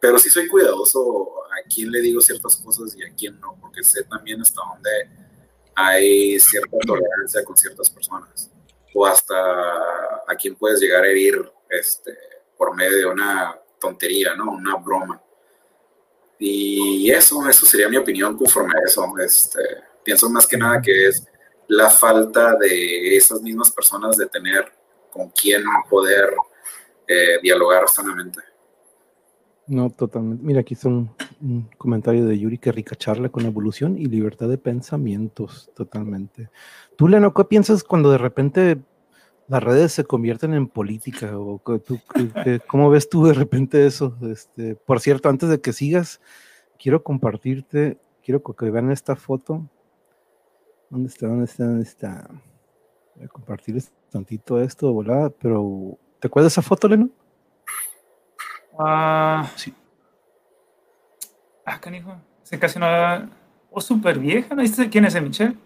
[0.00, 3.82] pero sí soy cuidadoso a quién le digo ciertas cosas y a quién no, porque
[3.82, 4.90] sé también hasta dónde
[5.74, 8.50] hay cierta tolerancia con ciertas personas
[8.94, 9.34] o hasta
[10.26, 12.16] a quién puedes llegar a herir este,
[12.56, 14.52] por medio de una tontería, ¿no?
[14.52, 15.22] Una broma.
[16.38, 19.06] Y eso, eso sería mi opinión conforme a eso.
[19.18, 19.60] Este,
[20.02, 21.26] pienso más que nada que es
[21.68, 24.72] la falta de esas mismas personas de tener
[25.12, 26.30] con quién poder
[27.06, 28.40] eh, dialogar sanamente.
[29.66, 30.44] No, totalmente.
[30.44, 31.10] Mira, aquí está un,
[31.78, 36.50] comentario de Yuri que rica charla con evolución y libertad de pensamientos, totalmente.
[36.96, 38.78] Tú, Leno, ¿qué piensas cuando de repente
[39.46, 41.38] las redes se convierten en política?
[41.38, 41.62] ¿O
[42.66, 44.16] ¿Cómo ves tú de repente eso?
[44.22, 46.20] Este, por cierto, antes de que sigas,
[46.76, 49.68] quiero compartirte, quiero que vean esta foto.
[50.90, 51.28] ¿Dónde está?
[51.28, 51.64] ¿Dónde está?
[51.64, 52.28] ¿Dónde está?
[53.14, 57.08] Voy a compartirles tantito esto, volada, pero ¿te acuerdas de esa foto, Leno?
[58.78, 59.74] Ah, sí.
[61.64, 62.14] Ah, canijo.
[62.42, 62.86] Se casi no.
[62.86, 64.62] O oh, súper vieja, ¿no?
[64.90, 65.56] ¿Quién es ese, Michelle?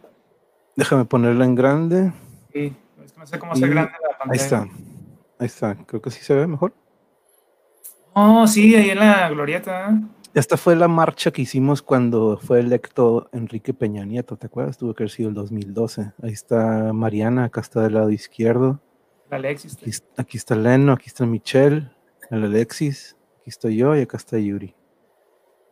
[0.76, 2.12] Déjame ponerla en grande.
[2.52, 4.30] Sí, es que no sé cómo se grande la pantalla.
[4.30, 4.68] Ahí está.
[5.38, 5.74] Ahí está.
[5.86, 6.74] Creo que sí se ve mejor.
[8.12, 9.98] Oh, sí, ahí en la glorieta.
[10.35, 14.77] Esta fue la marcha que hicimos cuando fue electo Enrique Peña Nieto, ¿te acuerdas?
[14.77, 16.12] Tuvo que haber sido el 2012.
[16.20, 18.81] Ahí está Mariana, acá está del lado izquierdo.
[19.31, 19.77] Alexis.
[19.77, 21.89] Aquí, aquí, está Leno, aquí está Michelle,
[22.31, 24.74] el Alexis, aquí estoy yo y acá está Yuri.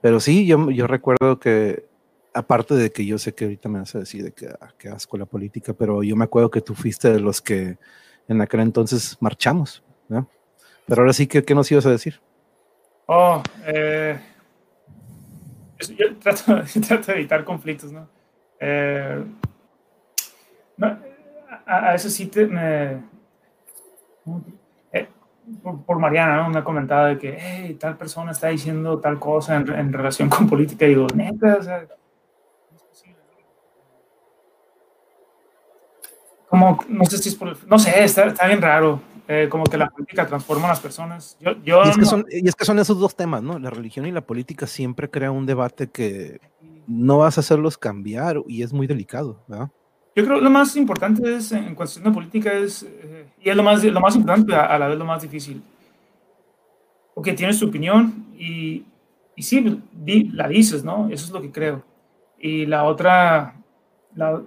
[0.01, 1.89] Pero sí, yo, yo recuerdo que,
[2.33, 5.17] aparte de que yo sé que ahorita me vas a decir de que, ah, asco
[5.17, 7.79] la política, pero yo me acuerdo que tú fuiste de los que
[8.29, 10.29] en aquel entonces marchamos, ¿no?
[10.87, 12.21] Pero ahora sí, ¿qué, qué nos ibas a decir?
[13.07, 14.21] Oh, eh,
[15.89, 18.09] yo trato, de evitar conflictos, ¿no?
[18.61, 19.25] Eh,
[21.67, 23.03] a, eso sí te, me,
[24.93, 25.09] eh,
[25.87, 26.51] por, Mariana, ¿no?
[26.51, 30.49] Me ha comentado de que, hey, tal persona está diciendo tal cosa en, relación con
[30.49, 30.87] política.
[30.87, 31.87] Y digo, neta, o sea.
[36.49, 39.01] Como, no sé si es no sé, está, está bien raro.
[39.29, 41.37] Eh, como que la política transforma a las personas.
[41.41, 43.59] Yo, yo y, es que son, y, es que son, esos dos temas, ¿no?
[43.59, 46.41] La religión y la política siempre crea un debate que
[46.89, 49.71] no vas a hacerlos cambiar y es muy delicado, ¿verdad?
[50.15, 53.57] yo creo que lo más importante es, en cuestión de política, es, eh, y es
[53.57, 55.63] lo más, lo más importante, a, la vez lo más difícil.
[57.15, 58.85] Porque tienes tu opinión y,
[59.35, 59.83] y sí,
[60.33, 61.09] la dices, ¿no?
[61.11, 61.83] Eso es lo que creo.
[62.39, 63.59] Y la otra,
[64.15, 64.43] la,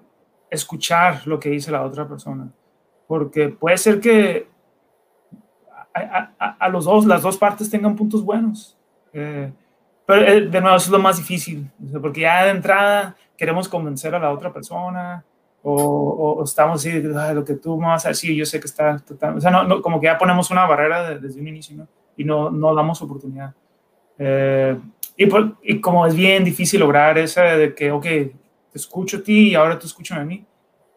[0.52, 2.52] escuchar lo que dice la otra persona.
[3.08, 4.48] Porque puede ser que
[5.96, 8.78] a, los dos, las dos partes tengan puntos buenos.
[9.14, 9.52] Eh,
[10.06, 11.70] pero eh, de nuevo, eso es lo más difícil,
[12.02, 15.24] porque ya de entrada queremos convencer a la otra persona
[15.68, 19.38] o, estamos así, lo que tú me vas a decir, yo sé que está total,
[19.38, 21.88] o sea, no, como que ya ponemos una barrera desde un inicio ¿no?
[22.16, 23.54] y no, no damos oportunidad.
[24.20, 24.78] Eh,
[25.18, 28.34] y, como es bien difícil lograr esa de que, ok, te
[28.76, 30.46] escucho a ti y ahora tú escuchas a mí,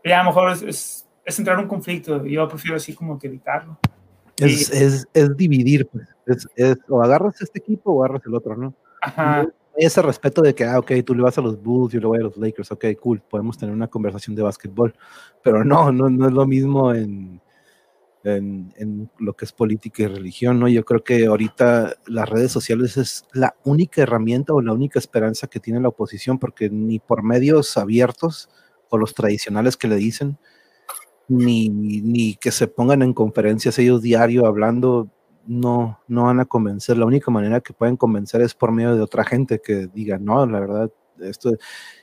[0.05, 3.27] ya a lo mejor es, es, entrar en un conflicto yo prefiero así como que
[3.27, 3.79] evitarlo.
[4.39, 6.09] Es, es, es dividir, pues.
[6.57, 8.75] Es, o agarras este equipo o agarras el otro, ¿no?
[9.01, 9.47] Ajá
[9.79, 12.19] ese respeto de que, ah, ok, tú le vas a los Bulls, yo le voy
[12.19, 14.95] a los Lakers, ok, cool, podemos tener una conversación de básquetbol,
[15.43, 17.41] pero no, no, no es lo mismo en,
[18.25, 20.67] en, en, lo que es política y religión, ¿no?
[20.69, 25.47] Yo creo que ahorita las redes sociales es la única herramienta o la única esperanza
[25.47, 28.51] que tiene la oposición, porque ni por medios abiertos
[28.89, 30.39] o los tradicionales que le dicen,
[31.29, 35.11] ni, ni que se pongan en conferencias ellos diario hablando,
[35.47, 36.97] no, no van a convencer.
[36.99, 40.47] La única manera que pueden convencer es por medio de otra gente que diga, no,
[40.47, 41.57] la verdad, esto,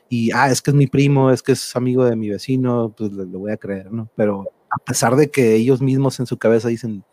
[0.10, 3.12] y, ah, es que es mi primo, es que es amigo de mi vecino, pues
[3.12, 4.10] le, voy a creer, ¿no?
[4.16, 7.04] Pero a pesar de que ellos mismos en su cabeza dicen,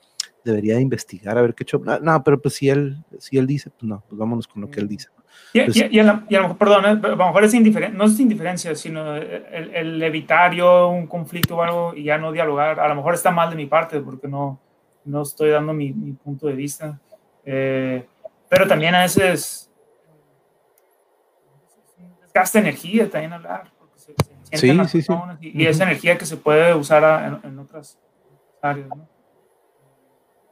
[0.44, 1.78] debería investigar a ver qué hecho.
[1.78, 4.70] No, no, pero pues si él, si él dice, pues no, pues vámonos con lo
[4.70, 5.08] que él dice.
[5.54, 9.70] Y, a lo mejor, perdón, a lo mejor es indiferencia, no es indiferencia, sino el,
[9.74, 12.80] el, evitar yo un conflicto o algo y ya no dialogar.
[12.80, 14.58] A lo mejor está mal de mi parte porque no,
[15.04, 16.98] no estoy dando mi, punto de vista.
[17.44, 18.06] Eh,
[18.48, 19.70] pero también a veces
[22.32, 23.70] gasta energía también hablar.
[23.78, 24.14] Porque se,
[24.58, 25.12] sí, sí, sí.
[25.40, 27.98] Y, esa energía que se puede usar en, otras
[28.60, 29.08] áreas, ¿no?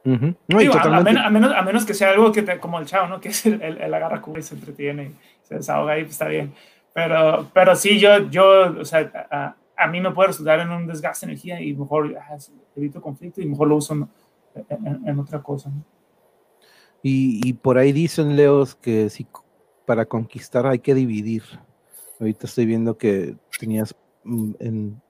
[0.03, 3.19] A, menos, a, menos, que sea algo que como el chavo, ¿no?
[3.21, 6.27] Que es el, el, agarra cuba y se entretiene y se desahoga ahí, pues está
[6.27, 6.53] bien.
[6.93, 10.87] Pero, pero sí, yo, yo o sea, a, a mí me puede resultar en un
[10.87, 12.37] desgaste de energía y mejor ah,
[12.75, 14.07] evito conflicto y mejor lo uso
[14.53, 15.71] en, otra cosa.
[17.03, 19.25] Y, por ahí dicen, Leos, que si
[19.85, 21.43] para conquistar hay que dividir.
[22.19, 25.01] Ahorita estoy viendo que tenías mm, en,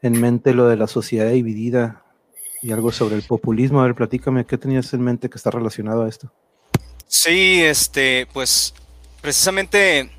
[0.00, 2.02] en mente lo de la sociedad dividida
[2.62, 3.80] y algo sobre el populismo.
[3.80, 6.32] A ver, platícame, ¿qué tenías en mente que está relacionado a esto?
[7.06, 8.74] Sí, este, pues
[9.20, 10.10] precisamente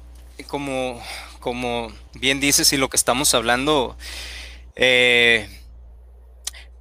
[0.48, 1.02] como,
[1.40, 3.98] como bien dices y lo que estamos hablando,
[4.76, 5.48] eh,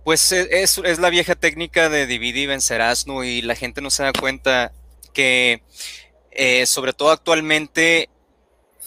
[0.05, 3.25] pues e, es, es, la vieja técnica de dividir y vencerás, ¿no?
[3.25, 4.73] Y la gente no se da cuenta
[5.13, 5.63] que,
[6.31, 8.09] eh, sobre todo actualmente,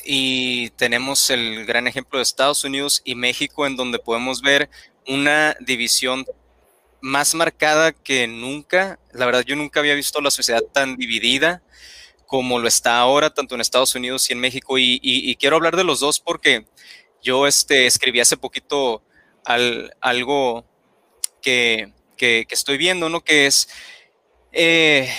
[0.06, 4.70] y tenemos el gran ejemplo de Estados Unidos y México, en donde podemos ver
[5.08, 6.26] una división
[7.04, 8.98] más marcada que nunca.
[9.12, 11.62] La verdad, yo nunca había visto la sociedad tan dividida
[12.26, 14.78] como lo está ahora, tanto en Estados Unidos y en México.
[14.78, 16.66] Y, quiero hablar de los dos porque
[17.22, 19.04] yo este, escribí hace poquito
[19.44, 20.66] al, algo
[21.42, 23.22] que, estoy viendo, ¿no?
[23.22, 23.68] Que es
[24.54, 25.14] eh,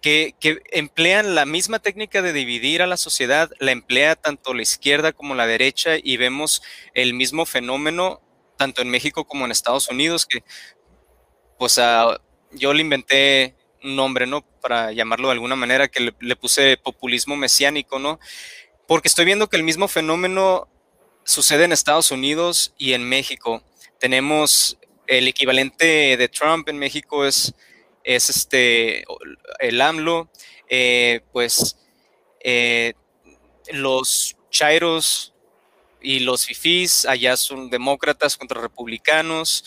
[0.00, 0.36] que,
[0.70, 5.34] emplean la misma técnica de dividir a la sociedad, la emplea tanto la izquierda como
[5.34, 6.62] la derecha y vemos
[6.94, 8.20] el mismo fenómeno
[8.56, 10.44] tanto en México como en Estados Unidos, que
[11.62, 11.78] pues
[12.50, 14.44] yo le inventé un nombre, ¿no?
[14.60, 18.18] Para llamarlo de alguna manera, que le, puse populismo mesiánico, ¿no?
[18.88, 20.66] Porque estoy viendo que el mismo fenómeno
[21.22, 23.62] sucede en Estados Unidos y en México.
[24.00, 24.76] Tenemos
[25.06, 27.54] el equivalente de Trump en México es,
[28.02, 29.04] es este,
[29.60, 30.32] el AMLO,
[30.68, 31.78] eh, pues
[32.42, 32.94] eh,
[33.70, 35.32] los chairos
[36.00, 39.64] y los fifís allá son demócratas contra republicanos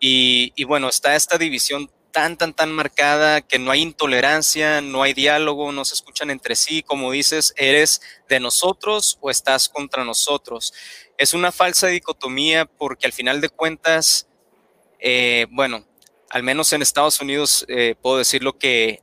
[0.00, 5.12] y, bueno, está esta división tan, tan, tan marcada que no hay intolerancia, no hay
[5.12, 10.72] diálogo, no se escuchan entre sí, como dices, eres de nosotros o estás contra nosotros.
[11.16, 14.28] Es una falsa dicotomía porque al final de cuentas
[15.00, 15.86] eh, bueno,
[16.30, 19.02] al menos en Estados Unidos eh, puedo decirlo que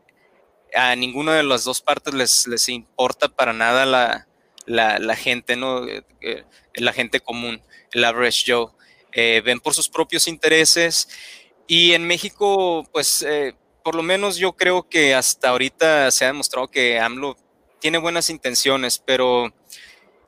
[0.73, 4.27] a ninguna de las dos partes les, les importa para nada la,
[4.65, 5.88] la, gente, ¿no?
[5.88, 6.43] Eh,
[6.73, 7.61] la gente común,
[7.93, 8.72] el average Joe.
[9.15, 11.07] Ven por sus propios intereses
[11.67, 13.25] y en México, pues
[13.83, 17.37] por lo menos yo creo que hasta ahorita se ha demostrado que AMLO
[17.79, 19.53] tiene buenas intenciones, pero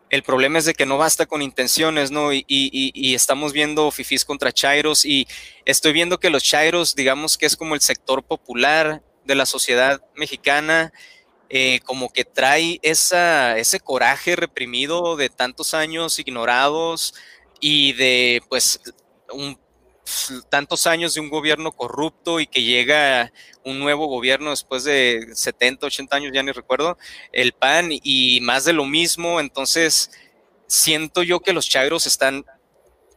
[0.10, 2.32] el problema es de que no basta con intenciones, ¿no?
[2.32, 5.28] Y, estamos viendo fifís contra chairos y
[5.66, 10.02] estoy viendo que los chairos, digamos que es como el sector popular de la sociedad
[10.16, 10.94] mexicana,
[11.50, 17.16] eh, como que trae esa, ese coraje reprimido de tantos años ignorados,
[17.60, 18.80] y de pues
[20.50, 23.32] tantos años de un gobierno corrupto y que llega
[23.64, 26.98] un nuevo gobierno después de 70, 80 años, ya ni recuerdo,
[27.32, 30.12] el PAN y más de lo mismo, entonces
[30.68, 32.46] siento yo que los chagros están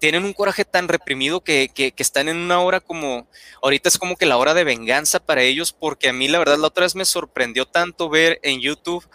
[0.01, 3.29] tienen un coraje tan reprimido que, que, están en una hora como,
[3.63, 6.57] ahorita es como que la hora de venganza para ellos, porque a mí la verdad
[6.57, 9.07] la otra vez me sorprendió tanto ver en YouTube,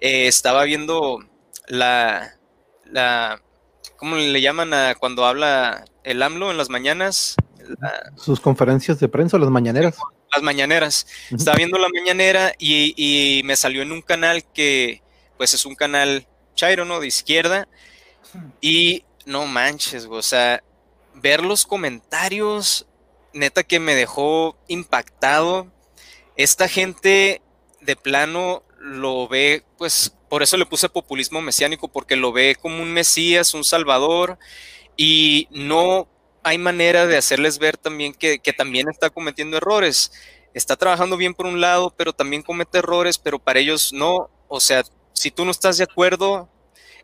[0.00, 1.20] eh, estaba viendo
[1.68, 2.34] la,
[2.84, 3.40] la,
[3.98, 7.36] ¿cómo le llaman a cuando habla el AMLO en las mañanas?
[8.16, 9.96] Sus conferencias de prensa, las mañaneras.
[10.32, 11.06] Las mañaneras.
[11.30, 15.02] Estaba viendo la mañanera y, y, me salió en un canal que,
[15.36, 17.00] pues es un canal chairo, ¿no?
[17.00, 17.68] De izquierda.
[18.60, 20.62] Y no manches, o sea,
[21.14, 22.86] ver los comentarios,
[23.32, 25.66] neta que me dejó impactado.
[26.36, 27.42] Esta gente
[27.80, 32.82] de plano lo ve, pues, por eso le puse populismo mesiánico, porque lo ve como
[32.82, 34.38] un Mesías, un Salvador,
[34.96, 36.08] y no
[36.42, 40.12] hay manera de hacerles ver también que, que también está cometiendo errores.
[40.54, 44.30] Está trabajando bien por un lado, pero también comete errores, pero para ellos no.
[44.48, 44.82] O sea,
[45.12, 46.48] si tú no estás de acuerdo,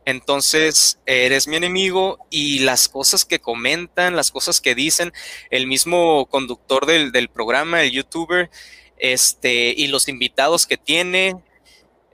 [0.05, 5.13] entonces, eres mi enemigo y las cosas que comentan, las cosas que dicen,
[5.51, 8.51] el mismo conductor del, programa, el youtuber,
[8.99, 11.35] este, y los invitados que tiene,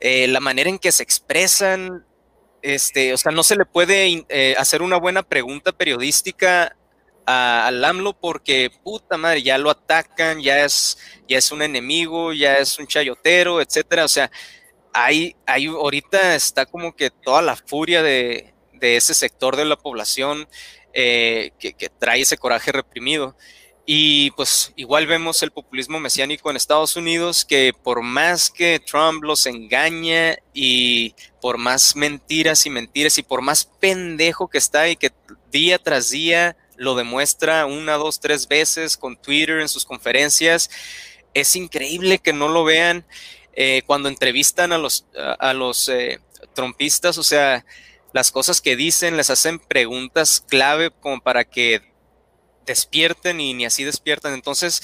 [0.01, 2.07] eh, la manera en que se expresan,
[2.63, 6.77] este, o sea, no se le puede eh, hacer una buena pregunta periodística
[7.27, 10.99] al AMLO porque puta madre, ya lo atacan, ya es,
[11.29, 14.05] ya es un enemigo, ya es un chayotero, etcétera.
[14.05, 14.31] O sea,
[14.93, 20.49] hay, hay, ahorita está como que toda la furia de, ese sector de la población
[20.93, 23.37] eh, que, trae ese coraje reprimido.
[23.93, 29.25] Y pues igual vemos el populismo mesiánico en Estados Unidos, que por más que Trump
[29.25, 34.95] los engaña y por más mentiras y mentiras y por más pendejo que está y
[34.95, 35.11] que
[35.51, 40.71] día tras día lo demuestra una, dos, tres veces con Twitter en sus conferencias,
[41.35, 43.05] es increíble que no lo vean.
[43.55, 46.21] Eh, cuando entrevistan a los, a, los eh,
[46.57, 47.65] o sea,
[48.13, 51.90] las cosas que dicen, les hacen preguntas clave como para que
[52.71, 54.33] despierten y ni así despiertan.
[54.35, 54.83] Entonces,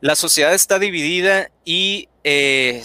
[0.00, 2.82] la sociedad está dividida y, eh,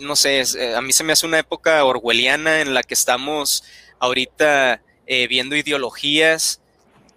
[0.00, 0.42] no sé,
[0.74, 3.62] a mí se me hace una época orwelliana en la que estamos
[4.00, 4.82] ahorita
[5.28, 6.60] viendo ideologías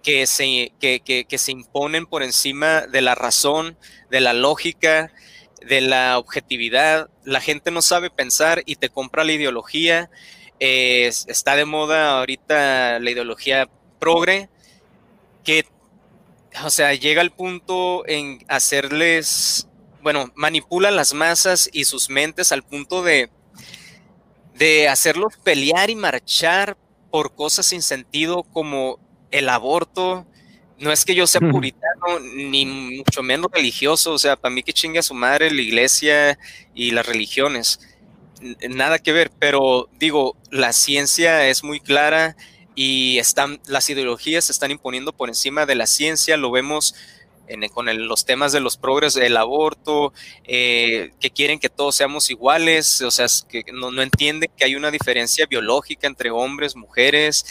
[0.02, 3.78] que se, que, que se imponen por encima de la razón,
[4.10, 5.12] de la lógica,
[5.66, 7.08] de la objetividad.
[7.24, 10.10] La gente no sabe pensar y te compra la ideología.
[10.58, 13.68] está de moda ahorita la ideología
[13.98, 14.48] progre,
[15.42, 15.66] que,
[16.62, 19.68] o sea, llega al punto en hacerles,
[20.02, 23.30] bueno, manipula las masas y sus mentes al punto de,
[24.54, 26.76] de hacerlos pelear y marchar
[27.10, 28.98] por cosas sin sentido como
[29.30, 30.26] el aborto,
[30.78, 34.72] no es que yo sea puritano, ni mucho menos religioso, o sea, para mí que
[34.72, 36.38] chingue a su madre la iglesia
[36.74, 37.80] y las religiones,
[38.68, 42.36] nada que ver, pero digo, la ciencia es muy clara
[42.74, 46.94] y están, las ideologías se están imponiendo por encima de la ciencia, lo vemos
[47.72, 50.12] con los temas de los progres del aborto,
[50.44, 54.76] eh, que quieren que todos seamos iguales, o sea, que no, no entienden que hay
[54.76, 57.44] una diferencia biológica entre hombres, mujeres.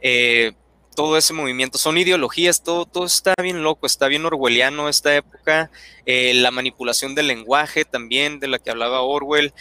[0.00, 0.52] Eh,
[0.94, 5.70] todo ese movimiento, son ideologías, todo, todo está bien loco, está bien orwelliano esta época,
[6.06, 9.52] eh, la manipulación del lenguaje también, de la que hablaba Orwell,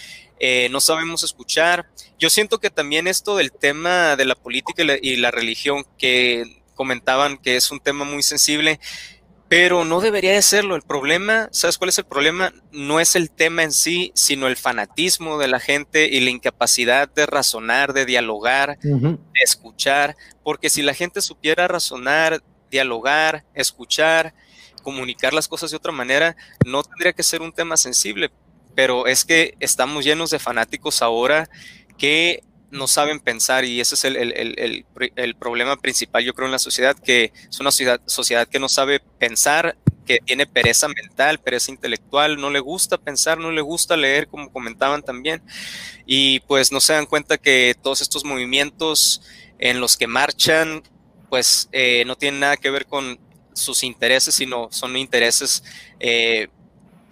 [0.47, 1.87] eh, no sabemos escuchar.
[2.19, 7.37] Yo siento que también esto del tema de la política y la religión, que comentaban
[7.37, 8.79] que es un tema muy sensible,
[9.47, 10.75] pero no debería de serlo.
[10.75, 12.53] El problema, ¿sabes cuál es el problema?
[12.71, 17.09] No es el tema en sí, sino el fanatismo de la gente y la incapacidad
[17.11, 20.15] de razonar, de dialogar, de escuchar.
[20.43, 24.35] Porque si la gente supiera razonar, dialogar, escuchar,
[24.83, 28.29] comunicar las cosas de otra manera, no tendría que ser un tema sensible.
[28.75, 31.49] Pero es que estamos llenos de fanáticos ahora
[31.97, 36.95] que no saben pensar y ese es el, problema principal, yo creo, en la sociedad,
[36.97, 42.37] que es una sociedad, sociedad que no sabe pensar, que tiene pereza mental, pereza intelectual,
[42.37, 45.41] no le gusta pensar, no le gusta leer, como comentaban también,
[46.05, 49.21] y pues no se dan cuenta que todos estos movimientos
[49.57, 50.83] en los que marchan,
[51.29, 53.19] pues eh, no tienen nada que ver con
[53.53, 55.63] sus intereses, sino son intereses
[55.99, 56.49] eh,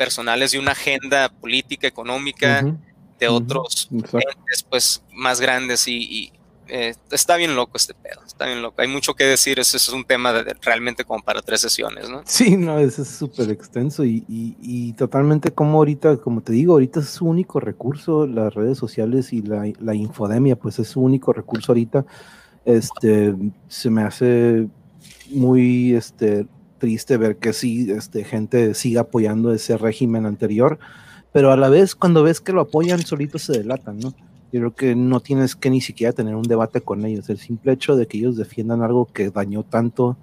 [0.03, 2.65] personales de una agenda política, económica
[3.19, 6.31] de otros entes pues más grandes y,
[6.67, 8.81] eh, está bien loco este pedo, está bien loco.
[8.81, 12.21] Hay mucho que decir, ese es un tema realmente como para tres sesiones, ¿no?
[12.25, 17.01] Sí, no, ese es súper extenso y, y, totalmente como ahorita, como te digo, ahorita
[17.01, 21.31] es su único recurso, las redes sociales y la, la infodemia, pues es su único
[21.33, 22.05] recurso ahorita
[22.65, 23.35] este,
[23.67, 24.67] se me hace
[25.31, 26.47] muy este,
[26.83, 30.79] triste ver que sí, este, gente siga apoyando ese régimen anterior,
[31.31, 34.09] pero a la vez cuando ves que lo apoyan, solitos se delatan, ¿no?
[34.51, 37.29] Yo creo que no tienes que ni siquiera tener un debate con ellos.
[37.29, 40.17] El simple hecho de que ellos defiendan algo que dañó tanto,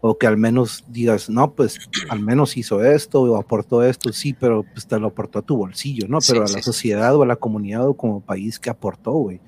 [0.00, 4.34] o que al menos digas, no, pues al menos hizo esto o aportó esto, sí,
[4.34, 6.18] pero pues te lo aportó a tu bolsillo, ¿no?
[6.26, 9.40] Pero a la sociedad o a la comunidad o como país que aportó, güey.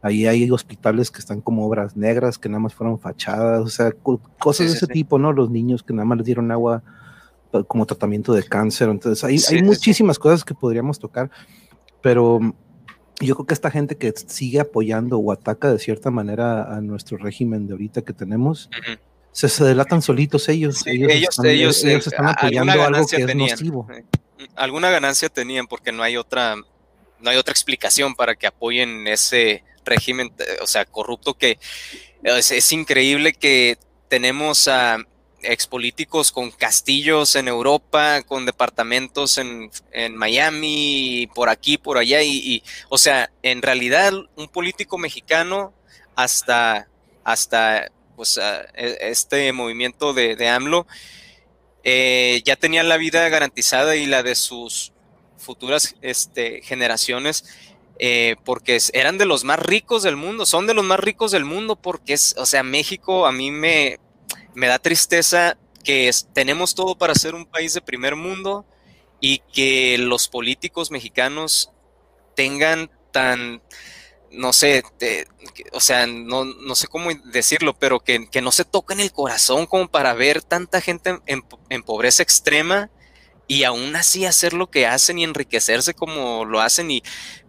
[0.00, 3.92] Ahí hay hospitales que están como obras negras, que nada más fueron fachadas, o sea,
[4.38, 5.32] cosas de ese tipo, ¿no?
[5.32, 6.82] Los niños que nada más les dieron agua
[7.66, 8.88] como tratamiento de cáncer.
[8.88, 11.30] Entonces, hay, hay muchísimas cosas que podríamos tocar,
[12.00, 12.40] pero
[13.20, 17.18] yo creo que esta gente que sigue apoyando o ataca de cierta manera a nuestro
[17.18, 18.70] régimen de ahorita que tenemos,
[19.32, 20.86] se, se, delatan solitos ellos.
[20.86, 23.88] ellos, ellos, ellos, ellos, están apoyando algo que es nocivo.
[24.54, 29.64] Alguna ganancia tenían porque no hay otra, no hay otra explicación para que apoyen ese
[29.88, 30.32] régimen,
[30.62, 31.58] o sea, corrupto que
[32.22, 33.78] es, es increíble que
[34.08, 34.98] tenemos a
[35.42, 42.62] expolíticos con castillos en Europa, con departamentos en, en Miami, por aquí, por allá, y,
[42.88, 45.72] o sea, en realidad un político mexicano
[46.16, 46.88] hasta,
[47.22, 48.38] hasta pues,
[48.74, 50.86] e, este movimiento de, de AMLO
[51.84, 54.92] eh, ya tenía la vida garantizada y la de sus
[55.38, 57.44] futuras este, generaciones.
[58.00, 61.44] Eh, porque eran de los más ricos del mundo, son de los más ricos del
[61.44, 63.98] mundo, porque es, o sea, México a mí me,
[64.54, 68.66] me da tristeza que tenemos todo para ser un país de primer mundo
[69.20, 71.72] y que los políticos mexicanos
[72.36, 73.62] tengan tan,
[74.30, 74.84] no sé,
[75.72, 79.88] o sea, no, no, sé cómo decirlo, pero que, no se toquen el corazón como
[79.88, 82.90] para ver tanta gente en, pobreza extrema
[83.46, 87.02] y aún así hacer lo que hacen y enriquecerse como lo hacen y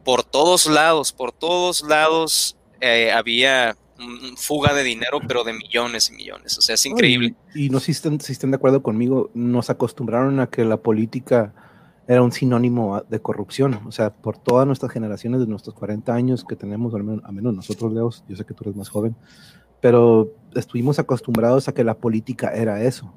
[0.10, 3.78] por todos lados, por todos lados eh, había
[4.38, 6.58] fuga de dinero, pero de millones y millones.
[6.58, 7.36] O sea, es increíble.
[7.54, 11.54] y, no si estén, si estén de acuerdo conmigo, nos acostumbraron a que la política
[12.08, 13.82] era un sinónimo de corrupción.
[13.86, 17.54] O sea, por todas nuestras generaciones de nuestros 40 años que tenemos, al menos, menos
[17.54, 19.16] nosotros, Leos, yo sé que tú eres más joven,
[19.80, 23.14] pero estuvimos acostumbrados a que la política era eso.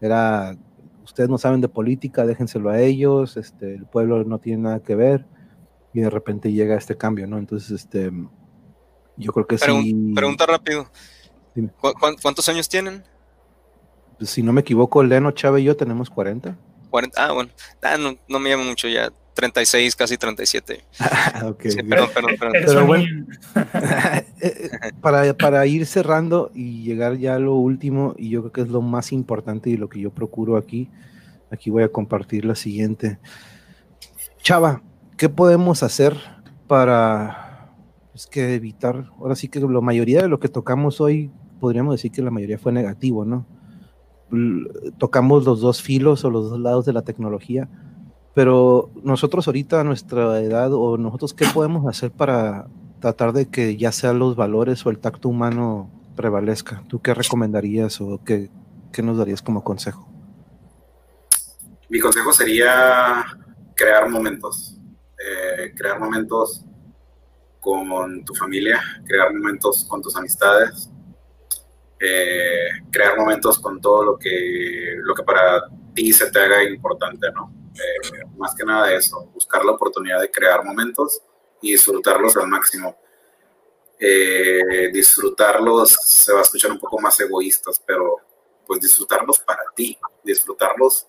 [0.00, 0.56] Era,
[1.04, 4.94] ustedes no saben de política, déjenselo a ellos, este, el pueblo no tiene nada que
[4.94, 5.26] ver,
[5.94, 7.38] y de repente llega este cambio, ¿no?
[7.38, 8.10] Entonces, este,
[9.16, 10.12] yo creo que sí.
[10.14, 10.90] Pregunta rápido.
[12.20, 13.04] cuántos años tienen?
[14.18, 16.56] Pues, si no me equivoco, Leno, Chávez y yo tenemos 40.
[16.90, 17.50] 40 ah, bueno.
[17.82, 19.10] Ah, no, me llama mucho ya.
[19.34, 20.84] 36, casi 37.
[21.00, 21.62] Ah, ok.
[21.88, 22.52] perdón, perdón, perdón.
[22.52, 23.04] Pero bueno,
[23.74, 24.70] eh, eh,
[25.00, 28.68] para, para ir cerrando y llegar ya a lo último, y yo creo que es
[28.68, 30.88] lo más importante y lo que yo procuro aquí,
[31.50, 33.18] aquí voy a compartir la siguiente.
[34.42, 34.82] Chava,
[35.22, 36.16] ¿qué podemos hacer
[36.66, 37.70] para
[38.12, 41.30] es que evitar, ahora sí que la mayoría de lo que tocamos hoy,
[41.60, 43.46] podríamos decir que la mayoría fue negativo, ¿no?
[44.98, 47.68] Tocamos los dos filos o los dos lados de la tecnología,
[48.34, 52.66] pero nosotros ahorita a nuestra edad o nosotros qué podemos hacer para
[52.98, 56.82] tratar de que ya sean los valores o el tacto humano prevalezca.
[56.88, 58.50] ¿Tú qué recomendarías o qué,
[58.92, 60.04] qué nos darías como consejo?
[61.88, 63.24] Mi consejo sería
[63.76, 64.81] crear momentos,
[65.24, 66.64] eh, crear momentos
[67.60, 70.90] con tu familia, crear momentos con tus amistades,
[72.00, 75.62] eh, crear momentos con todo lo que, lo que para
[75.94, 77.54] ti se te haga importante, ¿no?
[77.74, 81.22] Eh, más que nada eso, buscar la oportunidad de crear momentos
[81.60, 82.98] y disfrutarlos al máximo.
[84.92, 88.16] Disfrutarlos se va a escuchar un poco más egoístas, pero
[88.66, 91.06] pues disfrutarlos para ti, disfrutarlos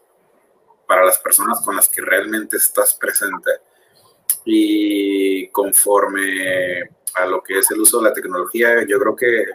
[0.87, 3.49] para las personas con las que realmente estás presente
[4.45, 6.81] y conforme
[7.15, 9.45] a lo que es el uso de la tecnología, yo creo que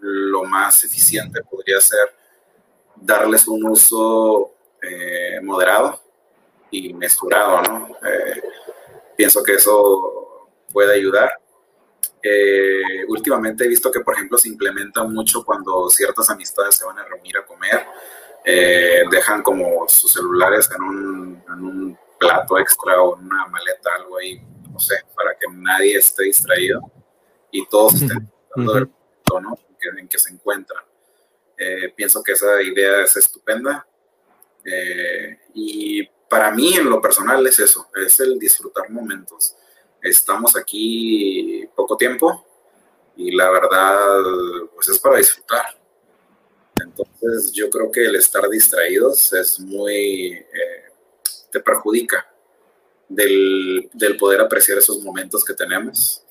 [0.00, 2.14] lo más eficiente podría ser
[2.96, 6.00] darles un uso eh, moderado
[6.70, 7.88] y mesurado, ¿no?
[8.06, 8.42] Eh,
[9.16, 11.30] pienso que eso puede ayudar.
[12.22, 16.98] Eh, últimamente he visto que, por ejemplo, se implementa mucho cuando ciertas amistades se van
[16.98, 17.86] a reunir a comer,
[19.10, 24.40] dejan como sus celulares en en un plato extra o una maleta, algo ahí,
[24.70, 26.80] no sé, para que nadie esté distraído
[27.50, 29.58] y todos estén dando del punto, ¿no?
[29.98, 30.82] En que, se encuentran.
[31.56, 33.86] Eh, pienso que esa idea es estupenda.
[34.64, 39.56] Eh, y para mí, en lo personal, es eso, es el disfrutar momentos.
[40.02, 42.44] Estamos aquí poco tiempo
[43.16, 44.22] y la verdad,
[44.74, 45.64] pues es para disfrutar.
[46.82, 50.34] Entonces, yo creo que el estar distraídos es muy...
[50.34, 50.87] Eh,
[51.50, 52.26] te perjudica
[53.08, 56.24] del, poder apreciar esos momentos que tenemos.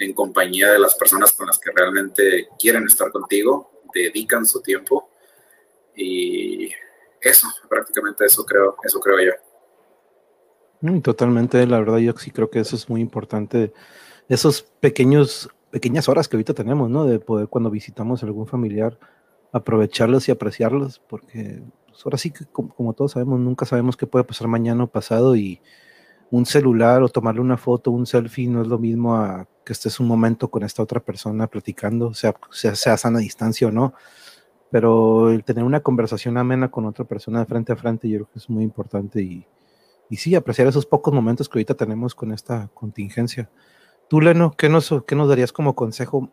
[0.00, 5.10] en compañía de las personas con las que realmente quieren estar contigo, dedican su tiempo
[5.96, 6.70] y
[7.20, 9.32] eso, prácticamente eso creo, eso creo yo.
[10.82, 13.72] Mm, totalmente, la verdad yo sí creo que eso es muy importante,
[14.28, 17.04] esos pequeños, pequeñas horas que ahorita tenemos, ¿no?
[17.04, 18.96] De poder cuando visitamos a algún familiar,
[19.50, 21.60] aprovecharlos y apreciarlos, porque
[22.04, 25.60] ahora sí que como, todos sabemos, nunca sabemos qué puede pasar mañana o pasado y
[26.30, 29.98] un celular o tomarle una foto, un selfie no es lo mismo a que estés
[30.00, 33.94] un momento con esta otra persona platicando, sea, sea, sea sana distancia o no,
[34.70, 38.30] pero el tener una conversación amena con otra persona de frente a frente yo creo
[38.32, 39.46] que es muy importante y,
[40.10, 43.50] y sí, apreciar esos pocos momentos que ahorita tenemos con esta contingencia.
[44.08, 46.30] Tú, Leno, ¿qué nos, qué nos darías como consejo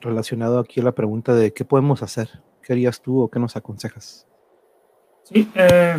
[0.00, 2.42] relacionado aquí a la pregunta de qué podemos hacer?
[2.62, 4.26] ¿Qué harías tú o qué nos aconsejas?
[5.24, 5.96] Sí, eh,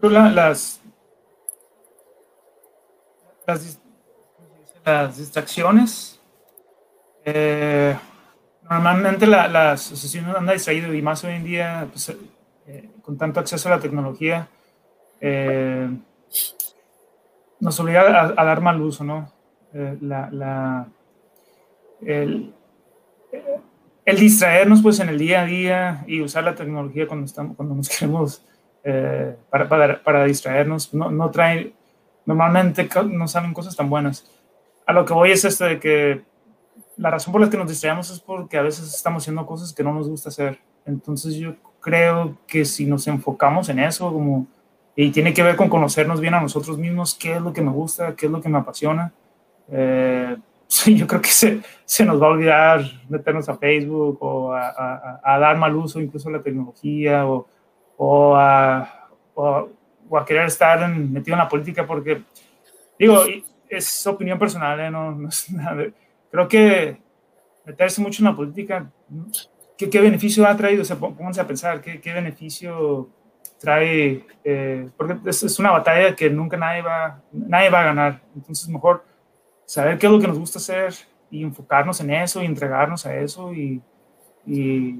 [0.00, 0.80] las,
[4.84, 6.20] las, distracciones,
[7.24, 7.96] eh,
[8.62, 12.16] normalmente la, la asociación anda distraído y más hoy en día, pues,
[12.66, 14.48] eh, con tanto acceso a la tecnología,
[15.20, 15.88] eh,
[17.60, 19.32] nos obliga a, dar mal uso, ¿no?
[19.72, 20.86] Eh, la,
[22.00, 22.52] el,
[24.04, 27.74] el, distraernos pues en el día a día y usar la tecnología cuando, estamos, cuando
[27.74, 28.44] nos queremos
[28.84, 31.72] eh, para, para, para, distraernos, no, no trae,
[32.26, 34.26] normalmente no salen cosas tan buenas.
[34.86, 36.22] A lo que voy es esto de que
[36.96, 39.84] la razón por la que nos distraemos es porque a veces estamos haciendo cosas que
[39.84, 40.58] no nos gusta hacer.
[40.84, 44.46] Entonces yo creo que si nos enfocamos en eso, como
[44.94, 47.70] y tiene que ver con conocernos bien a nosotros mismos, qué es lo que me
[47.70, 49.12] gusta, qué es lo que me apasiona.
[49.70, 50.36] Eh,
[50.86, 55.38] yo creo que se, se, nos va a olvidar meternos a Facebook o a, a,
[55.38, 57.46] dar mal uso incluso a la tecnología o,
[57.96, 59.68] o, a, o,
[60.18, 62.22] a, querer estar metido en la política porque,
[62.98, 63.22] digo,
[63.68, 64.90] es opinión personal, ¿eh?
[64.90, 65.84] no, no es nada.
[66.30, 66.96] Creo que
[67.66, 68.90] meterse mucho en la política,
[69.76, 70.82] ¿qué, qué beneficio ha traído?
[70.82, 73.10] O sea, pónganse a pensar, ¿qué, qué beneficio
[73.62, 78.20] trae, eh, porque es, una batalla que nunca nadie va, nadie va a ganar.
[78.34, 79.04] Entonces, mejor
[79.72, 80.92] saber qué es lo que nos gusta hacer
[81.30, 83.80] y enfocarnos en eso y entregarnos a eso y,
[84.46, 84.98] y,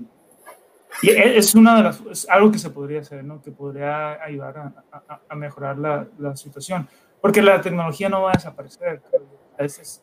[1.02, 3.42] e, es una de las, es algo que se podría hacer, ¿no?
[3.42, 6.88] Que podría ayudar a, a, mejorar la, la, situación.
[7.20, 9.02] Porque la tecnología no va a desaparecer.
[9.58, 10.02] A veces,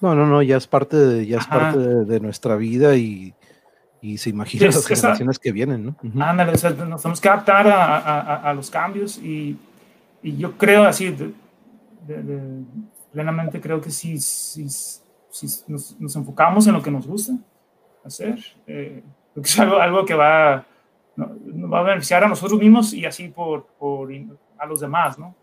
[0.00, 3.32] no, no, no, ya es parte de, ya es parte de, de nuestra vida y,
[4.00, 5.96] y se imagina las generaciones que vienen, ¿no?
[6.20, 9.56] Ándale, nos tenemos que adaptar a, a, a los cambios y,
[10.20, 11.32] y, yo creo así, de,
[12.08, 12.64] de,
[13.16, 17.32] plenamente creo que si, si, si nos, nos, enfocamos en lo que nos gusta
[18.04, 19.02] hacer, eh,
[19.34, 20.66] es algo, algo que va,
[21.16, 24.10] no, va a beneficiar a nosotros mismos y así por, por
[24.58, 25.34] a los demás, ¿no?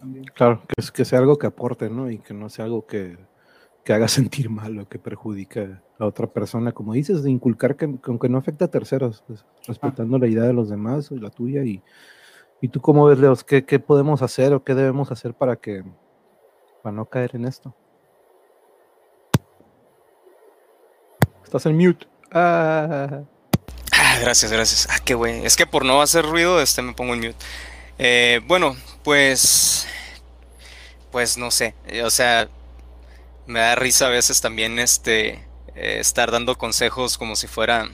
[0.00, 0.24] También.
[0.34, 2.10] Claro, que, es, que sea algo que aporte, ¿no?
[2.10, 3.16] Y que no sea algo que,
[3.84, 7.84] que haga sentir mal o que perjudica a otra persona, como dices, de inculcar que,
[8.02, 11.62] aunque no afecta a terceros, pues, respetando la idea de los demás y la tuya.
[11.62, 11.84] Y,
[12.60, 15.84] y tú cómo ves, Leos, ¿qué, ¿qué, podemos hacer o qué debemos hacer para que
[16.82, 17.74] para no caer en esto?
[21.44, 22.06] Estás en mute.
[22.32, 23.22] Ah.
[23.92, 24.88] ah gracias, gracias.
[24.90, 25.44] Ah, qué güey.
[25.44, 27.36] Es que por no hacer ruido, este me pongo en mute.
[27.98, 29.86] Eh, bueno, pues,
[31.10, 31.74] pues no sé.
[32.04, 32.48] O sea,
[33.46, 35.44] me da risa a veces también este
[35.74, 37.90] eh, estar dando consejos como si fuera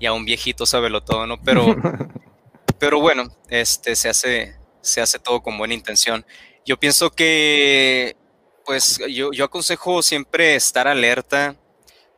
[0.00, 1.40] ya un viejito sabelo todo, ¿no?
[1.40, 1.64] Pero,
[2.78, 6.26] pero bueno, este, se, hace, se hace todo con buena intención.
[6.64, 8.16] Yo pienso que,
[8.64, 11.56] pues, yo, yo aconsejo siempre estar alerta.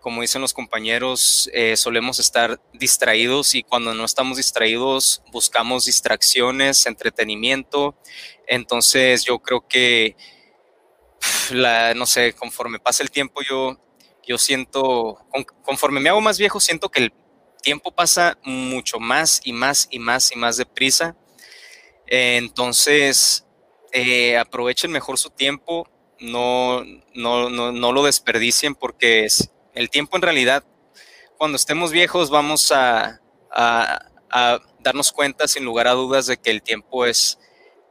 [0.01, 6.87] Como dicen los compañeros, eh, solemos estar distraídos y cuando no estamos distraídos buscamos distracciones,
[6.87, 7.99] entretenimiento.
[8.47, 10.17] Entonces yo creo que,
[11.51, 13.77] la, no sé, conforme pasa el tiempo yo
[14.27, 15.25] yo siento,
[15.63, 17.13] conforme me hago más viejo, siento que el
[17.63, 21.17] tiempo pasa mucho más y más y más y más deprisa.
[22.09, 23.46] entonces,
[23.99, 25.89] eh, aprovechen mejor su tiempo,
[26.21, 30.65] no, no, no, lo desperdicien porque es, el tiempo en realidad,
[31.39, 33.23] cuando estemos viejos, vamos a,
[34.81, 37.39] darnos cuenta sin lugar a dudas de que el tiempo es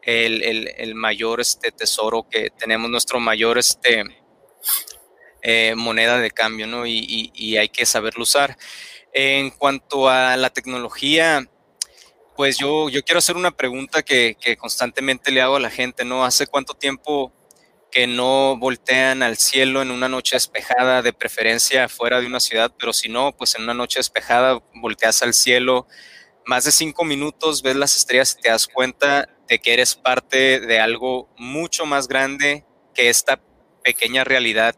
[0.04, 4.04] el, mayor este, tesoro que tenemos, nuestro mayor este,
[5.42, 6.86] eh, moneda de cambio, ¿no?
[6.86, 8.58] Y, hay que saberlo usar.
[9.12, 11.50] En cuanto a la tecnología,
[12.36, 16.26] pues yo, yo quiero hacer una pregunta que, constantemente le hago a la gente, ¿no?
[16.26, 17.34] ¿Hace cuánto tiempo
[17.92, 22.74] que no voltean al cielo en una noche despejada, de preferencia fuera de una ciudad,
[22.78, 25.88] pero si no, pues en una noche despejada volteas al cielo
[26.46, 30.60] más de cinco minutos, ves las estrellas y te das cuenta de que eres parte
[30.60, 33.42] de algo mucho más grande que esta
[33.84, 34.76] pequeña realidad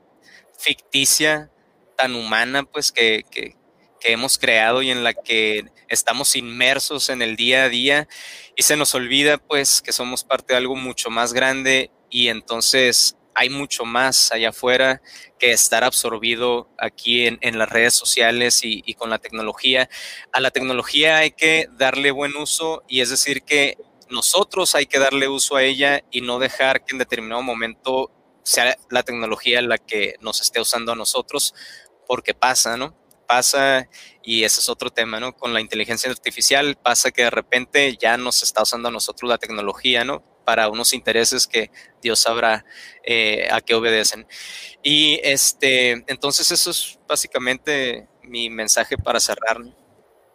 [0.57, 1.51] ficticia,
[1.97, 3.56] tan humana, pues que, que,
[3.99, 8.07] que hemos creado y en la que estamos inmersos en el día a día
[8.55, 13.17] y se nos olvida pues que somos parte de algo mucho más grande y entonces
[13.33, 15.01] hay mucho más allá afuera
[15.37, 19.89] que estar absorbido aquí en, en las redes sociales y, y, con la tecnología.
[20.31, 23.77] A la tecnología hay que darle buen uso y es decir que
[24.09, 28.11] nosotros hay que darle uso a ella y no dejar que en determinado momento
[28.41, 31.53] sea la tecnología la que nos esté usando a nosotros,
[32.07, 32.95] porque pasa, ¿no?
[33.27, 33.89] Pasa,
[34.23, 35.33] y ese es otro tema, ¿no?
[35.33, 39.37] Con la inteligencia artificial pasa que de repente ya nos está usando a nosotros la
[39.37, 40.23] tecnología, ¿no?
[40.45, 41.71] Para unos intereses que
[42.01, 42.65] Dios sabrá
[43.03, 44.25] eh, a qué obedecen.
[44.81, 49.59] Y este, entonces eso es básicamente mi mensaje para cerrar.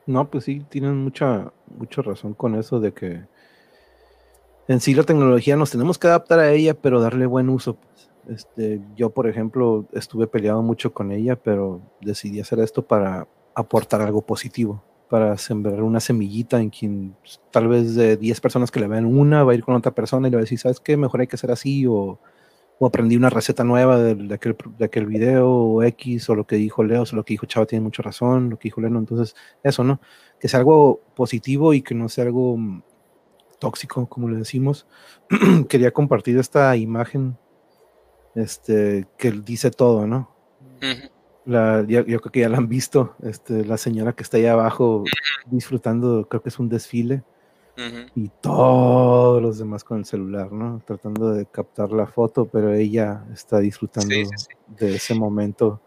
[0.07, 3.23] No, pues sí, tienen mucha, mucha razón con eso de que
[4.69, 7.77] en sí la tecnología nos tenemos que adaptar a ella, pero darle buen uso.
[8.29, 14.01] Este, yo, por ejemplo, estuve peleado mucho con ella, pero decidí hacer esto para aportar
[14.01, 18.81] algo positivo, para sembrar una semillita en quien pues, tal vez de 10 personas que
[18.81, 20.81] le vean una, va a ir con otra persona y le va a decir, ¿sabes
[20.81, 20.97] qué?
[20.97, 22.19] Mejor hay que hacer así, o,
[22.81, 26.83] aprendí una receta nueva de, aquel, de aquel video, o X, o lo que dijo
[26.83, 29.85] Leo, o lo que dijo Chava tiene mucha razón, lo que dijo Leno, entonces eso,
[29.85, 30.01] ¿no?
[30.41, 32.59] Que sea algo positivo y que no sea algo
[33.61, 34.89] tóxico, como le decimos.
[35.69, 37.39] Quería compartir esta imagen
[38.35, 40.31] este, que dice todo, ¿no?
[40.81, 41.11] Uh -huh.
[41.45, 44.47] la, yo, yo, creo que ya la han visto, este, la señora que está ahí
[44.47, 45.05] abajo
[45.47, 47.23] disfrutando, creo que es un desfile,
[47.77, 48.11] uh -huh.
[48.15, 50.83] y todos los demás con el celular, ¿no?
[50.87, 54.47] Tratando de captar la foto, pero ella está disfrutando sí, sí, sí.
[54.79, 55.81] de ese momento.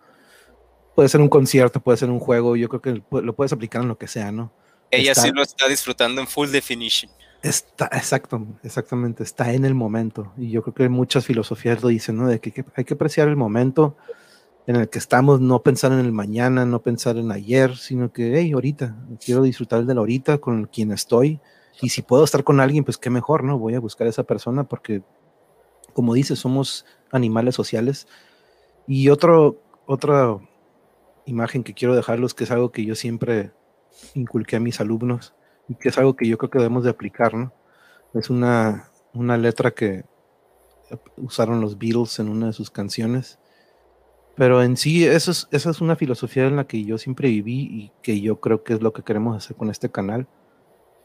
[0.96, 3.90] Puede ser un concierto, puede ser un juego, yo creo que lo puedes aplicar en
[3.90, 4.52] lo que sea, ¿no?
[4.92, 7.12] Ella está, sí lo está disfrutando en full definition.
[7.46, 10.34] Está, exacto, exactamente, está en el momento.
[10.36, 12.28] Y yo creo que muchas filosofías lo dicen, ¿no?
[12.28, 13.96] De que, hay que apreciar el momento
[14.66, 18.40] en el que estamos, no pensar en el mañana, no pensar en ayer, sino que,
[18.40, 21.40] hey, ahorita, quiero disfrutar del ahorita con quien estoy.
[21.84, 23.60] Y si puedo estar con alguien, pues qué mejor, ¿no?
[23.60, 25.04] Voy a buscar a esa persona porque,
[25.94, 28.08] como dices, somos animales sociales.
[28.88, 30.40] Y otro, otra
[31.28, 33.52] imagen que quiero dejarlos, que es algo que yo siempre
[34.16, 35.36] inculqué a mis alumnos,
[35.68, 37.52] y que es algo que yo creo que debemos de aplicar, ¿no?
[38.14, 40.06] Es una, una letra que
[41.18, 43.40] usaron los Beatles en una de sus canciones,
[44.36, 47.62] pero en sí eso es, esa es una filosofía en la que yo siempre viví
[47.72, 50.28] y que yo creo que es lo que queremos hacer con este canal,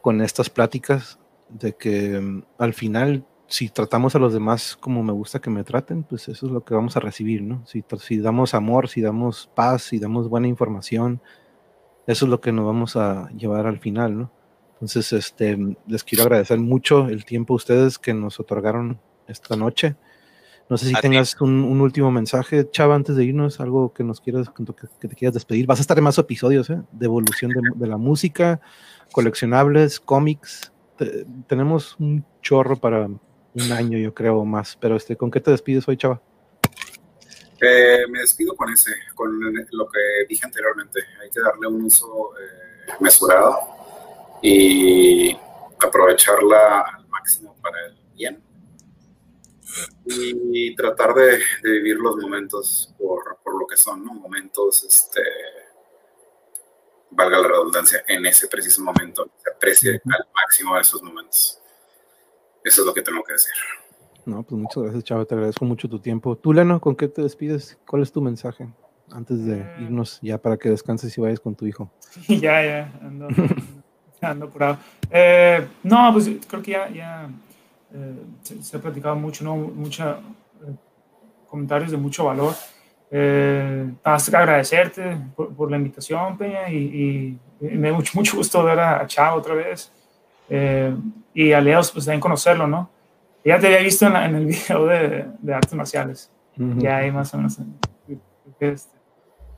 [0.01, 1.19] con estas pláticas,
[1.49, 5.65] de que um, al final si tratamos a los demás como me gusta que me
[5.65, 7.65] traten, pues eso es lo que vamos a recibir, ¿no?
[7.67, 11.21] Si, si damos amor, si damos paz, si damos buena información,
[12.07, 14.31] eso es lo que nos vamos a llevar al final, ¿no?
[14.81, 15.55] Entonces, este,
[15.85, 19.95] les quiero agradecer mucho el tiempo a ustedes que nos otorgaron esta noche.
[20.69, 24.03] No sé si a tengas un, un, último mensaje, Chava, antes de irnos, algo que
[24.03, 24.49] nos quieras,
[24.99, 25.67] que te quieras despedir.
[25.67, 26.81] Vas a estar en más episodios, ¿eh?
[26.93, 28.59] De evolución de, de la música,
[29.11, 30.71] coleccionables, cómics.
[30.97, 34.79] Te, tenemos un chorro para un año, yo creo, más.
[34.81, 36.19] Pero, este, ¿con qué te despides hoy, Chava?
[37.61, 41.01] Eh, me despido con ese, con lo que dije anteriormente.
[41.21, 43.79] Hay que darle un uso eh, mesurado
[44.41, 45.37] y
[45.79, 48.43] aprovecharla al máximo para el bien
[50.05, 54.13] y tratar de, de vivir los momentos por, por, lo que son, ¿no?
[54.13, 55.21] Momentos, este,
[57.11, 61.59] valga la redundancia, en ese preciso momento, se aprecie al máximo esos momentos.
[62.63, 63.53] Eso es lo que tengo que decir.
[64.25, 66.37] No, pues muchas gracias, Chava, te agradezco mucho tu tiempo.
[66.37, 67.77] Tú, Leno, ¿con qué te despides?
[67.87, 68.71] ¿Cuál es tu mensaje?
[69.11, 71.91] Antes de irnos ya para que descanses y vayas con tu hijo.
[72.27, 73.27] ya, ya, ando.
[74.21, 74.77] ando apurado.
[75.09, 77.29] Eh, no, pues creo que ya, ya
[77.93, 79.55] eh, se, se, ha platicado mucho, ¿no?
[79.55, 80.19] Mucha,
[80.65, 80.73] eh,
[81.47, 82.53] comentarios de mucho valor.
[83.13, 86.77] Eh, agradecerte por, por, la invitación, Peña, y,
[87.59, 89.91] y, me da mucho, mucho gusto ver a, a Chavo otra vez.
[90.49, 90.95] Eh,
[91.33, 92.89] y a Leos, pues también conocerlo, ¿no?
[93.43, 96.31] Ya te había visto en, la, en el video de, de artes marciales.
[96.57, 96.81] Uh -huh.
[96.81, 97.57] Ya ahí más o menos.
[98.59, 98.97] Este,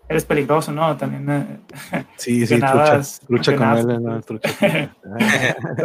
[0.07, 0.95] eres peligroso, ¿no?
[0.97, 1.29] También.
[1.29, 4.49] Eh, sí, sí, trucha, trucha con él, no, trucha.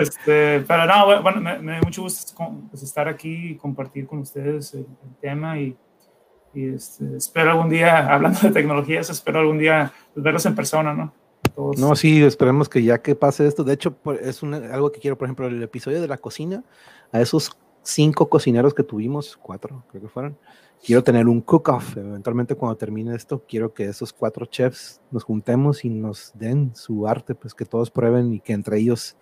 [0.00, 2.34] este, pero no, bueno, me, me da mucho gusto
[2.70, 5.76] pues, estar aquí y compartir con ustedes el, el tema y,
[6.54, 10.94] y este, espero algún día, hablando de tecnologías, espero algún día pues, verlos en persona,
[10.94, 11.12] ¿no?
[11.54, 11.78] Todos.
[11.78, 15.16] No, sí, esperemos que ya que pase esto, de hecho, es un, algo que quiero,
[15.16, 16.62] por ejemplo, el episodio de la cocina,
[17.12, 20.36] a esos cinco cocineros que tuvimos, cuatro creo que fueron,
[20.84, 21.96] quiero tener un cook-off.
[21.96, 27.06] Eventualmente cuando termine esto, quiero que esos cuatro chefs nos juntemos y nos den su
[27.06, 29.16] arte, pues que todos prueben y que entre ellos,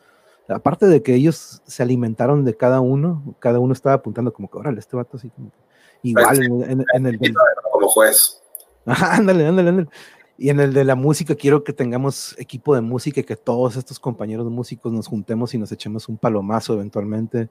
[0.49, 4.59] aparte de que ellos se alimentaron de cada uno, cada uno estaba apuntando como que,
[4.59, 5.67] órale, este vato así como que,
[6.03, 6.43] Igual
[6.95, 7.19] en, el...
[7.73, 8.41] Como juez.
[8.85, 9.89] ándale, ándale, ándale.
[10.39, 13.77] Y en el de la música quiero que tengamos equipo de música y que todos
[13.77, 17.49] estos compañeros músicos nos juntemos y nos echemos un palomazo eventualmente.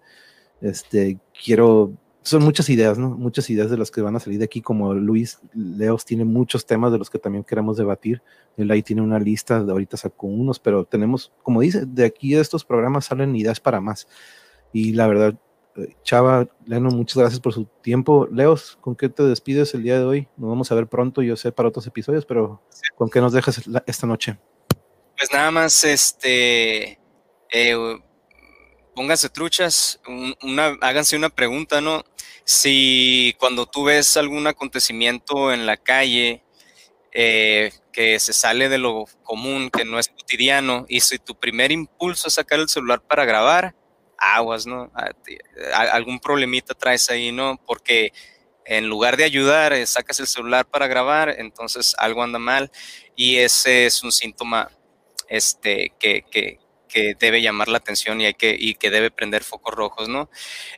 [0.62, 1.94] Este, quiero,
[2.26, 3.10] son muchas ideas, ¿no?
[3.12, 6.66] Muchas ideas de las que van a salir de aquí, como Luis Leos tiene muchos
[6.66, 8.24] temas de los que también queremos debatir.
[8.58, 12.34] Él ahí tiene una lista, de ahorita sacó unos, pero tenemos, como dice, de aquí
[12.34, 14.08] de estos programas salen ideas para más.
[14.74, 15.36] Y la verdad,
[16.04, 18.28] Chava, Leno, muchas gracias por su tiempo.
[18.32, 20.28] Leos, ¿con qué te despides el día de hoy?
[20.36, 22.60] Nos vamos a ver pronto, yo sé, para otros episodios, pero
[22.96, 24.40] ¿con qué nos dejas esta noche?
[25.16, 27.00] Pues nada más, este,
[27.52, 28.00] eh,
[28.96, 30.00] pónganse truchas,
[30.82, 32.04] háganse una pregunta, ¿no?
[32.46, 36.44] Si cuando tú ves algún acontecimiento en la calle
[37.12, 41.72] eh, que se sale de lo común, que no es cotidiano, y si tu primer
[41.72, 43.76] impulso es sacar el celular para grabar,
[44.18, 44.92] aguas, ¿no?
[44.96, 45.12] Ah,
[45.92, 47.60] algún problemita traes ahí, ¿no?
[47.66, 48.12] Porque
[48.66, 52.72] en lugar de ayudar, eh, sacas el celular para grabar, entonces algo anda mal
[53.16, 54.72] y ese es un síntoma
[55.30, 56.60] este, que,
[56.96, 60.30] que debe llamar la atención y, hay que, y que debe prender focos rojos, ¿no?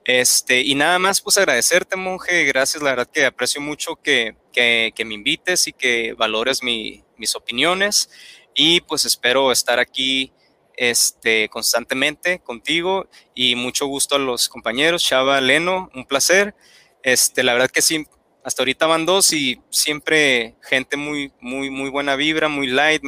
[0.03, 4.94] Este, y nada más, pues agradecerte, monje, gracias, la verdad que aprecio mucho que, que,
[4.95, 8.10] que me invites y que valores mi, mis opiniones
[8.56, 10.34] y pues espero estar aquí
[10.76, 16.56] este, constantemente contigo y mucho gusto a los compañeros, Chava, Leno, un placer.
[17.03, 18.07] Este, la verdad que sí,
[18.44, 23.03] hasta ahorita van dos y siempre gente muy, muy, muy buena vibra, muy light,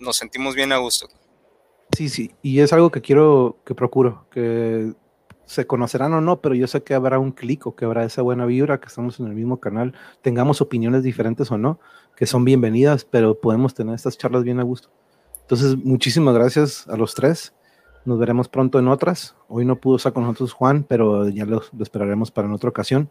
[0.00, 1.08] nos sentimos bien a gusto.
[1.96, 4.92] Sí, sí, y es algo que quiero, que procuro, que
[5.46, 8.20] se conocerán o no, pero yo sé que habrá un clic o que habrá esa
[8.20, 11.80] buena vibra, que estamos en el mismo canal, tengamos opiniones diferentes o no,
[12.16, 14.90] que son bienvenidas, pero podemos tener estas charlas bien a gusto.
[15.40, 17.54] Entonces, muchísimas gracias a los tres.
[18.04, 19.34] Nos veremos pronto en otras.
[19.48, 23.10] Hoy no pudo estar con nosotros Juan, pero ya lo, esperaremos para en otra ocasión.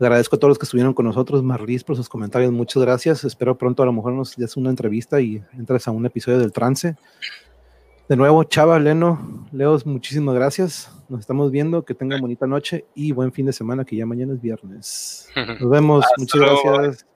[0.00, 2.50] Agradezco a todos los que estuvieron con nosotros, Marlis, por sus comentarios.
[2.52, 3.24] Muchas gracias.
[3.24, 6.52] Espero pronto a lo mejor nos des una entrevista y entres a un episodio del
[6.52, 6.96] trance.
[8.10, 10.90] De nuevo, Chava, Leno, Leos, muchísimas gracias.
[11.08, 11.84] Nos estamos viendo.
[11.84, 15.28] Que tengan bonita noche y buen fin de semana, que ya mañana es viernes.
[15.60, 16.04] Nos vemos.
[16.18, 17.06] Muchas gracias.